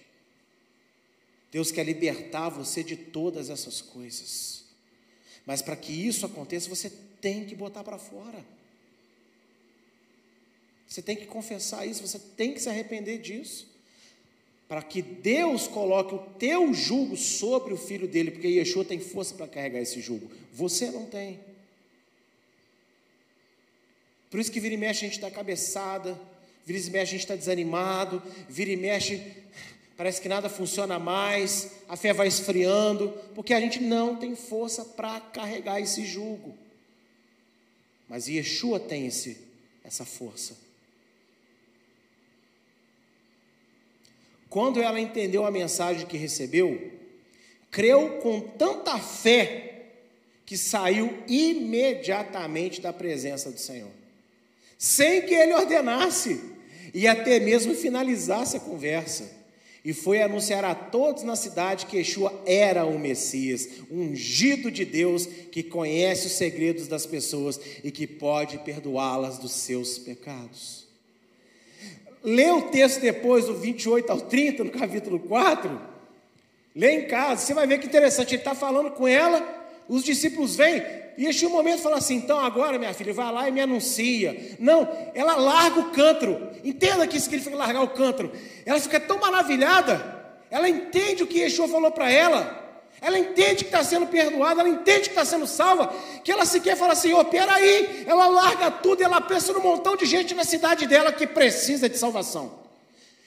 Deus 1.50 1.70
quer 1.72 1.84
libertar 1.84 2.48
você 2.48 2.82
de 2.82 2.96
todas 2.96 3.50
essas 3.50 3.80
coisas. 3.80 4.64
Mas 5.46 5.62
para 5.62 5.76
que 5.76 5.92
isso 5.92 6.26
aconteça, 6.26 6.68
você 6.68 6.92
tem 7.20 7.44
que 7.44 7.54
botar 7.54 7.82
para 7.82 7.98
fora. 7.98 8.44
Você 10.86 11.00
tem 11.00 11.16
que 11.16 11.26
confessar 11.26 11.86
isso, 11.86 12.06
você 12.06 12.18
tem 12.18 12.52
que 12.52 12.60
se 12.60 12.68
arrepender 12.68 13.18
disso. 13.18 13.68
Para 14.68 14.82
que 14.82 15.02
Deus 15.02 15.66
coloque 15.66 16.14
o 16.14 16.18
teu 16.38 16.72
jugo 16.74 17.16
sobre 17.16 17.72
o 17.72 17.76
filho 17.76 18.06
dele, 18.06 18.30
porque 18.30 18.46
Yeshua 18.46 18.84
tem 18.84 19.00
força 19.00 19.34
para 19.34 19.48
carregar 19.48 19.80
esse 19.80 20.00
jugo. 20.00 20.30
Você 20.52 20.90
não 20.90 21.06
tem. 21.06 21.40
Por 24.30 24.38
isso 24.38 24.52
que 24.52 24.60
vira 24.60 24.74
e 24.74 24.78
mexe 24.78 25.04
a 25.04 25.08
gente 25.08 25.20
dá 25.20 25.28
cabeçada, 25.28 26.18
vira 26.64 26.78
e 26.78 26.90
mexe 26.90 27.02
a 27.02 27.04
gente 27.16 27.20
está 27.20 27.34
desanimado, 27.34 28.22
vira 28.48 28.70
e 28.70 28.76
mexe, 28.76 29.20
parece 29.96 30.22
que 30.22 30.28
nada 30.28 30.48
funciona 30.48 31.00
mais, 31.00 31.72
a 31.88 31.96
fé 31.96 32.12
vai 32.12 32.28
esfriando, 32.28 33.08
porque 33.34 33.52
a 33.52 33.60
gente 33.60 33.80
não 33.80 34.14
tem 34.14 34.36
força 34.36 34.84
para 34.84 35.20
carregar 35.20 35.80
esse 35.80 36.06
jugo. 36.06 36.56
Mas 38.08 38.28
Yeshua 38.28 38.78
tem 38.78 39.06
esse, 39.06 39.36
essa 39.82 40.04
força. 40.04 40.56
Quando 44.48 44.80
ela 44.80 45.00
entendeu 45.00 45.44
a 45.44 45.50
mensagem 45.50 46.06
que 46.06 46.16
recebeu, 46.16 46.92
creu 47.70 48.18
com 48.18 48.40
tanta 48.40 48.98
fé 48.98 49.86
que 50.44 50.56
saiu 50.56 51.22
imediatamente 51.28 52.80
da 52.80 52.92
presença 52.92 53.50
do 53.50 53.58
Senhor 53.58 53.99
sem 54.80 55.20
que 55.20 55.34
ele 55.34 55.52
ordenasse, 55.52 56.40
e 56.94 57.06
até 57.06 57.38
mesmo 57.38 57.74
finalizasse 57.74 58.56
a 58.56 58.60
conversa. 58.60 59.30
E 59.84 59.92
foi 59.92 60.22
anunciar 60.22 60.64
a 60.64 60.74
todos 60.74 61.22
na 61.22 61.36
cidade 61.36 61.84
que 61.84 61.98
Yeshua 61.98 62.42
era 62.46 62.86
o 62.86 62.98
Messias, 62.98 63.68
ungido 63.90 64.70
de 64.70 64.86
Deus, 64.86 65.26
que 65.52 65.62
conhece 65.62 66.28
os 66.28 66.32
segredos 66.32 66.88
das 66.88 67.04
pessoas 67.04 67.60
e 67.84 67.90
que 67.90 68.06
pode 68.06 68.56
perdoá-las 68.58 69.36
dos 69.36 69.52
seus 69.52 69.98
pecados. 69.98 70.86
Lê 72.24 72.50
o 72.50 72.62
texto 72.62 73.00
depois, 73.00 73.44
do 73.44 73.54
28 73.54 74.10
ao 74.10 74.20
30, 74.22 74.64
no 74.64 74.70
capítulo 74.70 75.20
4. 75.20 75.78
Lê 76.74 76.92
em 76.92 77.06
casa, 77.06 77.42
você 77.42 77.52
vai 77.52 77.66
ver 77.66 77.80
que 77.80 77.86
interessante. 77.86 78.34
Ele 78.34 78.40
está 78.40 78.54
falando 78.54 78.92
com 78.92 79.06
ela, 79.06 79.46
os 79.88 80.02
discípulos 80.02 80.56
vêm, 80.56 80.82
e 81.16 81.26
este 81.26 81.46
momento 81.46 81.82
fala 81.82 81.98
assim: 81.98 82.16
então 82.16 82.38
agora, 82.38 82.78
minha 82.78 82.94
filha, 82.94 83.12
vai 83.12 83.32
lá 83.32 83.48
e 83.48 83.52
me 83.52 83.60
anuncia. 83.60 84.56
Não, 84.58 84.88
ela 85.14 85.36
larga 85.36 85.80
o 85.80 85.90
cântaro. 85.90 86.50
Entenda 86.64 87.06
que 87.06 87.18
significa 87.20 87.56
largar 87.56 87.82
o 87.82 87.88
cântaro. 87.88 88.32
Ela 88.64 88.80
fica 88.80 88.98
tão 88.98 89.18
maravilhada, 89.18 90.20
ela 90.50 90.68
entende 90.68 91.22
o 91.22 91.26
que 91.26 91.40
Yeshua 91.40 91.68
falou 91.68 91.90
para 91.90 92.10
ela. 92.10 92.58
Ela 93.02 93.18
entende 93.18 93.64
que 93.64 93.70
está 93.70 93.82
sendo 93.82 94.06
perdoada, 94.06 94.60
ela 94.60 94.68
entende 94.68 95.04
que 95.04 95.08
está 95.10 95.24
sendo 95.24 95.46
salva, 95.46 95.90
que 96.22 96.30
ela 96.30 96.44
sequer 96.44 96.76
fala 96.76 96.92
assim, 96.92 97.14
oh, 97.14 97.24
peraí, 97.24 98.04
ela 98.06 98.26
larga 98.26 98.70
tudo 98.70 99.02
ela 99.02 99.22
pensa 99.22 99.54
no 99.54 99.60
montão 99.60 99.96
de 99.96 100.04
gente 100.04 100.34
na 100.34 100.44
cidade 100.44 100.86
dela 100.86 101.10
que 101.10 101.26
precisa 101.26 101.88
de 101.88 101.96
salvação. 101.96 102.60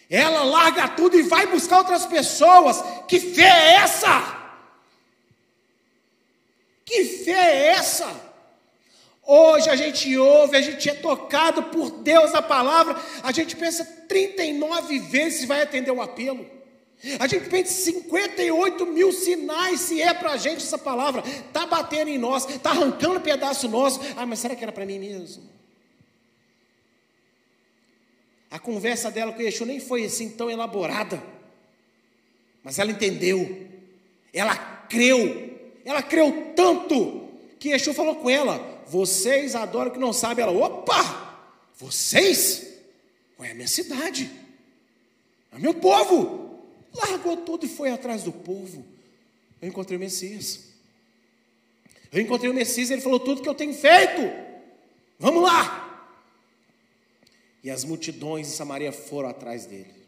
Ela 0.09 0.43
larga 0.43 0.89
tudo 0.89 1.17
e 1.17 1.23
vai 1.23 1.47
buscar 1.47 1.79
outras 1.79 2.05
pessoas. 2.05 2.83
Que 3.07 3.19
fé 3.19 3.49
é 3.49 3.73
essa? 3.77 4.42
Que 6.93 7.05
fé 7.05 7.31
é 7.31 7.67
essa? 7.69 8.33
Hoje 9.25 9.67
a 9.67 9.75
gente 9.75 10.15
ouve, 10.15 10.55
a 10.55 10.61
gente 10.61 10.87
é 10.87 10.93
tocado 10.93 11.63
por 11.63 11.89
Deus 11.89 12.35
a 12.35 12.41
palavra, 12.41 12.95
a 13.23 13.31
gente 13.31 13.55
pensa 13.55 13.83
39 14.07 14.99
vezes 14.99 15.39
se 15.39 15.45
vai 15.47 15.63
atender 15.63 15.89
o 15.89 16.03
apelo. 16.03 16.45
A 17.19 17.25
gente 17.25 17.49
pensa 17.49 17.73
58 17.73 18.85
mil 18.85 19.11
sinais 19.11 19.79
se 19.79 19.99
é 20.03 20.13
para 20.13 20.33
a 20.33 20.37
gente 20.37 20.57
essa 20.57 20.77
palavra. 20.77 21.23
Está 21.25 21.65
batendo 21.65 22.09
em 22.09 22.19
nós, 22.19 22.47
está 22.47 22.69
arrancando 22.69 23.15
um 23.15 23.21
pedaço 23.21 23.67
nosso. 23.67 23.99
Ah, 24.15 24.27
mas 24.27 24.37
será 24.37 24.55
que 24.55 24.63
era 24.63 24.71
para 24.71 24.85
mim 24.85 24.99
mesmo? 24.99 25.49
A 28.51 28.59
conversa 28.59 29.09
dela 29.09 29.33
com 29.33 29.39
o 29.39 29.41
Yeshua 29.41 29.65
nem 29.65 29.79
foi 29.79 30.05
assim 30.05 30.29
tão 30.29 30.47
elaborada. 30.47 31.23
Mas 32.63 32.77
ela 32.77 32.91
entendeu. 32.91 33.67
Ela 34.31 34.55
creu. 34.55 35.42
Ela 35.85 36.01
creu 36.01 36.53
tanto 36.55 37.29
que 37.59 37.69
Yeshua 37.69 37.93
falou 37.93 38.15
com 38.15 38.29
ela: 38.29 38.83
Vocês 38.87 39.55
adoram 39.55 39.91
que 39.91 39.99
não 39.99 40.13
sabem. 40.13 40.43
Ela, 40.43 40.51
opa! 40.51 41.47
Vocês? 41.77 42.71
É 43.39 43.53
minha 43.53 43.67
cidade. 43.67 44.31
É 45.51 45.59
meu 45.59 45.73
povo 45.73 46.43
largou 46.93 47.37
tudo 47.37 47.65
e 47.65 47.69
foi 47.69 47.89
atrás 47.89 48.23
do 48.23 48.31
povo. 48.31 48.85
Eu 49.61 49.67
encontrei 49.67 49.97
o 49.97 49.99
Messias. 49.99 50.59
Eu 52.11 52.21
encontrei 52.21 52.51
o 52.51 52.53
Messias, 52.53 52.91
ele 52.91 53.01
falou 53.01 53.19
tudo 53.19 53.41
que 53.41 53.49
eu 53.49 53.55
tenho 53.55 53.73
feito. 53.73 54.21
Vamos 55.17 55.41
lá. 55.41 56.11
E 57.63 57.71
as 57.71 57.83
multidões 57.83 58.47
de 58.47 58.53
Samaria 58.53 58.91
foram 58.91 59.29
atrás 59.29 59.65
dele. 59.65 60.02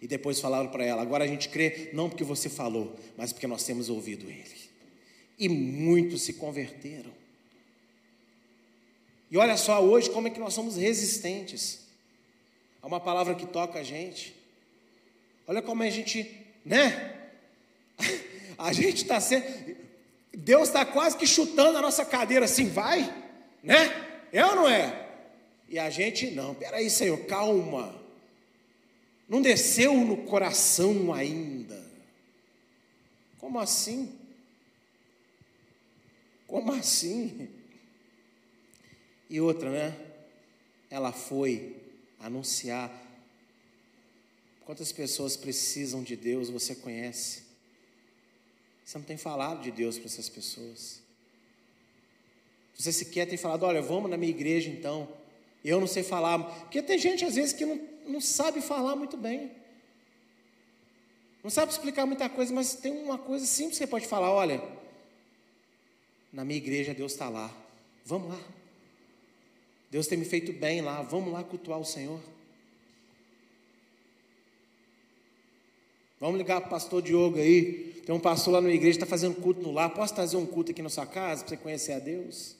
E 0.00 0.06
depois 0.06 0.40
falaram 0.40 0.68
para 0.68 0.84
ela: 0.84 1.02
agora 1.02 1.24
a 1.24 1.26
gente 1.26 1.48
crê, 1.48 1.90
não 1.92 2.08
porque 2.08 2.24
você 2.24 2.48
falou, 2.48 2.94
mas 3.16 3.32
porque 3.32 3.46
nós 3.46 3.64
temos 3.64 3.88
ouvido 3.88 4.28
ele. 4.28 4.66
E 5.38 5.48
muitos 5.48 6.22
se 6.22 6.34
converteram. 6.34 7.10
E 9.30 9.36
olha 9.36 9.56
só 9.56 9.82
hoje 9.82 10.10
como 10.10 10.28
é 10.28 10.30
que 10.30 10.40
nós 10.40 10.54
somos 10.54 10.76
resistentes 10.76 11.80
a 12.80 12.86
uma 12.86 13.00
palavra 13.00 13.34
que 13.34 13.46
toca 13.46 13.80
a 13.80 13.82
gente. 13.82 14.34
Olha 15.46 15.60
como 15.60 15.82
a 15.82 15.90
gente, 15.90 16.30
né? 16.64 17.14
A 18.58 18.72
gente 18.72 19.02
está 19.02 19.20
sendo. 19.20 19.44
Deus 20.32 20.68
está 20.68 20.82
quase 20.86 21.14
que 21.18 21.26
chutando 21.26 21.76
a 21.76 21.82
nossa 21.82 22.06
cadeira 22.06 22.46
assim, 22.46 22.70
vai, 22.70 23.02
né? 23.62 24.06
É 24.32 24.44
ou 24.46 24.56
não 24.56 24.68
é? 24.68 25.08
E 25.68 25.78
a 25.78 25.90
gente, 25.90 26.30
não, 26.30 26.54
peraí, 26.54 26.88
Senhor, 26.88 27.18
calma. 27.26 27.94
Não 29.28 29.42
desceu 29.42 29.94
no 29.94 30.24
coração 30.24 31.12
ainda. 31.12 31.84
Como 33.38 33.58
assim? 33.58 34.12
Como 36.46 36.72
assim? 36.72 37.48
E 39.28 39.40
outra, 39.40 39.70
né? 39.70 39.98
Ela 40.88 41.12
foi 41.12 41.76
anunciar 42.20 43.06
Quantas 44.66 44.90
pessoas 44.90 45.36
precisam 45.36 46.02
de 46.02 46.16
Deus 46.16 46.50
você 46.50 46.74
conhece? 46.74 47.44
Você 48.84 48.98
não 48.98 49.04
tem 49.04 49.16
falado 49.16 49.62
de 49.62 49.70
Deus 49.70 49.96
para 49.96 50.06
essas 50.06 50.28
pessoas. 50.28 51.00
Você 52.76 52.92
sequer 52.92 53.28
tem 53.28 53.38
falado, 53.38 53.62
olha, 53.62 53.80
vamos 53.80 54.10
na 54.10 54.16
minha 54.16 54.30
igreja 54.30 54.68
então. 54.68 55.08
Eu 55.64 55.78
não 55.78 55.86
sei 55.86 56.02
falar. 56.02 56.40
Porque 56.62 56.82
tem 56.82 56.98
gente 56.98 57.24
às 57.24 57.36
vezes 57.36 57.52
que 57.52 57.64
não, 57.64 57.80
não 58.06 58.20
sabe 58.20 58.60
falar 58.60 58.96
muito 58.96 59.16
bem. 59.16 59.50
Não 61.42 61.50
sabe 61.50 61.70
explicar 61.70 62.06
muita 62.06 62.28
coisa, 62.28 62.52
mas 62.52 62.74
tem 62.74 62.92
uma 62.92 63.18
coisa 63.18 63.46
simples 63.46 63.78
que 63.78 63.84
você 63.84 63.86
pode 63.86 64.06
falar: 64.06 64.32
olha, 64.32 64.62
na 66.32 66.44
minha 66.44 66.58
igreja 66.58 66.92
Deus 66.92 67.12
está 67.12 67.28
lá. 67.28 67.54
Vamos 68.04 68.30
lá. 68.30 68.40
Deus 69.90 70.06
tem 70.06 70.18
me 70.18 70.24
feito 70.24 70.52
bem 70.52 70.80
lá. 70.80 71.02
Vamos 71.02 71.32
lá 71.32 71.44
cultuar 71.44 71.78
o 71.78 71.84
Senhor. 71.84 72.20
Vamos 76.18 76.38
ligar 76.38 76.60
para 76.60 76.68
o 76.68 76.70
pastor 76.70 77.02
Diogo 77.02 77.38
aí. 77.38 78.02
Tem 78.04 78.14
um 78.14 78.20
pastor 78.20 78.54
lá 78.54 78.60
na 78.60 78.70
igreja 78.70 78.98
que 78.98 79.04
está 79.04 79.06
fazendo 79.06 79.40
culto 79.40 79.60
no 79.60 79.72
lar. 79.72 79.90
Posso 79.90 80.14
trazer 80.14 80.36
um 80.36 80.46
culto 80.46 80.70
aqui 80.70 80.82
na 80.82 80.88
sua 80.88 81.06
casa 81.06 81.42
para 81.44 81.50
você 81.50 81.56
conhecer 81.56 81.92
a 81.92 81.98
Deus? 81.98 82.56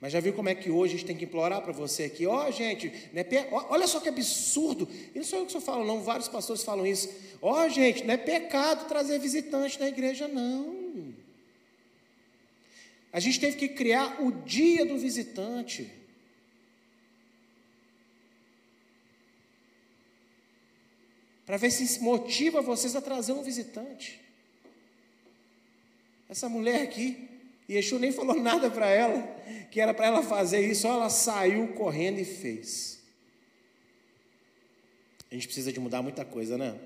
Mas 0.00 0.12
já 0.12 0.20
viu 0.20 0.32
como 0.32 0.48
é 0.48 0.54
que 0.54 0.70
hoje 0.70 0.94
a 0.94 0.96
gente 0.98 1.06
tem 1.06 1.16
que 1.16 1.24
implorar 1.24 1.62
para 1.62 1.72
você 1.72 2.04
aqui? 2.04 2.26
Ó, 2.26 2.46
oh, 2.46 2.50
gente, 2.50 2.92
né, 3.12 3.24
olha 3.70 3.86
só 3.86 3.98
que 3.98 4.08
absurdo. 4.08 4.88
E 5.14 5.18
não 5.18 5.24
sou 5.24 5.38
eu 5.38 5.46
que 5.46 5.52
só 5.52 5.60
falo, 5.60 5.86
não, 5.86 6.02
vários 6.02 6.28
pastores 6.28 6.62
falam 6.62 6.86
isso. 6.86 7.08
Ó, 7.40 7.64
oh, 7.64 7.68
gente, 7.68 8.04
não 8.04 8.14
é 8.14 8.16
pecado 8.16 8.86
trazer 8.86 9.18
visitante 9.18 9.80
na 9.80 9.88
igreja, 9.88 10.28
não. 10.28 11.14
A 13.12 13.20
gente 13.20 13.40
teve 13.40 13.56
que 13.56 13.68
criar 13.68 14.22
o 14.22 14.30
dia 14.30 14.84
do 14.84 14.98
visitante. 14.98 15.90
para 21.46 21.56
ver 21.56 21.70
se 21.70 22.02
motiva 22.02 22.60
vocês 22.60 22.96
a 22.96 23.00
trazer 23.00 23.32
um 23.32 23.42
visitante. 23.42 24.20
Essa 26.28 26.48
mulher 26.48 26.82
aqui, 26.82 27.28
Yeshua 27.68 27.98
nem 27.98 28.12
falou 28.12 28.36
nada 28.40 28.70
para 28.70 28.88
ela, 28.88 29.22
que 29.70 29.80
era 29.80 29.92
para 29.92 30.06
ela 30.06 30.22
fazer 30.22 30.66
isso, 30.66 30.86
ela 30.86 31.10
saiu 31.10 31.68
correndo 31.74 32.20
e 32.20 32.24
fez. 32.24 33.02
A 35.30 35.34
gente 35.34 35.46
precisa 35.46 35.72
de 35.72 35.80
mudar 35.80 36.02
muita 36.02 36.24
coisa, 36.24 36.56
né? 36.56 36.78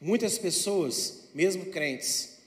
Muitas 0.00 0.38
pessoas, 0.38 1.28
mesmo 1.34 1.66
crentes, 1.66 2.38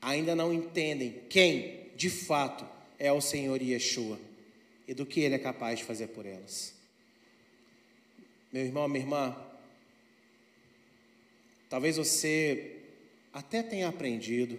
ainda 0.00 0.34
não 0.34 0.52
entendem 0.52 1.22
quem, 1.28 1.90
de 1.96 2.08
fato, 2.08 2.66
é 2.98 3.12
o 3.12 3.20
Senhor 3.20 3.60
Yeshua 3.60 4.18
e 4.88 4.94
do 4.94 5.04
que 5.04 5.20
Ele 5.20 5.34
é 5.34 5.38
capaz 5.38 5.78
de 5.78 5.84
fazer 5.84 6.08
por 6.08 6.24
elas. 6.24 6.74
Meu 8.52 8.64
irmão, 8.64 8.88
minha 8.88 9.02
irmã, 9.02 9.36
talvez 11.68 11.96
você 11.96 12.76
até 13.32 13.62
tenha 13.62 13.88
aprendido, 13.88 14.58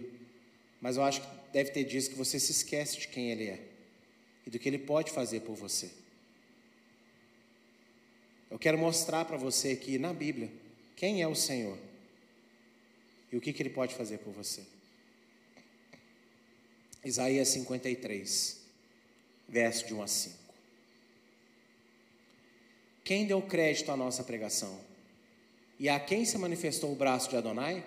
mas 0.84 0.98
eu 0.98 1.04
acho 1.04 1.22
que 1.22 1.28
deve 1.54 1.72
ter 1.72 1.86
dias 1.86 2.10
que 2.10 2.16
você 2.16 2.38
se 2.38 2.52
esquece 2.52 3.00
de 3.00 3.08
quem 3.08 3.32
Ele 3.32 3.48
é 3.48 3.60
e 4.46 4.50
do 4.50 4.60
que 4.60 4.68
Ele 4.68 4.78
pode 4.78 5.14
fazer 5.14 5.40
por 5.40 5.56
você. 5.56 5.90
Eu 8.52 8.60
quero 8.60 8.78
mostrar 8.78 9.24
para 9.24 9.38
você 9.38 9.70
aqui 9.70 9.98
na 9.98 10.14
Bíblia 10.14 10.52
quem 10.98 11.22
é 11.22 11.28
o 11.28 11.34
Senhor 11.34 11.78
e 13.32 13.38
o 13.38 13.40
que, 13.40 13.54
que 13.54 13.64
Ele 13.64 13.70
pode 13.70 13.96
fazer 13.96 14.18
por 14.18 14.34
você. 14.34 14.62
Isaías 17.02 17.48
53, 17.48 18.62
verso 19.48 19.88
de 19.88 19.94
1 19.94 20.02
a 20.02 20.08
5. 20.08 20.36
Quem 23.06 23.26
deu 23.26 23.42
crédito 23.42 23.90
à 23.90 23.96
nossa 23.96 24.22
pregação? 24.22 24.82
E 25.80 25.88
a 25.88 25.98
quem 25.98 26.26
se 26.26 26.38
manifestou 26.38 26.92
o 26.92 26.96
braço 26.96 27.30
de 27.30 27.38
Adonai? 27.38 27.86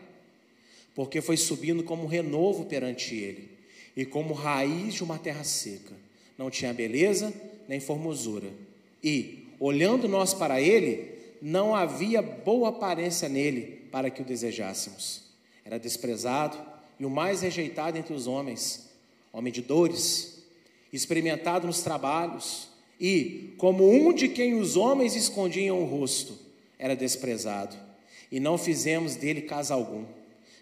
Porque 0.97 1.20
foi 1.20 1.36
subindo 1.36 1.84
como 1.84 2.07
renovo 2.07 2.64
perante 2.64 3.14
ele, 3.14 3.51
e 3.97 4.05
como 4.05 4.34
raiz 4.34 4.94
de 4.94 5.05
uma 5.05 5.18
terra 5.18 5.44
seca. 5.44 5.94
Não 6.36 6.51
tinha 6.51 6.74
beleza 6.74 7.32
nem 7.68 7.78
formosura. 7.78 8.49
E, 9.05 9.47
olhando 9.61 10.09
nós 10.09 10.34
para 10.34 10.61
ele, 10.61 11.12
não 11.40 11.74
havia 11.74 12.20
boa 12.20 12.70
aparência 12.70 13.28
nele 13.28 13.86
para 13.92 14.11
que 14.11 14.22
o 14.22 14.24
desejássemos. 14.24 15.22
Era 15.64 15.78
desprezado 15.78 16.57
e 16.99 17.05
o 17.05 17.11
mais 17.11 17.42
rejeitado 17.42 17.99
entre 17.99 18.14
os 18.14 18.26
homens, 18.26 18.88
homem 19.32 19.53
de 19.53 19.61
dores, 19.61 20.42
experimentado 20.92 21.66
nos 21.66 21.82
trabalhos, 21.82 22.68
e, 22.99 23.55
como 23.59 23.90
um 23.90 24.14
de 24.14 24.28
quem 24.28 24.55
os 24.55 24.76
homens 24.76 25.14
escondiam 25.14 25.82
o 25.82 25.84
rosto, 25.84 26.38
era 26.78 26.97
desprezado, 26.97 27.76
e 28.32 28.40
não 28.40 28.57
fizemos 28.57 29.14
dele 29.14 29.42
caso 29.42 29.74
algum. 29.74 30.05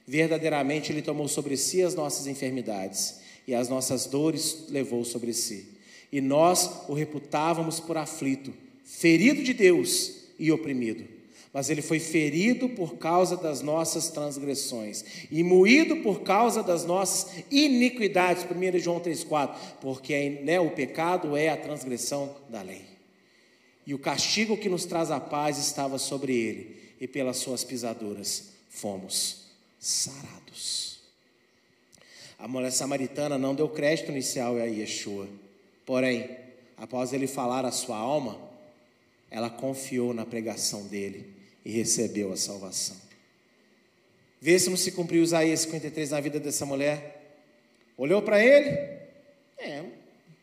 Verdadeiramente 0.06 0.92
ele 0.92 1.02
tomou 1.02 1.28
sobre 1.28 1.56
si 1.56 1.82
as 1.82 1.94
nossas 1.94 2.26
enfermidades, 2.26 3.20
e 3.46 3.54
as 3.54 3.68
nossas 3.68 4.06
dores 4.06 4.66
levou 4.68 5.04
sobre 5.04 5.32
si. 5.32 5.66
E 6.10 6.20
nós 6.20 6.70
o 6.88 6.94
reputávamos 6.94 7.80
por 7.80 7.96
aflito, 7.96 8.52
ferido 8.84 9.42
de 9.42 9.52
Deus 9.52 10.12
e 10.38 10.50
oprimido 10.50 11.14
mas 11.54 11.70
ele 11.70 11.80
foi 11.80 12.00
ferido 12.00 12.68
por 12.70 12.96
causa 12.96 13.36
das 13.36 13.62
nossas 13.62 14.08
transgressões 14.08 15.04
e 15.30 15.44
moído 15.44 15.98
por 15.98 16.22
causa 16.22 16.64
das 16.64 16.84
nossas 16.84 17.44
iniquidades. 17.48 18.42
1 18.44 18.78
João 18.80 18.98
3,4: 18.98 19.54
Porque 19.80 20.40
né, 20.42 20.58
o 20.58 20.72
pecado 20.72 21.36
é 21.36 21.48
a 21.48 21.56
transgressão 21.56 22.34
da 22.48 22.60
lei. 22.60 22.82
E 23.86 23.94
o 23.94 24.00
castigo 24.00 24.56
que 24.56 24.68
nos 24.68 24.84
traz 24.84 25.12
a 25.12 25.20
paz 25.20 25.56
estava 25.56 25.96
sobre 25.96 26.34
ele, 26.34 26.76
e 27.00 27.06
pelas 27.06 27.36
suas 27.36 27.62
pisaduras 27.62 28.50
fomos 28.68 29.43
sarados. 29.84 31.00
A 32.38 32.48
mulher 32.48 32.72
samaritana 32.72 33.36
não 33.36 33.54
deu 33.54 33.68
crédito 33.68 34.10
inicial 34.10 34.56
a 34.56 34.64
Yeshua, 34.64 35.28
porém, 35.84 36.38
após 36.76 37.12
ele 37.12 37.26
falar 37.26 37.66
a 37.66 37.70
sua 37.70 37.98
alma, 37.98 38.40
ela 39.30 39.50
confiou 39.50 40.14
na 40.14 40.24
pregação 40.24 40.86
dele 40.86 41.30
e 41.64 41.70
recebeu 41.70 42.32
a 42.32 42.36
salvação. 42.36 42.96
Vê 44.40 44.58
se 44.58 44.70
não 44.70 44.76
se 44.76 44.92
cumpriu 44.92 45.22
Isaías 45.22 45.60
53 45.60 46.10
na 46.10 46.20
vida 46.20 46.40
dessa 46.40 46.64
mulher. 46.64 47.36
Olhou 47.96 48.22
para 48.22 48.42
ele, 48.42 48.70
é, 49.58 49.84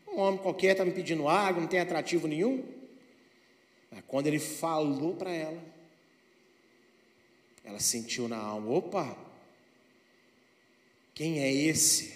um 0.08 0.20
homem 0.20 0.38
qualquer 0.38 0.72
está 0.72 0.84
me 0.84 0.92
pedindo 0.92 1.28
água, 1.28 1.60
não 1.60 1.68
tem 1.68 1.80
atrativo 1.80 2.28
nenhum. 2.28 2.64
Mas 3.90 4.04
quando 4.06 4.28
ele 4.28 4.38
falou 4.38 5.16
para 5.16 5.32
ela, 5.32 5.62
ela 7.64 7.80
sentiu 7.80 8.28
na 8.28 8.38
alma: 8.38 8.70
opa, 8.70 9.31
quem 11.14 11.40
é 11.40 11.52
esse? 11.52 12.12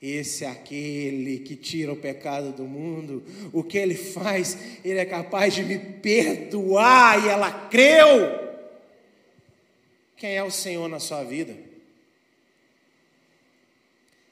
Esse 0.00 0.44
é 0.44 0.48
aquele 0.48 1.40
que 1.40 1.54
tira 1.54 1.92
o 1.92 1.96
pecado 1.96 2.52
do 2.52 2.64
mundo. 2.64 3.22
O 3.52 3.62
que 3.62 3.76
ele 3.76 3.94
faz, 3.94 4.56
ele 4.82 4.98
é 4.98 5.04
capaz 5.04 5.54
de 5.54 5.62
me 5.62 5.78
perdoar. 5.78 7.22
E 7.24 7.28
ela 7.28 7.68
creu. 7.68 8.48
Quem 10.16 10.34
é 10.34 10.42
o 10.42 10.50
Senhor 10.50 10.88
na 10.88 10.98
sua 10.98 11.22
vida? 11.22 11.54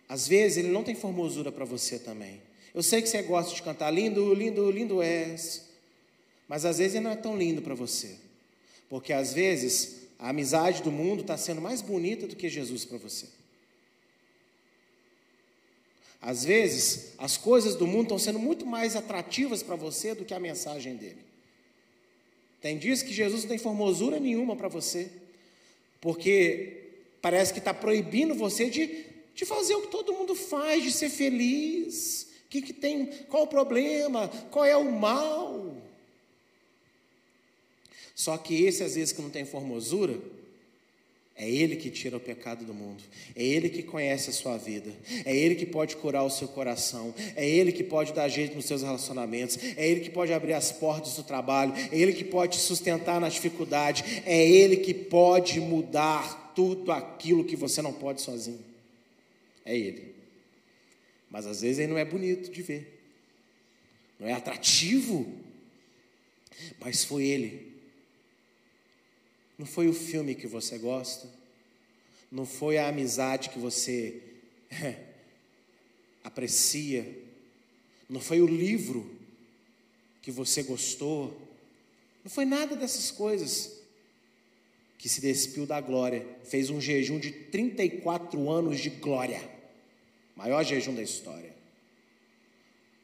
Às 0.08 0.26
vezes 0.26 0.58
ele 0.58 0.68
não 0.68 0.82
tem 0.82 0.94
formosura 0.94 1.52
para 1.52 1.66
você 1.66 1.98
também. 1.98 2.40
Eu 2.74 2.82
sei 2.82 3.02
que 3.02 3.08
você 3.08 3.22
gosta 3.22 3.54
de 3.54 3.62
cantar 3.62 3.90
lindo, 3.90 4.32
lindo, 4.32 4.70
lindo 4.70 5.02
és. 5.02 5.68
Mas 6.48 6.64
às 6.64 6.78
vezes 6.78 6.94
ele 6.94 7.04
não 7.04 7.10
é 7.10 7.16
tão 7.16 7.36
lindo 7.36 7.60
para 7.60 7.74
você. 7.74 8.16
Porque 8.88 9.12
às 9.12 9.34
vezes 9.34 10.08
a 10.18 10.30
amizade 10.30 10.82
do 10.82 10.90
mundo 10.90 11.20
está 11.20 11.36
sendo 11.36 11.60
mais 11.60 11.82
bonita 11.82 12.26
do 12.26 12.36
que 12.36 12.48
Jesus 12.48 12.86
para 12.86 12.96
você. 12.96 13.26
Às 16.20 16.44
vezes, 16.44 17.12
as 17.16 17.36
coisas 17.36 17.74
do 17.76 17.86
mundo 17.86 18.04
estão 18.04 18.18
sendo 18.18 18.38
muito 18.38 18.66
mais 18.66 18.96
atrativas 18.96 19.62
para 19.62 19.76
você 19.76 20.14
do 20.14 20.24
que 20.24 20.34
a 20.34 20.40
mensagem 20.40 20.96
dele. 20.96 21.24
Tem 22.60 22.76
dias 22.76 23.02
que 23.02 23.12
Jesus 23.12 23.42
não 23.42 23.48
tem 23.48 23.58
formosura 23.58 24.18
nenhuma 24.18 24.56
para 24.56 24.68
você, 24.68 25.10
porque 26.00 26.88
parece 27.22 27.52
que 27.52 27.60
está 27.60 27.72
proibindo 27.72 28.34
você 28.34 28.68
de, 28.68 29.04
de 29.34 29.44
fazer 29.44 29.74
o 29.74 29.82
que 29.82 29.88
todo 29.88 30.12
mundo 30.12 30.34
faz, 30.34 30.82
de 30.82 30.90
ser 30.90 31.08
feliz. 31.08 32.26
Que 32.50 32.62
que 32.62 32.72
tem? 32.72 33.06
Qual 33.28 33.44
o 33.44 33.48
problema? 33.48 34.28
Qual 34.50 34.64
é 34.64 34.76
o 34.76 34.90
mal? 34.90 35.76
Só 38.14 38.36
que 38.36 38.64
esse, 38.64 38.82
às 38.82 38.96
vezes, 38.96 39.12
que 39.12 39.22
não 39.22 39.30
tem 39.30 39.44
formosura, 39.44 40.18
é 41.40 41.48
Ele 41.48 41.76
que 41.76 41.88
tira 41.88 42.16
o 42.16 42.20
pecado 42.20 42.64
do 42.64 42.74
mundo. 42.74 43.00
É 43.36 43.44
Ele 43.44 43.68
que 43.68 43.84
conhece 43.84 44.28
a 44.28 44.32
sua 44.32 44.56
vida. 44.56 44.90
É 45.24 45.34
Ele 45.34 45.54
que 45.54 45.64
pode 45.64 45.94
curar 45.96 46.24
o 46.24 46.30
seu 46.30 46.48
coração. 46.48 47.14
É 47.36 47.48
Ele 47.48 47.70
que 47.70 47.84
pode 47.84 48.12
dar 48.12 48.28
jeito 48.28 48.56
nos 48.56 48.64
seus 48.64 48.82
relacionamentos. 48.82 49.56
É 49.76 49.86
Ele 49.88 50.00
que 50.00 50.10
pode 50.10 50.32
abrir 50.32 50.54
as 50.54 50.72
portas 50.72 51.14
do 51.14 51.22
trabalho. 51.22 51.72
É 51.92 51.96
Ele 51.96 52.12
que 52.12 52.24
pode 52.24 52.58
te 52.58 52.60
sustentar 52.60 53.20
na 53.20 53.28
dificuldade. 53.28 54.22
É 54.26 54.48
Ele 54.48 54.78
que 54.78 54.92
pode 54.92 55.60
mudar 55.60 56.52
tudo 56.56 56.90
aquilo 56.90 57.44
que 57.44 57.54
você 57.54 57.80
não 57.80 57.92
pode 57.92 58.20
sozinho. 58.20 58.64
É 59.64 59.78
Ele. 59.78 60.12
Mas 61.30 61.46
às 61.46 61.60
vezes 61.60 61.78
Ele 61.78 61.92
não 61.92 61.98
é 61.98 62.04
bonito 62.04 62.50
de 62.50 62.62
ver. 62.62 63.00
Não 64.18 64.26
é 64.26 64.32
atrativo. 64.32 65.24
Mas 66.80 67.04
foi 67.04 67.26
Ele 67.26 67.67
não 69.58 69.66
foi 69.66 69.88
o 69.88 69.92
filme 69.92 70.36
que 70.36 70.46
você 70.46 70.78
gosta, 70.78 71.28
não 72.30 72.46
foi 72.46 72.78
a 72.78 72.88
amizade 72.88 73.50
que 73.50 73.58
você 73.58 74.22
aprecia, 76.22 77.04
não 78.08 78.20
foi 78.20 78.40
o 78.40 78.46
livro 78.46 79.10
que 80.22 80.30
você 80.30 80.62
gostou, 80.62 81.36
não 82.22 82.30
foi 82.30 82.44
nada 82.44 82.76
dessas 82.76 83.10
coisas 83.10 83.82
que 84.96 85.08
se 85.08 85.20
despiu 85.20 85.66
da 85.66 85.80
glória, 85.80 86.24
fez 86.44 86.70
um 86.70 86.80
jejum 86.80 87.18
de 87.18 87.32
34 87.32 88.48
anos 88.50 88.78
de 88.78 88.90
glória, 88.90 89.42
maior 90.36 90.64
jejum 90.64 90.94
da 90.94 91.02
história. 91.02 91.56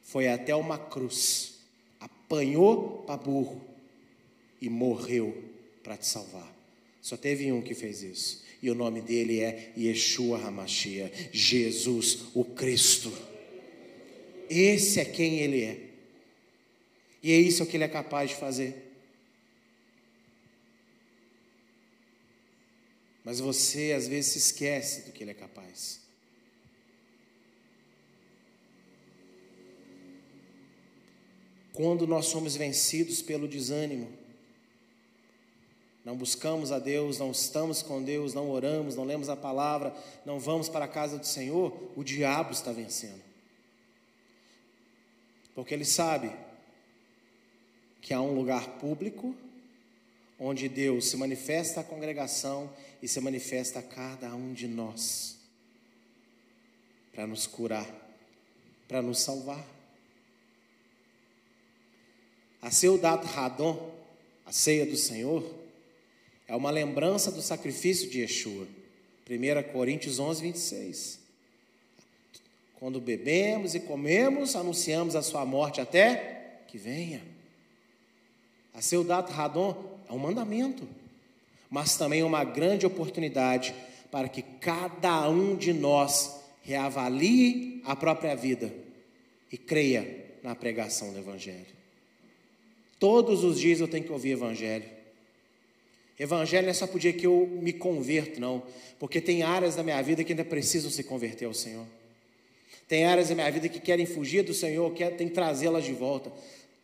Foi 0.03 0.27
até 0.27 0.55
uma 0.55 0.77
cruz, 0.77 1.55
apanhou 1.99 3.03
para 3.03 3.17
burro 3.17 3.61
e 4.61 4.69
morreu 4.69 5.54
para 5.85 5.95
te 5.95 6.07
salvar. 6.07 6.51
Só 6.99 7.15
teve 7.15 7.51
um 7.51 7.61
que 7.61 7.75
fez 7.75 8.01
isso. 8.01 8.43
E 8.59 8.71
o 8.71 8.73
nome 8.73 8.99
dele 8.99 9.39
é 9.39 9.71
Yeshua 9.77 10.39
Hamashia, 10.39 11.13
Jesus 11.31 12.25
o 12.33 12.43
Cristo. 12.43 13.13
Esse 14.49 14.99
é 14.99 15.05
quem 15.05 15.39
ele 15.39 15.61
é. 15.63 15.79
E 17.21 17.31
é 17.31 17.37
isso 17.37 17.65
que 17.67 17.77
ele 17.77 17.83
é 17.83 17.87
capaz 17.87 18.31
de 18.31 18.37
fazer. 18.37 18.75
Mas 23.23 23.39
você 23.39 23.93
às 23.95 24.07
vezes 24.07 24.31
se 24.31 24.37
esquece 24.39 25.01
do 25.01 25.11
que 25.11 25.23
ele 25.23 25.31
é 25.31 25.35
capaz. 25.35 25.99
Quando 31.73 32.07
nós 32.07 32.25
somos 32.25 32.55
vencidos 32.55 33.21
pelo 33.21 33.47
desânimo, 33.47 34.24
não 36.05 36.15
buscamos 36.15 36.71
a 36.71 36.77
Deus, 36.77 37.17
não 37.17 37.31
estamos 37.31 37.81
com 37.81 38.01
Deus, 38.01 38.35
não 38.35 38.51
oramos, 38.51 38.95
não 38.95 39.03
lemos 39.03 39.27
a 39.27 39.35
palavra, 39.35 39.91
não 40.23 40.39
vamos 40.39 40.69
para 40.69 40.85
a 40.85 40.87
casa 40.87 41.17
do 41.17 41.25
Senhor, 41.25 41.91
o 41.95 42.03
diabo 42.03 42.51
está 42.51 42.71
vencendo. 42.71 43.23
Porque 45.55 45.73
ele 45.73 45.83
sabe 45.83 46.31
que 48.01 48.13
há 48.13 48.21
um 48.21 48.35
lugar 48.35 48.77
público 48.77 49.35
onde 50.39 50.69
Deus 50.69 51.09
se 51.09 51.17
manifesta 51.17 51.81
à 51.81 51.83
congregação 51.83 52.71
e 53.01 53.07
se 53.07 53.19
manifesta 53.19 53.79
a 53.79 53.83
cada 53.83 54.35
um 54.35 54.53
de 54.53 54.67
nós 54.67 55.39
para 57.11 57.25
nos 57.25 57.47
curar, 57.47 57.89
para 58.87 59.01
nos 59.01 59.21
salvar. 59.21 59.65
A 62.61 62.69
seu 62.69 62.95
dado 62.97 63.25
Radon, 63.25 63.91
a 64.45 64.51
ceia 64.51 64.85
do 64.85 64.97
Senhor, 64.97 65.64
é 66.47 66.55
uma 66.55 66.69
lembrança 66.69 67.31
do 67.31 67.41
sacrifício 67.41 68.09
de 68.09 68.21
Yeshua. 68.21 68.67
1 69.29 69.71
Coríntios 69.71 70.19
11, 70.19 70.41
26. 70.41 71.19
Quando 72.75 73.01
bebemos 73.01 73.73
e 73.73 73.79
comemos, 73.79 74.55
anunciamos 74.55 75.15
a 75.15 75.21
sua 75.21 75.45
morte 75.45 75.81
até 75.81 76.61
que 76.67 76.77
venha. 76.77 77.21
A 78.73 78.81
seu 78.81 79.03
dato 79.03 79.31
Radon 79.31 79.97
é 80.07 80.13
um 80.13 80.19
mandamento, 80.19 80.87
mas 81.69 81.97
também 81.97 82.21
uma 82.21 82.43
grande 82.43 82.85
oportunidade 82.85 83.73
para 84.11 84.29
que 84.29 84.41
cada 84.41 85.27
um 85.29 85.55
de 85.55 85.73
nós 85.73 86.35
reavalie 86.61 87.81
a 87.85 87.95
própria 87.95 88.35
vida 88.35 88.71
e 89.51 89.57
creia 89.57 90.25
na 90.43 90.53
pregação 90.53 91.11
do 91.11 91.19
Evangelho. 91.19 91.75
Todos 92.99 93.43
os 93.43 93.59
dias 93.59 93.79
eu 93.79 93.87
tenho 93.87 94.03
que 94.03 94.11
ouvir 94.11 94.31
Evangelho. 94.31 94.94
Evangelho 96.17 96.63
não 96.63 96.71
é 96.71 96.73
só 96.73 96.87
por 96.87 96.99
dia 96.99 97.11
que 97.11 97.27
eu 97.27 97.47
me 97.61 97.73
converto, 97.73 98.39
não. 98.39 98.63
Porque 98.97 99.19
tem 99.19 99.43
áreas 99.43 99.75
da 99.75 99.83
minha 99.83 100.01
vida 100.01 100.23
que 100.23 100.31
ainda 100.31 100.45
precisam 100.45 100.89
se 100.89 101.03
converter 101.03 101.45
ao 101.45 101.53
Senhor. 101.53 101.85
Tem 102.87 103.03
áreas 103.03 103.29
da 103.29 103.35
minha 103.35 103.51
vida 103.51 103.67
que 103.67 103.79
querem 103.79 104.05
fugir 104.05 104.43
do 104.43 104.53
Senhor, 104.53 104.93
que 104.93 105.05
tem 105.11 105.27
que 105.27 105.33
trazê-las 105.33 105.83
de 105.83 105.93
volta. 105.93 106.31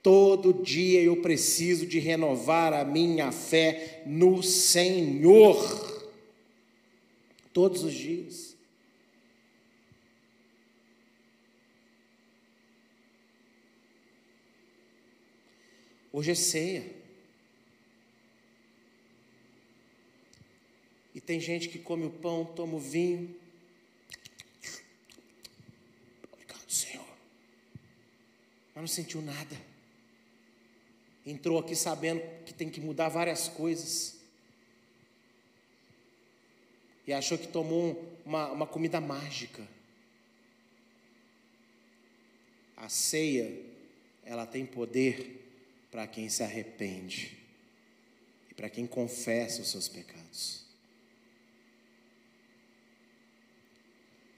Todo 0.03 0.51
dia 0.63 1.01
eu 1.01 1.21
preciso 1.21 1.86
de 1.86 1.99
renovar 1.99 2.73
a 2.73 2.84
minha 2.84 3.32
fé 3.32 4.01
no 4.05 4.41
Senhor. 4.41 6.11
Todos 7.53 7.84
os 7.84 7.93
dias. 7.93 8.55
Hoje 16.11 16.32
é 16.32 16.36
ceia. 16.36 17.01
Tem 21.32 21.39
gente 21.39 21.69
que 21.69 21.79
come 21.79 22.05
o 22.05 22.09
pão, 22.09 22.43
toma 22.43 22.75
o 22.75 22.79
vinho. 22.79 23.34
Obrigado, 26.29 26.69
Senhor. 26.69 27.07
Mas 28.75 28.82
não 28.82 28.88
sentiu 28.88 29.21
nada. 29.21 29.55
Entrou 31.25 31.57
aqui 31.57 31.73
sabendo 31.73 32.21
que 32.43 32.53
tem 32.53 32.69
que 32.69 32.82
mudar 32.82 33.07
várias 33.07 33.47
coisas. 33.47 34.17
E 37.07 37.13
achou 37.13 37.38
que 37.38 37.47
tomou 37.47 38.13
uma, 38.25 38.51
uma 38.51 38.67
comida 38.67 38.99
mágica. 38.99 39.65
A 42.75 42.89
ceia, 42.89 43.57
ela 44.25 44.45
tem 44.45 44.65
poder 44.65 45.49
para 45.89 46.05
quem 46.07 46.27
se 46.27 46.43
arrepende 46.43 47.38
e 48.49 48.53
para 48.53 48.69
quem 48.69 48.86
confessa 48.86 49.61
os 49.61 49.71
seus 49.71 49.88
pecados. 49.88 50.61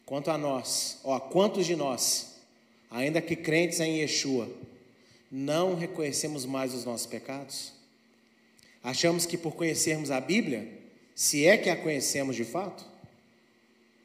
Quanto 0.05 0.29
a 0.31 0.37
nós, 0.37 0.99
ó, 1.03 1.19
quantos 1.19 1.65
de 1.65 1.75
nós 1.75 2.33
ainda 2.89 3.21
que 3.21 3.35
crentes 3.35 3.79
em 3.79 3.99
Yeshua, 3.99 4.47
não 5.31 5.75
reconhecemos 5.75 6.45
mais 6.45 6.73
os 6.73 6.85
nossos 6.85 7.07
pecados? 7.07 7.73
Achamos 8.83 9.25
que 9.25 9.37
por 9.37 9.53
conhecermos 9.55 10.11
a 10.11 10.21
Bíblia, 10.21 10.67
se 11.15 11.45
é 11.45 11.57
que 11.57 11.69
a 11.69 11.75
conhecemos 11.75 12.35
de 12.35 12.45
fato, 12.45 12.85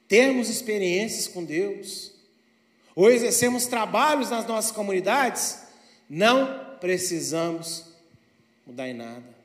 termos 0.07 0.49
experiências 0.49 1.29
com 1.29 1.45
Deus, 1.45 2.13
ou 2.95 3.11
exercemos 3.11 3.67
trabalhos 3.67 4.31
nas 4.31 4.47
nossas 4.47 4.73
comunidades, 4.73 5.59
não 6.09 6.77
precisamos 6.81 7.85
mudar 8.67 8.89
em 8.89 8.95
nada. 8.95 9.39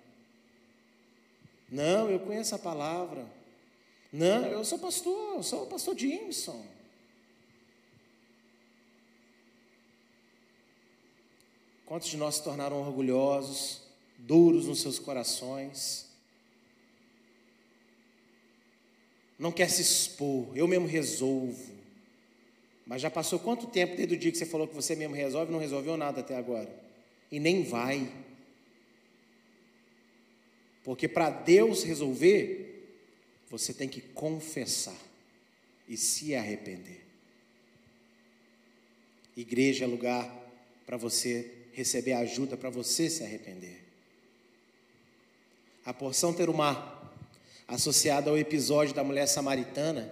Não, 1.70 2.10
eu 2.10 2.20
conheço 2.20 2.56
a 2.56 2.60
palavra. 2.60 3.26
Não, 4.14 4.46
eu 4.46 4.64
sou 4.64 4.78
pastor, 4.78 5.38
eu 5.38 5.42
sou 5.42 5.64
o 5.64 5.66
pastor 5.66 5.98
Jimson. 5.98 6.64
Quantos 11.84 12.10
de 12.10 12.18
nós 12.18 12.36
se 12.36 12.44
tornaram 12.44 12.80
orgulhosos, 12.80 13.82
duros 14.20 14.68
nos 14.68 14.82
seus 14.82 15.00
corações? 15.00 16.08
Não 19.40 19.52
quer 19.52 19.68
se 19.68 19.82
expor, 19.82 20.56
eu 20.56 20.68
mesmo 20.68 20.86
resolvo. 20.86 21.74
Mas 22.86 23.02
já 23.02 23.10
passou 23.10 23.40
quanto 23.40 23.66
tempo 23.66 23.96
desde 23.96 24.14
o 24.14 24.18
dia 24.18 24.32
que 24.32 24.38
você 24.38 24.46
falou 24.46 24.68
que 24.68 24.76
você 24.76 24.96
mesmo 24.96 25.16
resolve 25.16 25.52
não 25.52 25.60
resolveu 25.60 25.98
nada 25.98 26.22
até 26.22 26.36
agora? 26.36 26.70
E 27.32 27.40
nem 27.40 27.64
vai. 27.64 28.14
Porque 30.84 31.08
para 31.08 31.32
Deus 31.32 31.84
resolver, 31.84 32.73
você 33.54 33.72
tem 33.72 33.88
que 33.88 34.02
confessar 34.02 34.98
e 35.88 35.96
se 35.96 36.34
arrepender. 36.34 37.06
Igreja 39.38 39.84
é 39.84 39.88
lugar 39.88 40.28
para 40.88 40.98
você 40.98 41.52
receber 41.72 42.14
ajuda, 42.14 42.58
para 42.58 42.72
você 42.72 43.12
se 43.12 43.24
arrepender. 43.24 43.84
A 45.86 45.94
porção 45.94 46.34
terumá, 46.34 47.12
associada 47.68 48.32
ao 48.32 48.40
episódio 48.40 48.96
da 48.96 49.04
mulher 49.04 49.28
samaritana, 49.28 50.12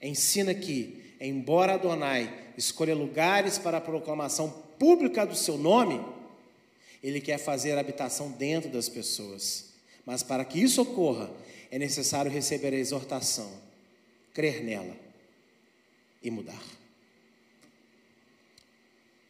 ensina 0.00 0.54
que, 0.54 1.14
embora 1.20 1.74
Adonai 1.74 2.52
escolha 2.56 2.94
lugares 2.94 3.58
para 3.58 3.76
a 3.76 3.82
proclamação 3.82 4.48
pública 4.78 5.26
do 5.26 5.36
seu 5.36 5.58
nome, 5.58 6.02
ele 7.02 7.20
quer 7.20 7.36
fazer 7.36 7.76
habitação 7.76 8.30
dentro 8.30 8.70
das 8.70 8.88
pessoas. 8.88 9.74
Mas 10.06 10.22
para 10.22 10.42
que 10.42 10.58
isso 10.58 10.80
ocorra, 10.80 11.30
é 11.70 11.78
necessário 11.78 12.30
receber 12.30 12.72
a 12.72 12.78
exortação, 12.78 13.50
crer 14.32 14.62
nela 14.62 14.96
e 16.22 16.30
mudar. 16.30 16.62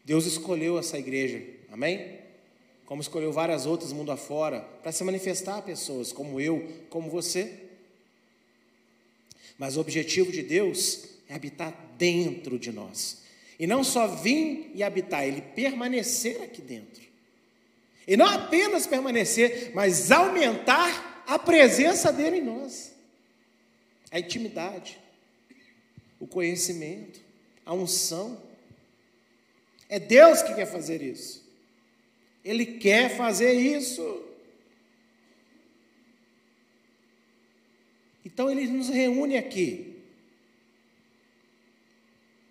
Deus 0.05 0.25
escolheu 0.25 0.79
essa 0.79 0.99
igreja, 0.99 1.45
amém? 1.71 2.19
Como 2.87 3.03
escolheu 3.03 3.31
várias 3.31 3.67
outras 3.67 3.93
mundo 3.93 4.11
afora, 4.11 4.61
para 4.83 4.91
se 4.93 5.05
manifestar 5.05 5.59
a 5.59 5.63
pessoas 5.63 6.13
como 6.13 6.41
eu, 6.41 6.67
como 6.89 7.11
você. 7.11 7.53
Mas 9.59 9.77
o 9.77 9.81
objetivo 9.81 10.33
de 10.33 10.43
Deus 10.43 11.05
é 11.29 11.35
habitar 11.35 11.75
dentro 11.99 12.59
de 12.59 12.73
nós. 12.73 13.19
E 13.59 13.67
não 13.67 13.85
só 13.85 14.07
vir 14.07 14.71
e 14.75 14.83
habitar, 14.83 15.27
ele 15.27 15.43
permanecer 15.43 16.41
aqui 16.41 16.63
dentro. 16.63 17.03
E 18.07 18.17
não 18.17 18.25
apenas 18.25 18.87
permanecer, 18.87 19.73
mas 19.75 20.11
aumentar 20.11 21.18
a 21.29 21.39
presença 21.39 22.11
dele 22.11 22.39
em 22.39 22.43
nós. 22.43 22.95
A 24.11 24.19
intimidade, 24.19 24.99
o 26.19 26.27
conhecimento, 26.27 27.21
a 27.67 27.75
unção. 27.75 28.43
É 29.91 30.01
Deus 30.01 30.41
que 30.41 30.55
quer 30.55 30.65
fazer 30.65 31.03
isso. 31.03 31.47
Ele 32.43 32.65
quer 32.65 33.15
fazer 33.15 33.53
isso. 33.53 34.25
Então 38.25 38.51
ele 38.51 38.67
nos 38.67 38.89
reúne 38.89 39.37
aqui. 39.37 40.03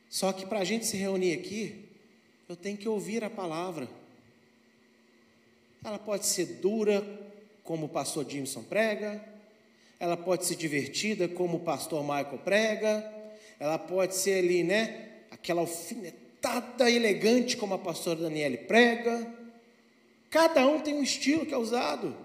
Só 0.07 0.31
que 0.31 0.45
para 0.45 0.59
a 0.59 0.63
gente 0.63 0.85
se 0.85 0.97
reunir 0.97 1.33
aqui, 1.33 1.83
eu 2.47 2.55
tenho 2.55 2.77
que 2.77 2.87
ouvir 2.87 3.23
a 3.23 3.29
palavra. 3.29 3.89
Ela 5.83 5.97
pode 5.97 6.27
ser 6.27 6.45
dura, 6.61 7.01
como 7.67 7.87
o 7.87 7.89
pastor 7.89 8.25
Jimson 8.27 8.63
prega, 8.63 9.21
ela 9.99 10.15
pode 10.15 10.45
ser 10.45 10.55
divertida, 10.55 11.27
como 11.27 11.57
o 11.57 11.59
pastor 11.59 12.01
Michael 12.01 12.39
prega, 12.45 13.13
ela 13.59 13.77
pode 13.77 14.15
ser 14.15 14.39
ali, 14.39 14.63
né, 14.63 15.09
aquela 15.29 15.59
alfinetada 15.59 16.89
elegante, 16.89 17.57
como 17.57 17.73
a 17.73 17.77
pastora 17.77 18.21
Daniele 18.21 18.55
prega. 18.57 19.29
Cada 20.29 20.65
um 20.65 20.79
tem 20.79 20.93
um 20.93 21.03
estilo 21.03 21.45
que 21.45 21.53
é 21.53 21.57
usado. 21.57 22.15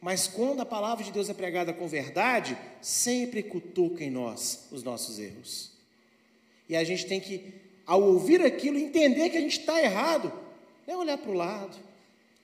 Mas 0.00 0.26
quando 0.26 0.60
a 0.60 0.66
palavra 0.66 1.04
de 1.04 1.12
Deus 1.12 1.28
é 1.28 1.34
pregada 1.34 1.74
com 1.74 1.86
verdade, 1.86 2.56
sempre 2.80 3.42
cutuca 3.42 4.02
em 4.02 4.10
nós 4.10 4.68
os 4.72 4.82
nossos 4.82 5.18
erros. 5.18 5.72
E 6.66 6.74
a 6.76 6.82
gente 6.82 7.04
tem 7.04 7.20
que, 7.20 7.52
ao 7.84 8.02
ouvir 8.02 8.40
aquilo, 8.40 8.78
entender 8.78 9.28
que 9.28 9.36
a 9.36 9.40
gente 9.40 9.58
está 9.58 9.82
errado. 9.82 10.32
Não 10.86 10.94
é 10.94 10.96
olhar 10.96 11.18
para 11.18 11.30
o 11.30 11.34
lado, 11.34 11.76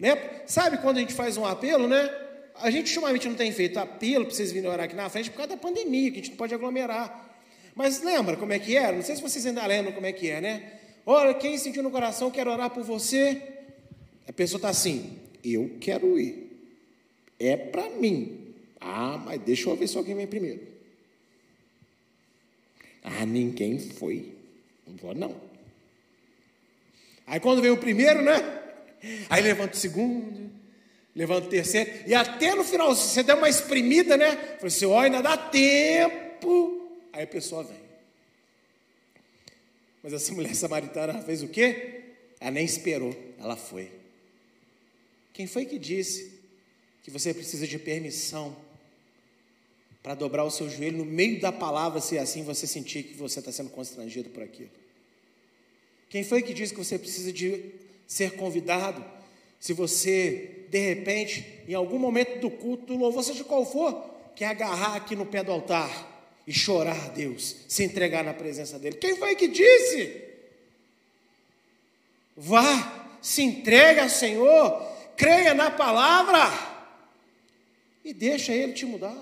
né? 0.03 0.43
Sabe 0.49 0.79
quando 0.79 0.97
a 0.97 1.01
gente 1.01 1.15
faz 1.15 1.37
um 1.37 1.47
apelo, 1.47 1.87
né? 1.87 2.13
A 2.57 2.73
gente 2.73 2.89
ultimamente 2.89 3.29
não 3.29 3.37
tem 3.37 3.53
feito 3.53 3.79
apelo 3.79 4.27
para 4.27 4.35
vocês 4.35 4.51
virem 4.51 4.69
orar 4.69 4.87
aqui 4.87 4.97
na 4.97 5.09
frente 5.09 5.31
por 5.31 5.37
causa 5.37 5.51
da 5.51 5.57
pandemia, 5.57 6.11
que 6.11 6.19
a 6.19 6.21
gente 6.21 6.31
não 6.31 6.37
pode 6.37 6.53
aglomerar. 6.53 7.41
Mas 7.73 8.03
lembra 8.03 8.37
como 8.37 8.53
é 8.53 8.59
que 8.59 8.77
era? 8.77 8.97
Não 8.97 9.03
sei 9.03 9.15
se 9.15 9.23
vocês 9.23 9.47
ainda 9.47 9.65
lembram 9.65 9.93
como 9.93 10.05
é 10.05 10.13
que 10.13 10.29
é, 10.29 10.41
né? 10.41 10.73
Olha, 11.07 11.33
quem 11.35 11.57
sentiu 11.57 11.85
no 11.85 11.91
coração 11.91 12.33
quer 12.33 12.49
orar 12.49 12.71
por 12.71 12.83
você. 12.83 13.41
A 14.27 14.33
pessoa 14.33 14.59
está 14.59 14.71
assim, 14.71 15.21
eu 15.45 15.77
quero 15.81 16.19
ir. 16.19 16.51
É 17.39 17.57
para 17.57 17.89
mim. 17.91 18.55
Ah, 18.81 19.23
mas 19.25 19.41
deixa 19.41 19.71
eu 19.71 19.77
ver 19.77 19.87
se 19.87 19.97
alguém 19.97 20.17
vem 20.17 20.27
primeiro. 20.27 20.67
Ah, 23.05 23.25
ninguém 23.25 23.79
foi. 23.79 24.33
Não 24.85 24.97
vou 24.97 25.15
não. 25.15 25.37
Aí 27.25 27.39
quando 27.39 27.63
vem 27.63 27.71
o 27.71 27.77
primeiro, 27.77 28.21
né? 28.21 28.62
Aí 29.29 29.43
levanta 29.43 29.75
o 29.75 29.81
segundo, 29.81 30.51
levanta 31.15 31.47
o 31.47 31.51
terceiro, 31.51 31.91
e 32.07 32.15
até 32.15 32.55
no 32.55 32.63
final, 32.63 32.95
você 32.95 33.23
der 33.23 33.35
uma 33.35 33.49
espremida, 33.49 34.17
né? 34.17 34.37
Falei 34.37 34.67
assim: 34.67 34.87
ó, 34.87 35.01
ainda 35.01 35.21
dá 35.21 35.37
tempo. 35.37 36.89
Aí 37.13 37.25
a 37.25 37.27
pessoa 37.27 37.65
vem. 37.65 37.83
Mas 40.03 40.13
essa 40.13 40.33
mulher 40.35 40.55
samaritana 40.55 41.21
fez 41.23 41.43
o 41.43 41.49
quê? 41.49 42.01
Ela 42.41 42.53
nem 42.53 42.65
esperou, 42.65 43.17
ela 43.39 43.57
foi. 43.57 43.91
Quem 45.33 45.47
foi 45.47 45.65
que 45.65 45.79
disse 45.79 46.41
que 47.03 47.11
você 47.11 47.33
precisa 47.33 47.67
de 47.67 47.79
permissão 47.79 48.57
para 50.03 50.15
dobrar 50.15 50.45
o 50.45 50.51
seu 50.51 50.69
joelho 50.69 50.99
no 50.99 51.05
meio 51.05 51.41
da 51.41 51.53
palavra, 51.53 52.01
se 52.01 52.19
assim 52.19 52.43
você 52.43 52.67
sentir 52.67 53.05
que 53.05 53.15
você 53.15 53.39
está 53.39 53.53
sendo 53.53 53.71
constrangido 53.71 54.31
por 54.31 54.43
aquilo? 54.43 54.71
Quem 56.09 56.23
foi 56.23 56.43
que 56.43 56.53
disse 56.53 56.75
que 56.75 56.79
você 56.79 56.99
precisa 56.99 57.33
de 57.33 57.73
ser 58.13 58.33
convidado, 58.33 59.03
se 59.59 59.73
você, 59.73 60.67
de 60.69 60.79
repente, 60.79 61.63
em 61.67 61.73
algum 61.73 61.99
momento 61.99 62.41
do 62.41 62.51
culto, 62.51 62.95
louvor, 62.95 63.25
seja 63.25 63.43
qual 63.43 63.65
for, 63.65 64.05
quer 64.37 64.49
agarrar 64.49 64.97
aqui 64.97 65.17
no 65.17 65.25
pé 65.25 65.43
do 65.43 65.51
altar 65.51 66.31
e 66.47 66.53
chorar 66.53 67.07
a 67.07 67.09
Deus, 67.09 67.57
se 67.67 67.83
entregar 67.83 68.23
na 68.23 68.35
presença 68.35 68.79
dEle. 68.79 68.99
Quem 68.99 69.17
foi 69.17 69.35
que 69.35 69.49
disse? 69.49 70.25
Vá, 72.37 73.17
se 73.23 73.41
entregue 73.41 74.01
ao 74.01 74.11
Senhor, 74.11 74.83
creia 75.17 75.55
na 75.55 75.71
palavra 75.71 76.51
e 78.05 78.13
deixa 78.13 78.53
Ele 78.53 78.75
te 78.75 78.85
mudar. 78.85 79.17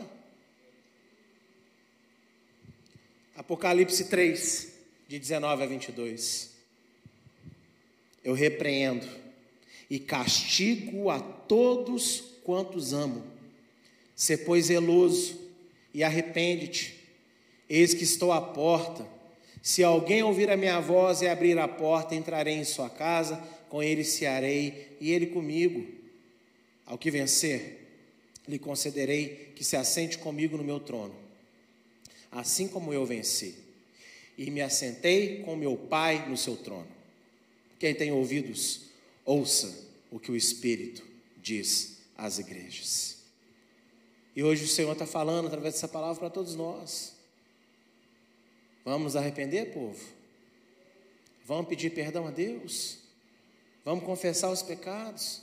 Apocalipse 3.37 4.07
3, 4.07 4.73
de 5.07 5.17
19 5.17 5.63
a 5.63 5.67
22 5.67 6.50
eu 8.25 8.35
repreendo 8.35 9.07
e 9.89 9.99
castigo 9.99 11.11
a 11.11 11.21
todos 11.21 12.23
quantos 12.45 12.93
amo. 12.93 13.25
Se 14.15 14.37
pois 14.37 14.67
zeloso 14.67 15.39
e 15.93 16.05
arrepende-te. 16.05 16.95
Eis 17.69 17.95
que 17.95 18.05
estou 18.05 18.33
à 18.33 18.41
porta. 18.41 19.07
Se 19.63 19.83
alguém 19.83 20.23
ouvir 20.23 20.51
a 20.51 20.57
minha 20.57 20.81
voz 20.81 21.23
e 21.23 21.29
abrir 21.29 21.59
a 21.59 21.69
porta, 21.69 22.15
entrarei 22.15 22.55
em 22.55 22.65
sua 22.65 22.89
casa, 22.89 23.37
com 23.69 23.83
ele 23.83 24.05
cearei 24.05 24.97
e 25.01 25.13
ele 25.13 25.27
comigo. 25.27 25.87
Ao 26.87 26.99
que 26.99 27.11
vencer, 27.11 27.81
lhe 28.49 28.59
concederei 28.59 29.53
que 29.55 29.63
se 29.63 29.77
assente 29.77 30.19
comigo 30.19 30.57
no 30.57 30.65
meu 30.65 30.81
trono, 30.81 31.15
assim 32.33 32.67
como 32.67 32.93
eu 32.93 33.07
venci, 33.07 33.55
e 34.37 34.51
me 34.51 34.61
assentei 34.61 35.43
com 35.43 35.55
meu 35.55 35.77
Pai 35.77 36.29
no 36.29 36.37
seu 36.37 36.57
trono. 36.57 37.00
Quem 37.81 37.95
tem 37.95 38.13
ouvidos, 38.13 38.83
ouça 39.25 39.89
o 40.11 40.21
que 40.21 40.31
o 40.31 40.37
Espírito 40.37 41.03
diz 41.39 42.03
às 42.15 42.39
igrejas. 42.39 43.17
E 44.37 44.43
hoje 44.45 44.65
o 44.65 44.69
Senhor 44.69 44.93
está 44.93 45.07
falando 45.07 45.47
através 45.47 45.75
dessa 45.75 45.89
palavra 45.89 46.21
para 46.21 46.29
todos 46.29 46.55
nós. 46.55 47.17
Vamos 48.85 49.17
arrepender, 49.17 49.73
povo? 49.73 49.99
Vamos 51.47 51.69
pedir 51.69 51.91
perdão 51.91 52.27
a 52.27 52.31
Deus? 52.31 52.99
Vamos 53.83 54.05
confessar 54.05 54.51
os 54.51 54.63
pecados? 54.63 55.41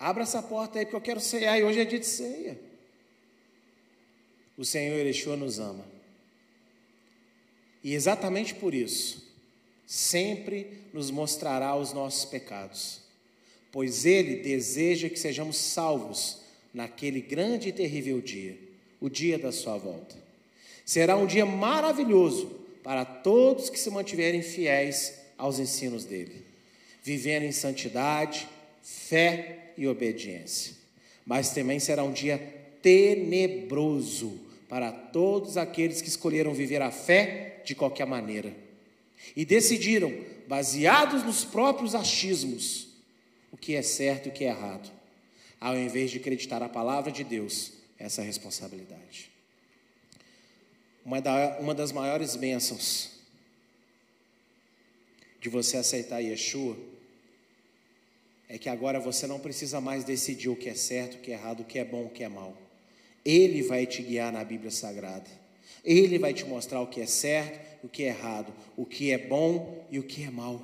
Abra 0.00 0.24
essa 0.24 0.42
porta 0.42 0.80
aí, 0.80 0.84
porque 0.84 0.96
eu 0.96 1.00
quero 1.00 1.20
ceiar 1.20 1.60
e 1.60 1.62
hoje 1.62 1.78
é 1.78 1.84
dia 1.84 2.00
de 2.00 2.06
ceia. 2.06 2.60
O 4.58 4.64
Senhor 4.64 4.98
Yeshua 5.06 5.36
nos 5.36 5.60
ama. 5.60 5.86
E 7.84 7.94
exatamente 7.94 8.52
por 8.52 8.74
isso, 8.74 9.25
sempre 9.86 10.66
nos 10.92 11.10
mostrará 11.10 11.76
os 11.76 11.92
nossos 11.92 12.24
pecados, 12.24 13.00
pois 13.70 14.04
Ele 14.04 14.36
deseja 14.36 15.08
que 15.08 15.18
sejamos 15.18 15.56
salvos 15.56 16.38
naquele 16.74 17.20
grande 17.20 17.68
e 17.68 17.72
terrível 17.72 18.20
dia, 18.20 18.58
o 19.00 19.08
dia 19.08 19.38
da 19.38 19.52
Sua 19.52 19.78
volta. 19.78 20.16
Será 20.84 21.16
um 21.16 21.26
dia 21.26 21.46
maravilhoso 21.46 22.50
para 22.82 23.04
todos 23.04 23.70
que 23.70 23.78
se 23.78 23.90
mantiverem 23.90 24.42
fiéis 24.42 25.14
aos 25.38 25.58
ensinos 25.58 26.04
dele, 26.04 26.44
vivendo 27.02 27.44
em 27.44 27.52
santidade, 27.52 28.48
fé 28.82 29.72
e 29.76 29.86
obediência. 29.86 30.74
Mas 31.24 31.50
também 31.50 31.78
será 31.78 32.02
um 32.04 32.12
dia 32.12 32.38
tenebroso 32.82 34.40
para 34.68 34.90
todos 34.92 35.56
aqueles 35.56 36.00
que 36.00 36.08
escolheram 36.08 36.54
viver 36.54 36.82
a 36.82 36.90
fé 36.90 37.62
de 37.64 37.74
qualquer 37.74 38.06
maneira 38.06 38.65
e 39.34 39.44
decidiram, 39.44 40.12
baseados 40.46 41.22
nos 41.22 41.44
próprios 41.44 41.94
achismos, 41.94 42.88
o 43.50 43.56
que 43.56 43.74
é 43.74 43.82
certo 43.82 44.26
e 44.26 44.28
o 44.28 44.32
que 44.32 44.44
é 44.44 44.48
errado, 44.48 44.90
ao 45.60 45.76
invés 45.76 46.10
de 46.10 46.18
acreditar 46.18 46.62
a 46.62 46.68
palavra 46.68 47.10
de 47.10 47.24
Deus, 47.24 47.72
essa 47.98 48.22
responsabilidade. 48.22 49.30
Uma, 51.04 51.20
da, 51.20 51.58
uma 51.60 51.74
das 51.74 51.92
maiores 51.92 52.36
bênçãos 52.36 53.10
de 55.40 55.48
você 55.48 55.76
aceitar 55.76 56.18
Yeshua 56.18 56.76
é 58.48 58.58
que 58.58 58.68
agora 58.68 58.98
você 59.00 59.26
não 59.26 59.38
precisa 59.38 59.80
mais 59.80 60.04
decidir 60.04 60.48
o 60.48 60.56
que 60.56 60.68
é 60.68 60.74
certo, 60.74 61.14
o 61.14 61.20
que 61.20 61.30
é 61.30 61.34
errado, 61.34 61.60
o 61.60 61.64
que 61.64 61.78
é 61.78 61.84
bom, 61.84 62.06
o 62.06 62.10
que 62.10 62.22
é 62.22 62.28
mal. 62.28 62.56
Ele 63.24 63.62
vai 63.62 63.86
te 63.86 64.02
guiar 64.02 64.32
na 64.32 64.44
Bíblia 64.44 64.70
Sagrada. 64.70 65.28
Ele 65.84 66.18
vai 66.18 66.32
te 66.32 66.44
mostrar 66.44 66.80
o 66.80 66.86
que 66.86 67.00
é 67.00 67.06
certo, 67.06 67.75
o 67.86 67.88
que 67.88 68.02
é 68.02 68.08
errado, 68.08 68.52
o 68.76 68.84
que 68.84 69.12
é 69.12 69.18
bom 69.18 69.86
e 69.92 69.98
o 70.00 70.02
que 70.02 70.24
é 70.24 70.30
mal. 70.30 70.60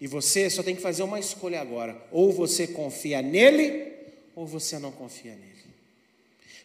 E 0.00 0.06
você 0.06 0.48
só 0.48 0.62
tem 0.62 0.76
que 0.76 0.80
fazer 0.80 1.02
uma 1.02 1.18
escolha 1.18 1.60
agora: 1.60 2.00
ou 2.12 2.32
você 2.32 2.68
confia 2.68 3.20
nele, 3.20 3.92
ou 4.36 4.46
você 4.46 4.78
não 4.78 4.92
confia 4.92 5.34
nele. 5.34 5.48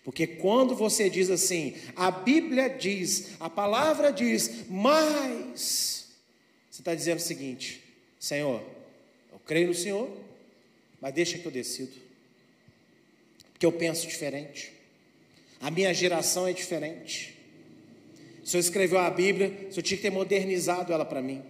Porque 0.03 0.27
quando 0.27 0.75
você 0.75 1.09
diz 1.09 1.31
assim, 1.31 1.75
a 1.95 2.11
Bíblia 2.11 2.69
diz, 2.69 3.29
a 3.39 3.49
palavra 3.49 4.11
diz, 4.11 4.69
mas, 4.69 6.09
você 6.69 6.81
está 6.81 6.93
dizendo 6.93 7.17
o 7.17 7.21
seguinte: 7.21 7.83
Senhor, 8.19 8.61
eu 9.31 9.39
creio 9.39 9.69
no 9.69 9.73
Senhor, 9.73 10.15
mas 11.01 11.13
deixa 11.13 11.39
que 11.39 11.45
eu 11.45 11.51
decido, 11.51 11.93
porque 13.51 13.65
eu 13.65 13.71
penso 13.71 14.05
diferente, 14.07 14.71
a 15.59 15.71
minha 15.71 15.91
geração 15.91 16.47
é 16.47 16.53
diferente. 16.53 17.32
O 18.43 18.47
Senhor 18.47 18.59
escreveu 18.59 18.99
a 18.99 19.09
Bíblia, 19.09 19.67
o 19.69 19.71
Senhor 19.71 19.83
tinha 19.83 19.97
que 19.97 20.03
ter 20.03 20.09
modernizado 20.09 20.91
ela 20.91 21.05
para 21.05 21.21
mim. 21.21 21.41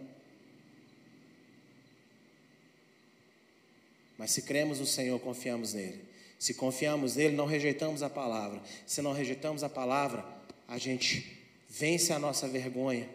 Mas 4.18 4.32
se 4.32 4.44
cremos 4.44 4.80
no 4.80 4.86
Senhor, 4.86 5.20
confiamos 5.20 5.74
nele. 5.74 6.02
Se 6.38 6.54
confiamos 6.54 7.16
nele, 7.16 7.36
não 7.36 7.46
rejeitamos 7.46 8.04
a 8.04 8.10
palavra. 8.10 8.62
Se 8.86 9.02
não 9.02 9.12
rejeitamos 9.12 9.64
a 9.64 9.70
palavra, 9.70 10.24
a 10.68 10.78
gente 10.78 11.42
vence 11.68 12.14
a 12.14 12.20
nossa 12.20 12.48
vergonha, 12.48 13.10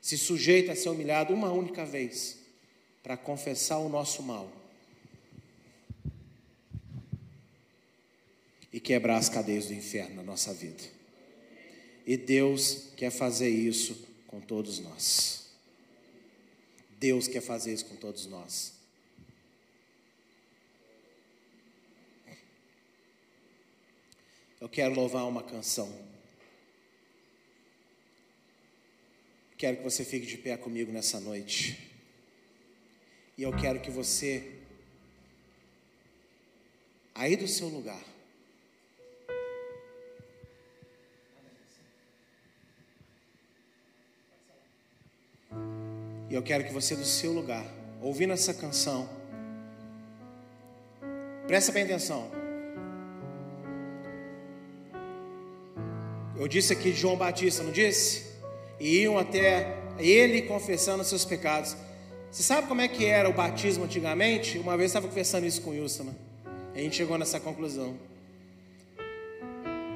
se 0.00 0.16
sujeita 0.16 0.72
a 0.72 0.76
ser 0.76 0.88
humilhado 0.88 1.34
uma 1.34 1.52
única 1.52 1.84
vez 1.84 2.38
para 3.02 3.16
confessar 3.16 3.78
o 3.78 3.88
nosso 3.88 4.22
mal 4.22 4.50
e 8.72 8.80
quebrar 8.80 9.16
as 9.18 9.28
cadeias 9.28 9.66
do 9.66 9.74
inferno 9.74 10.16
na 10.16 10.22
nossa 10.22 10.54
vida. 10.54 10.95
E 12.06 12.16
Deus 12.16 12.90
quer 12.96 13.10
fazer 13.10 13.48
isso 13.48 14.06
com 14.28 14.40
todos 14.40 14.78
nós. 14.78 15.50
Deus 17.00 17.26
quer 17.26 17.40
fazer 17.40 17.74
isso 17.74 17.86
com 17.86 17.96
todos 17.96 18.26
nós. 18.26 18.74
Eu 24.60 24.68
quero 24.68 24.94
louvar 24.94 25.26
uma 25.26 25.42
canção. 25.42 25.92
Quero 29.58 29.78
que 29.78 29.82
você 29.82 30.04
fique 30.04 30.26
de 30.26 30.38
pé 30.38 30.56
comigo 30.56 30.92
nessa 30.92 31.18
noite. 31.18 31.90
E 33.36 33.42
eu 33.42 33.54
quero 33.56 33.80
que 33.80 33.90
você, 33.90 34.60
aí 37.14 37.36
do 37.36 37.48
seu 37.48 37.68
lugar, 37.68 38.02
e 46.28 46.34
eu 46.34 46.42
quero 46.42 46.64
que 46.64 46.72
você, 46.72 46.96
do 46.96 47.04
seu 47.04 47.32
lugar, 47.32 47.64
ouvindo 48.00 48.32
essa 48.32 48.52
canção, 48.52 49.08
presta 51.46 51.72
bem 51.72 51.84
atenção. 51.84 52.30
Eu 56.36 56.46
disse 56.46 56.72
aqui 56.72 56.92
de 56.92 56.98
João 56.98 57.16
Batista, 57.16 57.62
não 57.62 57.72
disse? 57.72 58.26
E 58.78 59.02
iam 59.02 59.16
até 59.16 59.74
ele 59.98 60.42
confessando 60.42 61.02
seus 61.04 61.24
pecados. 61.24 61.76
Você 62.30 62.42
sabe 62.42 62.68
como 62.68 62.80
é 62.80 62.88
que 62.88 63.06
era 63.06 63.28
o 63.28 63.32
batismo 63.32 63.84
antigamente? 63.84 64.58
Uma 64.58 64.76
vez 64.76 64.92
eu 64.92 64.98
estava 64.98 65.08
conversando 65.08 65.46
isso 65.46 65.62
com 65.62 65.70
o 65.70 65.72
Wilson. 65.72 66.04
Né? 66.04 66.12
A 66.74 66.78
gente 66.78 66.96
chegou 66.96 67.16
nessa 67.16 67.40
conclusão. 67.40 67.96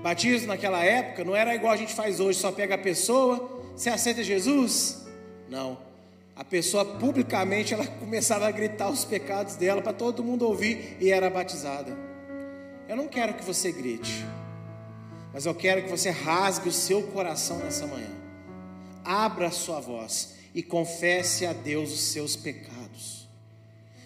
Batismo 0.03 0.49
naquela 0.49 0.83
época 0.83 1.25
não 1.25 1.37
era 1.37 1.55
igual 1.55 1.75
a 1.75 1.77
gente 1.77 1.93
faz 1.93 2.21
hoje, 2.21 2.39
só 2.39 2.51
pega 2.51 2.77
a 2.77 2.79
pessoa, 2.79 3.63
você 3.77 3.91
aceita 3.91 4.23
Jesus? 4.23 5.07
Não. 5.51 5.90
A 6.41 6.45
pessoa 6.45 6.87
publicamente 6.87 7.75
ela 7.75 7.87
começava 7.87 8.49
a 8.49 8.51
gritar 8.51 8.89
os 8.89 9.05
pecados 9.05 9.57
dela 9.57 9.83
para 9.83 9.93
todo 9.93 10.25
mundo 10.25 10.47
ouvir 10.47 10.97
e 10.99 11.11
era 11.11 11.29
batizada. 11.29 11.95
Eu 12.89 12.97
não 12.97 13.09
quero 13.09 13.35
que 13.35 13.45
você 13.45 13.71
grite. 13.71 14.25
Mas 15.35 15.45
eu 15.45 15.55
quero 15.55 15.83
que 15.83 15.91
você 15.91 16.09
rasgue 16.09 16.71
o 16.71 16.73
seu 16.73 17.03
coração 17.09 17.59
nessa 17.59 17.87
manhã. 17.87 18.09
Abra 19.05 19.49
a 19.49 19.51
sua 19.51 19.81
voz 19.81 20.37
e 20.55 20.63
confesse 20.63 21.45
a 21.45 21.53
Deus 21.53 21.93
os 21.93 22.01
seus 22.01 22.37
pecados. 22.37 23.29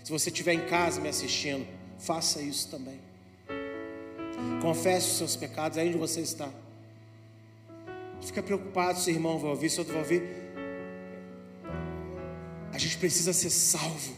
Se 0.02 0.10
você 0.10 0.28
estiver 0.28 0.54
em 0.54 0.66
casa 0.66 1.00
me 1.00 1.08
assistindo, 1.08 1.64
faça 2.00 2.42
isso 2.42 2.68
também. 2.68 2.98
Confesse 4.60 5.06
os 5.06 5.18
seus 5.18 5.36
pecados 5.36 5.78
aí 5.78 5.88
onde 5.88 5.98
você 5.98 6.20
está. 6.20 6.48
Fica 8.20 8.42
preocupado 8.42 8.98
se 8.98 9.08
o 9.08 9.14
irmão 9.14 9.38
vai 9.38 9.50
ouvir, 9.50 9.70
se 9.70 9.78
outro 9.78 9.94
vai 9.94 10.02
ouvir. 10.02 10.43
A 12.74 12.78
gente 12.78 12.98
precisa 12.98 13.32
ser 13.32 13.48
salvo. 13.48 14.12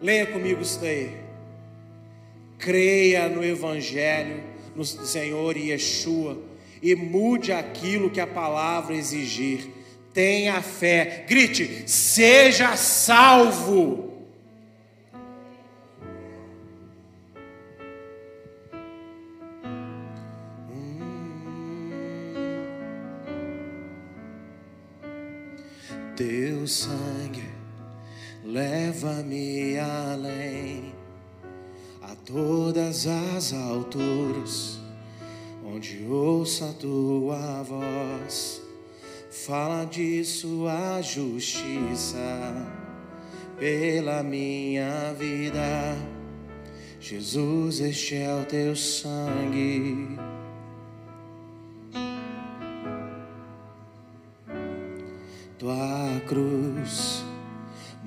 Leia 0.00 0.26
comigo 0.26 0.62
isso 0.62 0.78
daí 0.78 1.28
creia 2.58 3.28
no 3.28 3.44
Evangelho, 3.44 4.42
no 4.74 4.84
Senhor 4.84 5.56
Yeshua, 5.56 6.36
e 6.82 6.94
mude 6.94 7.52
aquilo 7.52 8.10
que 8.10 8.20
a 8.20 8.26
palavra 8.26 8.94
exigir. 8.94 9.70
Tenha 10.12 10.60
fé, 10.60 11.24
grite: 11.28 11.84
seja 11.86 12.76
salvo. 12.76 14.17
Teu 26.18 26.66
sangue 26.66 27.48
leva-me 28.44 29.78
além 29.78 30.92
a 32.02 32.16
todas 32.26 33.06
as 33.06 33.52
alturas, 33.52 34.80
onde 35.64 36.04
ouça 36.10 36.70
a 36.70 36.72
tua 36.72 37.62
voz, 37.62 38.60
fala 39.30 39.84
de 39.84 40.24
sua 40.24 41.00
justiça 41.02 42.66
pela 43.56 44.20
minha 44.24 45.14
vida. 45.16 45.96
Jesus, 46.98 47.78
este 47.78 48.16
é 48.16 48.34
o 48.34 48.44
teu 48.44 48.74
sangue. 48.74 50.18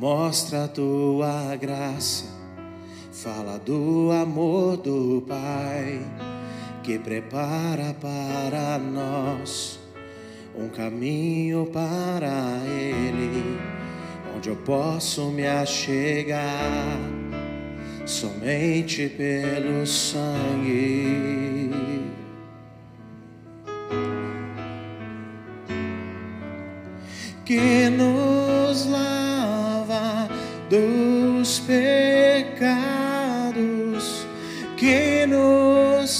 Mostra 0.01 0.63
a 0.63 0.67
tua 0.67 1.55
graça 1.55 2.25
fala 3.11 3.59
do 3.59 4.09
amor 4.11 4.77
do 4.77 5.23
Pai 5.27 6.01
que 6.81 6.97
prepara 6.97 7.93
para 8.01 8.79
nós 8.79 9.79
um 10.57 10.69
caminho 10.69 11.67
para 11.67 12.57
Ele, 12.65 13.59
onde 14.35 14.49
eu 14.49 14.55
posso 14.55 15.29
me 15.29 15.45
achegar 15.45 16.97
somente 18.03 19.07
pelo 19.07 19.85
sangue. 19.85 21.69
Que 27.45 27.80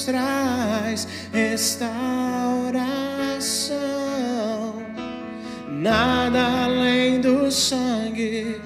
traz 0.03 1.07
restauração. 1.34 1.82
Nada 5.69 6.65
além 6.65 7.22
do 7.22 7.52
sangue, 7.52 8.61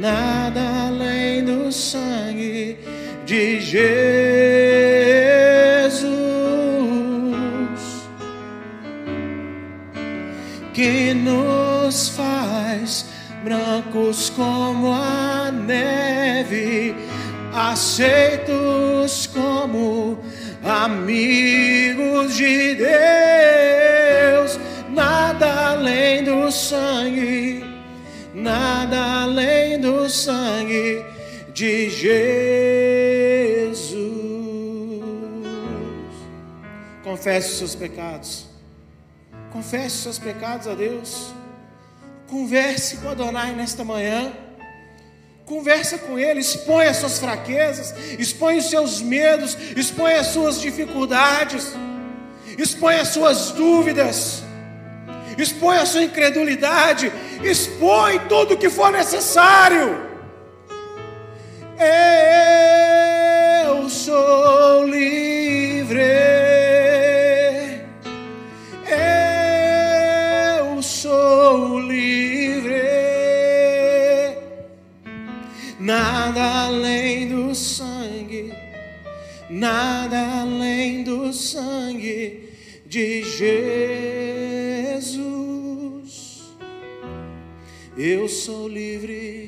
nada 0.00 0.86
além 0.86 1.44
do 1.44 1.70
sangue 1.70 2.78
de 3.26 3.60
Jesus. 3.60 4.42
Que 10.72 11.12
nos 11.14 12.08
faz 12.10 13.06
brancos 13.44 14.30
como 14.30 14.92
a 14.92 15.50
neve, 15.52 16.94
aceitos 17.52 19.26
como 19.26 19.91
amigos 20.64 22.36
de 22.36 22.74
Deus, 22.76 24.60
nada 24.90 25.70
além 25.70 26.22
do 26.24 26.50
sangue, 26.50 27.64
nada 28.34 29.22
além 29.22 29.80
do 29.80 30.08
sangue 30.08 31.04
de 31.52 31.90
Jesus. 31.90 32.62
Confesse 37.02 37.50
os 37.50 37.58
seus 37.58 37.74
pecados. 37.74 38.46
Confesse 39.52 39.96
os 39.96 40.02
seus 40.02 40.18
pecados 40.18 40.66
a 40.66 40.74
Deus. 40.74 41.32
Converse 42.28 42.96
com 42.98 43.10
Adonai 43.10 43.52
nesta 43.52 43.84
manhã. 43.84 44.32
Conversa 45.52 45.98
com 45.98 46.18
Ele, 46.18 46.40
expõe 46.40 46.86
as 46.86 46.96
suas 46.96 47.18
fraquezas, 47.18 47.94
expõe 48.18 48.56
os 48.56 48.70
seus 48.70 49.02
medos, 49.02 49.54
expõe 49.76 50.14
as 50.14 50.28
suas 50.28 50.58
dificuldades, 50.58 51.74
expõe 52.56 52.94
as 52.98 53.08
suas 53.08 53.50
dúvidas, 53.50 54.42
expõe 55.36 55.76
a 55.76 55.84
sua 55.84 56.04
incredulidade, 56.04 57.12
expõe 57.44 58.18
tudo 58.30 58.54
o 58.54 58.56
que 58.56 58.70
for 58.70 58.90
necessário. 58.90 60.00
Eu 63.66 63.90
sou 63.90 64.86
livre. 64.86 65.21
Sou 88.32 88.66
livre. 88.66 89.41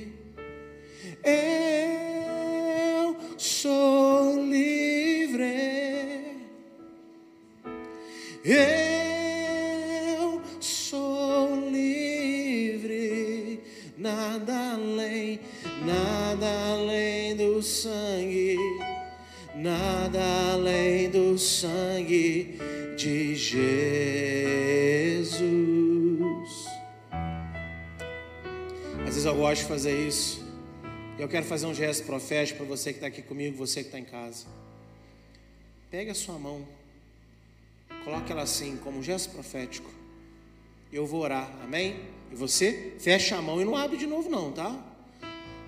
Eu 29.24 29.34
gosto 29.36 29.62
de 29.62 29.68
fazer 29.68 30.06
isso. 30.06 30.44
Eu 31.18 31.28
quero 31.28 31.46
fazer 31.46 31.66
um 31.66 31.74
gesto 31.74 32.04
profético 32.04 32.58
para 32.58 32.66
você 32.66 32.92
que 32.92 32.98
está 32.98 33.06
aqui 33.06 33.22
comigo, 33.22 33.56
você 33.56 33.80
que 33.80 33.88
está 33.88 33.98
em 33.98 34.04
casa. 34.04 34.46
Pegue 35.90 36.10
a 36.10 36.14
sua 36.14 36.38
mão, 36.38 36.66
coloque 38.04 38.32
ela 38.32 38.42
assim, 38.42 38.76
como 38.76 38.98
um 38.98 39.02
gesto 39.02 39.30
profético. 39.30 39.90
Eu 40.92 41.06
vou 41.06 41.22
orar, 41.22 41.50
amém? 41.62 42.00
E 42.32 42.34
você 42.34 42.94
fecha 42.98 43.36
a 43.36 43.42
mão 43.42 43.60
e 43.60 43.64
não 43.64 43.76
abre 43.76 43.96
de 43.96 44.06
novo, 44.06 44.28
não, 44.28 44.52
tá? 44.52 44.76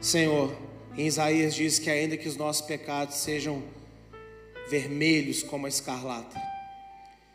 Senhor, 0.00 0.56
em 0.96 1.06
Isaías 1.06 1.54
diz 1.54 1.78
que 1.78 1.88
ainda 1.88 2.16
que 2.16 2.28
os 2.28 2.36
nossos 2.36 2.66
pecados 2.66 3.16
sejam 3.16 3.62
vermelhos 4.68 5.42
como 5.42 5.66
a 5.66 5.68
escarlata, 5.68 6.40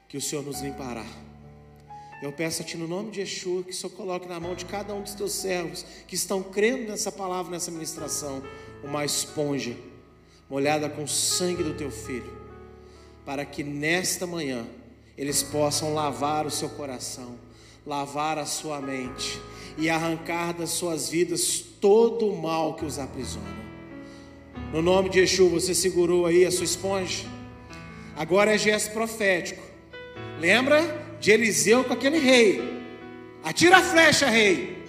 que 0.08 0.18
o 0.18 0.22
Senhor 0.22 0.44
nos 0.44 0.62
limpará. 0.62 1.06
Eu 2.22 2.32
peço 2.32 2.62
a 2.62 2.66
Ti 2.66 2.78
no 2.78 2.88
nome 2.88 3.10
de 3.10 3.22
Yeshua 3.22 3.64
que 3.64 3.72
o 3.72 3.74
Senhor 3.74 3.92
coloque 3.94 4.28
na 4.28 4.40
mão 4.40 4.54
de 4.54 4.66
cada 4.66 4.94
um 4.94 5.02
dos 5.02 5.16
Teus 5.16 5.32
servos 5.32 5.84
que 6.08 6.14
estão 6.14 6.44
crendo 6.44 6.92
nessa 6.92 7.12
palavra, 7.12 7.52
nessa 7.52 7.72
ministração, 7.72 8.44
uma 8.84 9.04
esponja 9.04 9.76
molhada 10.48 10.88
com 10.88 11.04
o 11.04 11.08
sangue 11.08 11.64
do 11.64 11.74
Teu 11.74 11.90
Filho, 11.90 12.32
para 13.26 13.44
que 13.44 13.64
nesta 13.64 14.28
manhã 14.28 14.68
eles 15.18 15.42
possam 15.42 15.96
lavar 15.96 16.46
o 16.46 16.52
seu 16.52 16.70
coração, 16.70 17.40
lavar 17.86 18.38
a 18.38 18.46
sua 18.46 18.80
mente 18.80 19.40
e 19.76 19.90
arrancar 19.90 20.54
das 20.54 20.70
suas 20.70 21.10
vidas 21.10 21.60
todo 21.80 22.28
o 22.28 22.40
mal 22.40 22.76
que 22.76 22.86
os 22.86 23.00
aprisiona. 23.00 23.62
No 24.72 24.82
nome 24.82 25.10
de 25.10 25.20
Yeshua, 25.20 25.50
você 25.50 25.74
segurou 25.74 26.28
aí 26.28 26.46
a 26.46 26.52
sua 26.52 26.66
esponja? 26.66 27.26
Agora 28.16 28.54
é 28.54 28.58
gesto 28.58 28.92
profético. 28.94 29.64
Lembra? 30.40 31.11
De 31.22 31.32
Eliseu 31.32 31.84
com 31.84 31.94
aquele 31.94 32.18
rei. 32.18 32.82
Atira 33.44 33.78
a 33.78 33.82
flecha, 33.82 34.28
rei. 34.28 34.84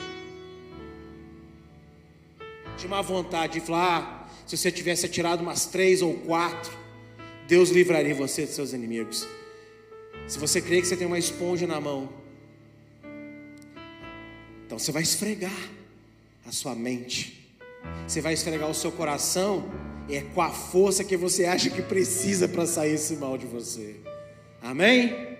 Tinha 2.77 2.91
uma 2.91 3.03
vontade 3.03 3.55
de 3.55 3.61
falar: 3.61 4.27
ah, 4.27 4.29
se 4.47 4.57
você 4.57 4.73
tivesse 4.73 5.07
atirado 5.07 5.43
umas 5.43 5.67
três 5.67 6.01
ou 6.01 6.15
quatro, 6.15 6.73
Deus 7.47 7.69
livraria 7.71 8.15
você 8.15 8.47
dos 8.47 8.55
seus 8.55 8.73
inimigos. 8.73 9.29
Se 10.27 10.39
você 10.39 10.61
crê 10.61 10.81
que 10.81 10.87
você 10.87 10.97
tem 10.97 11.07
uma 11.07 11.19
esponja 11.19 11.67
na 11.67 11.81
mão, 11.81 12.09
então 14.65 14.79
você 14.79 14.91
vai 14.91 15.03
esfregar 15.03 15.71
a 16.47 16.51
sua 16.51 16.75
mente, 16.75 17.47
você 18.07 18.23
vai 18.23 18.33
esfregar 18.33 18.71
o 18.71 18.75
seu 18.75 18.91
coração, 18.91 19.71
é 20.09 20.23
com 20.23 20.41
a 20.41 20.51
força 20.51 21.05
que 21.05 21.17
você 21.17 21.45
acha 21.45 21.69
que 21.69 21.83
precisa 21.83 22.49
para 22.49 22.65
sair 22.67 22.95
esse 22.95 23.17
mal 23.17 23.37
de 23.37 23.47
você. 23.47 23.97
Amém? 24.63 25.32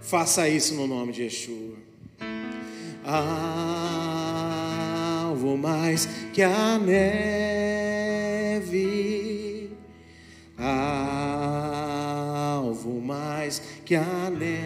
Faça 0.00 0.48
isso 0.48 0.74
no 0.74 0.86
nome 0.86 1.12
de 1.12 1.24
Yeshua. 1.24 1.76
Alvo 5.28 5.56
mais 5.56 6.08
que 6.32 6.42
a 6.42 6.78
neve, 6.78 8.10
alvo 12.58 13.00
mais 13.00 13.62
que 13.84 13.94
a 13.94 14.28
neve. 14.30 14.58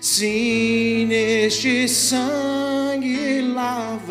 Sim, 0.00 1.06
neste 1.06 1.88
sangue 1.88 3.42
lavado, 3.42 4.07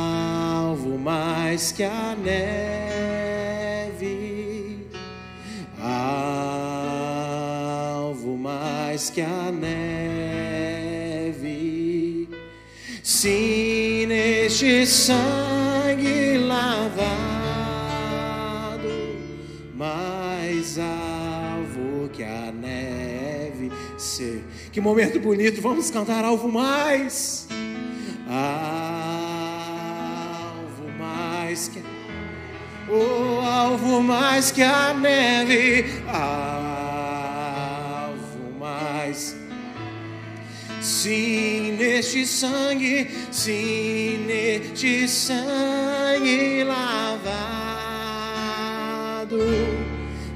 mais 1.00 1.72
que 1.72 1.84
a 1.84 2.16
neve, 2.16 2.46
alvo 5.80 6.28
mais 8.38 9.10
que 9.10 9.22
a 9.22 9.52
neve. 9.52 10.36
Sim, 13.02 14.06
neste 14.08 14.86
sangue 14.86 16.38
lavado, 16.38 17.08
mais 19.74 20.78
alvo 20.78 22.10
que 22.10 22.24
a 22.24 22.52
neve 22.52 23.72
ser. 23.98 24.44
Que 24.72 24.80
momento 24.80 25.20
bonito, 25.20 25.62
vamos 25.62 25.90
cantar 25.90 26.24
alvo 26.24 26.48
mais. 26.52 27.48
Alvo 28.28 28.42
mais 30.98 31.68
que 31.68 31.84
o 32.88 33.42
alvo 33.42 34.02
mais 34.02 34.52
que 34.52 34.62
a 34.62 34.94
neve, 34.94 35.86
alvo 36.08 36.54
mais. 38.60 39.36
Sim, 40.82 41.78
neste 41.80 42.28
sangue, 42.28 43.10
sim, 43.32 44.26
neste 44.28 45.08
sangue 45.08 46.64
lavado, 46.64 47.26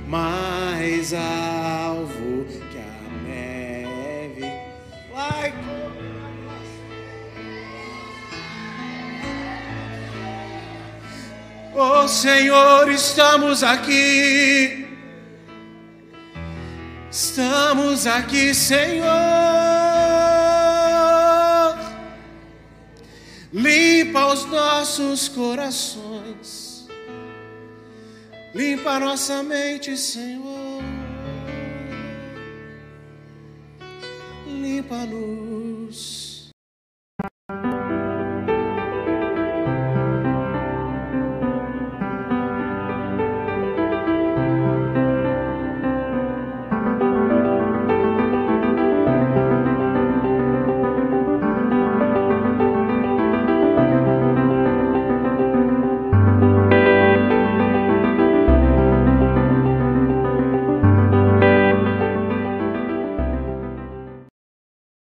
mais 0.07 1.13
alvo 1.13 2.45
que 2.45 2.79
a 2.79 3.27
neve. 3.27 4.41
Like 5.13 5.68
Oh 11.81 12.09
Senhor, 12.09 12.91
estamos 12.91 13.63
aqui. 13.63 14.85
Estamos 17.09 18.05
aqui, 18.05 18.53
Senhor. 18.53 19.07
Limpa 23.53 24.25
os 24.25 24.43
nossos 24.47 25.29
corações. 25.29 26.85
Limpa 28.53 28.99
nossa 28.99 29.41
mente, 29.41 29.95
Senhor. 29.95 30.83
Limpa-nos. 34.45 36.28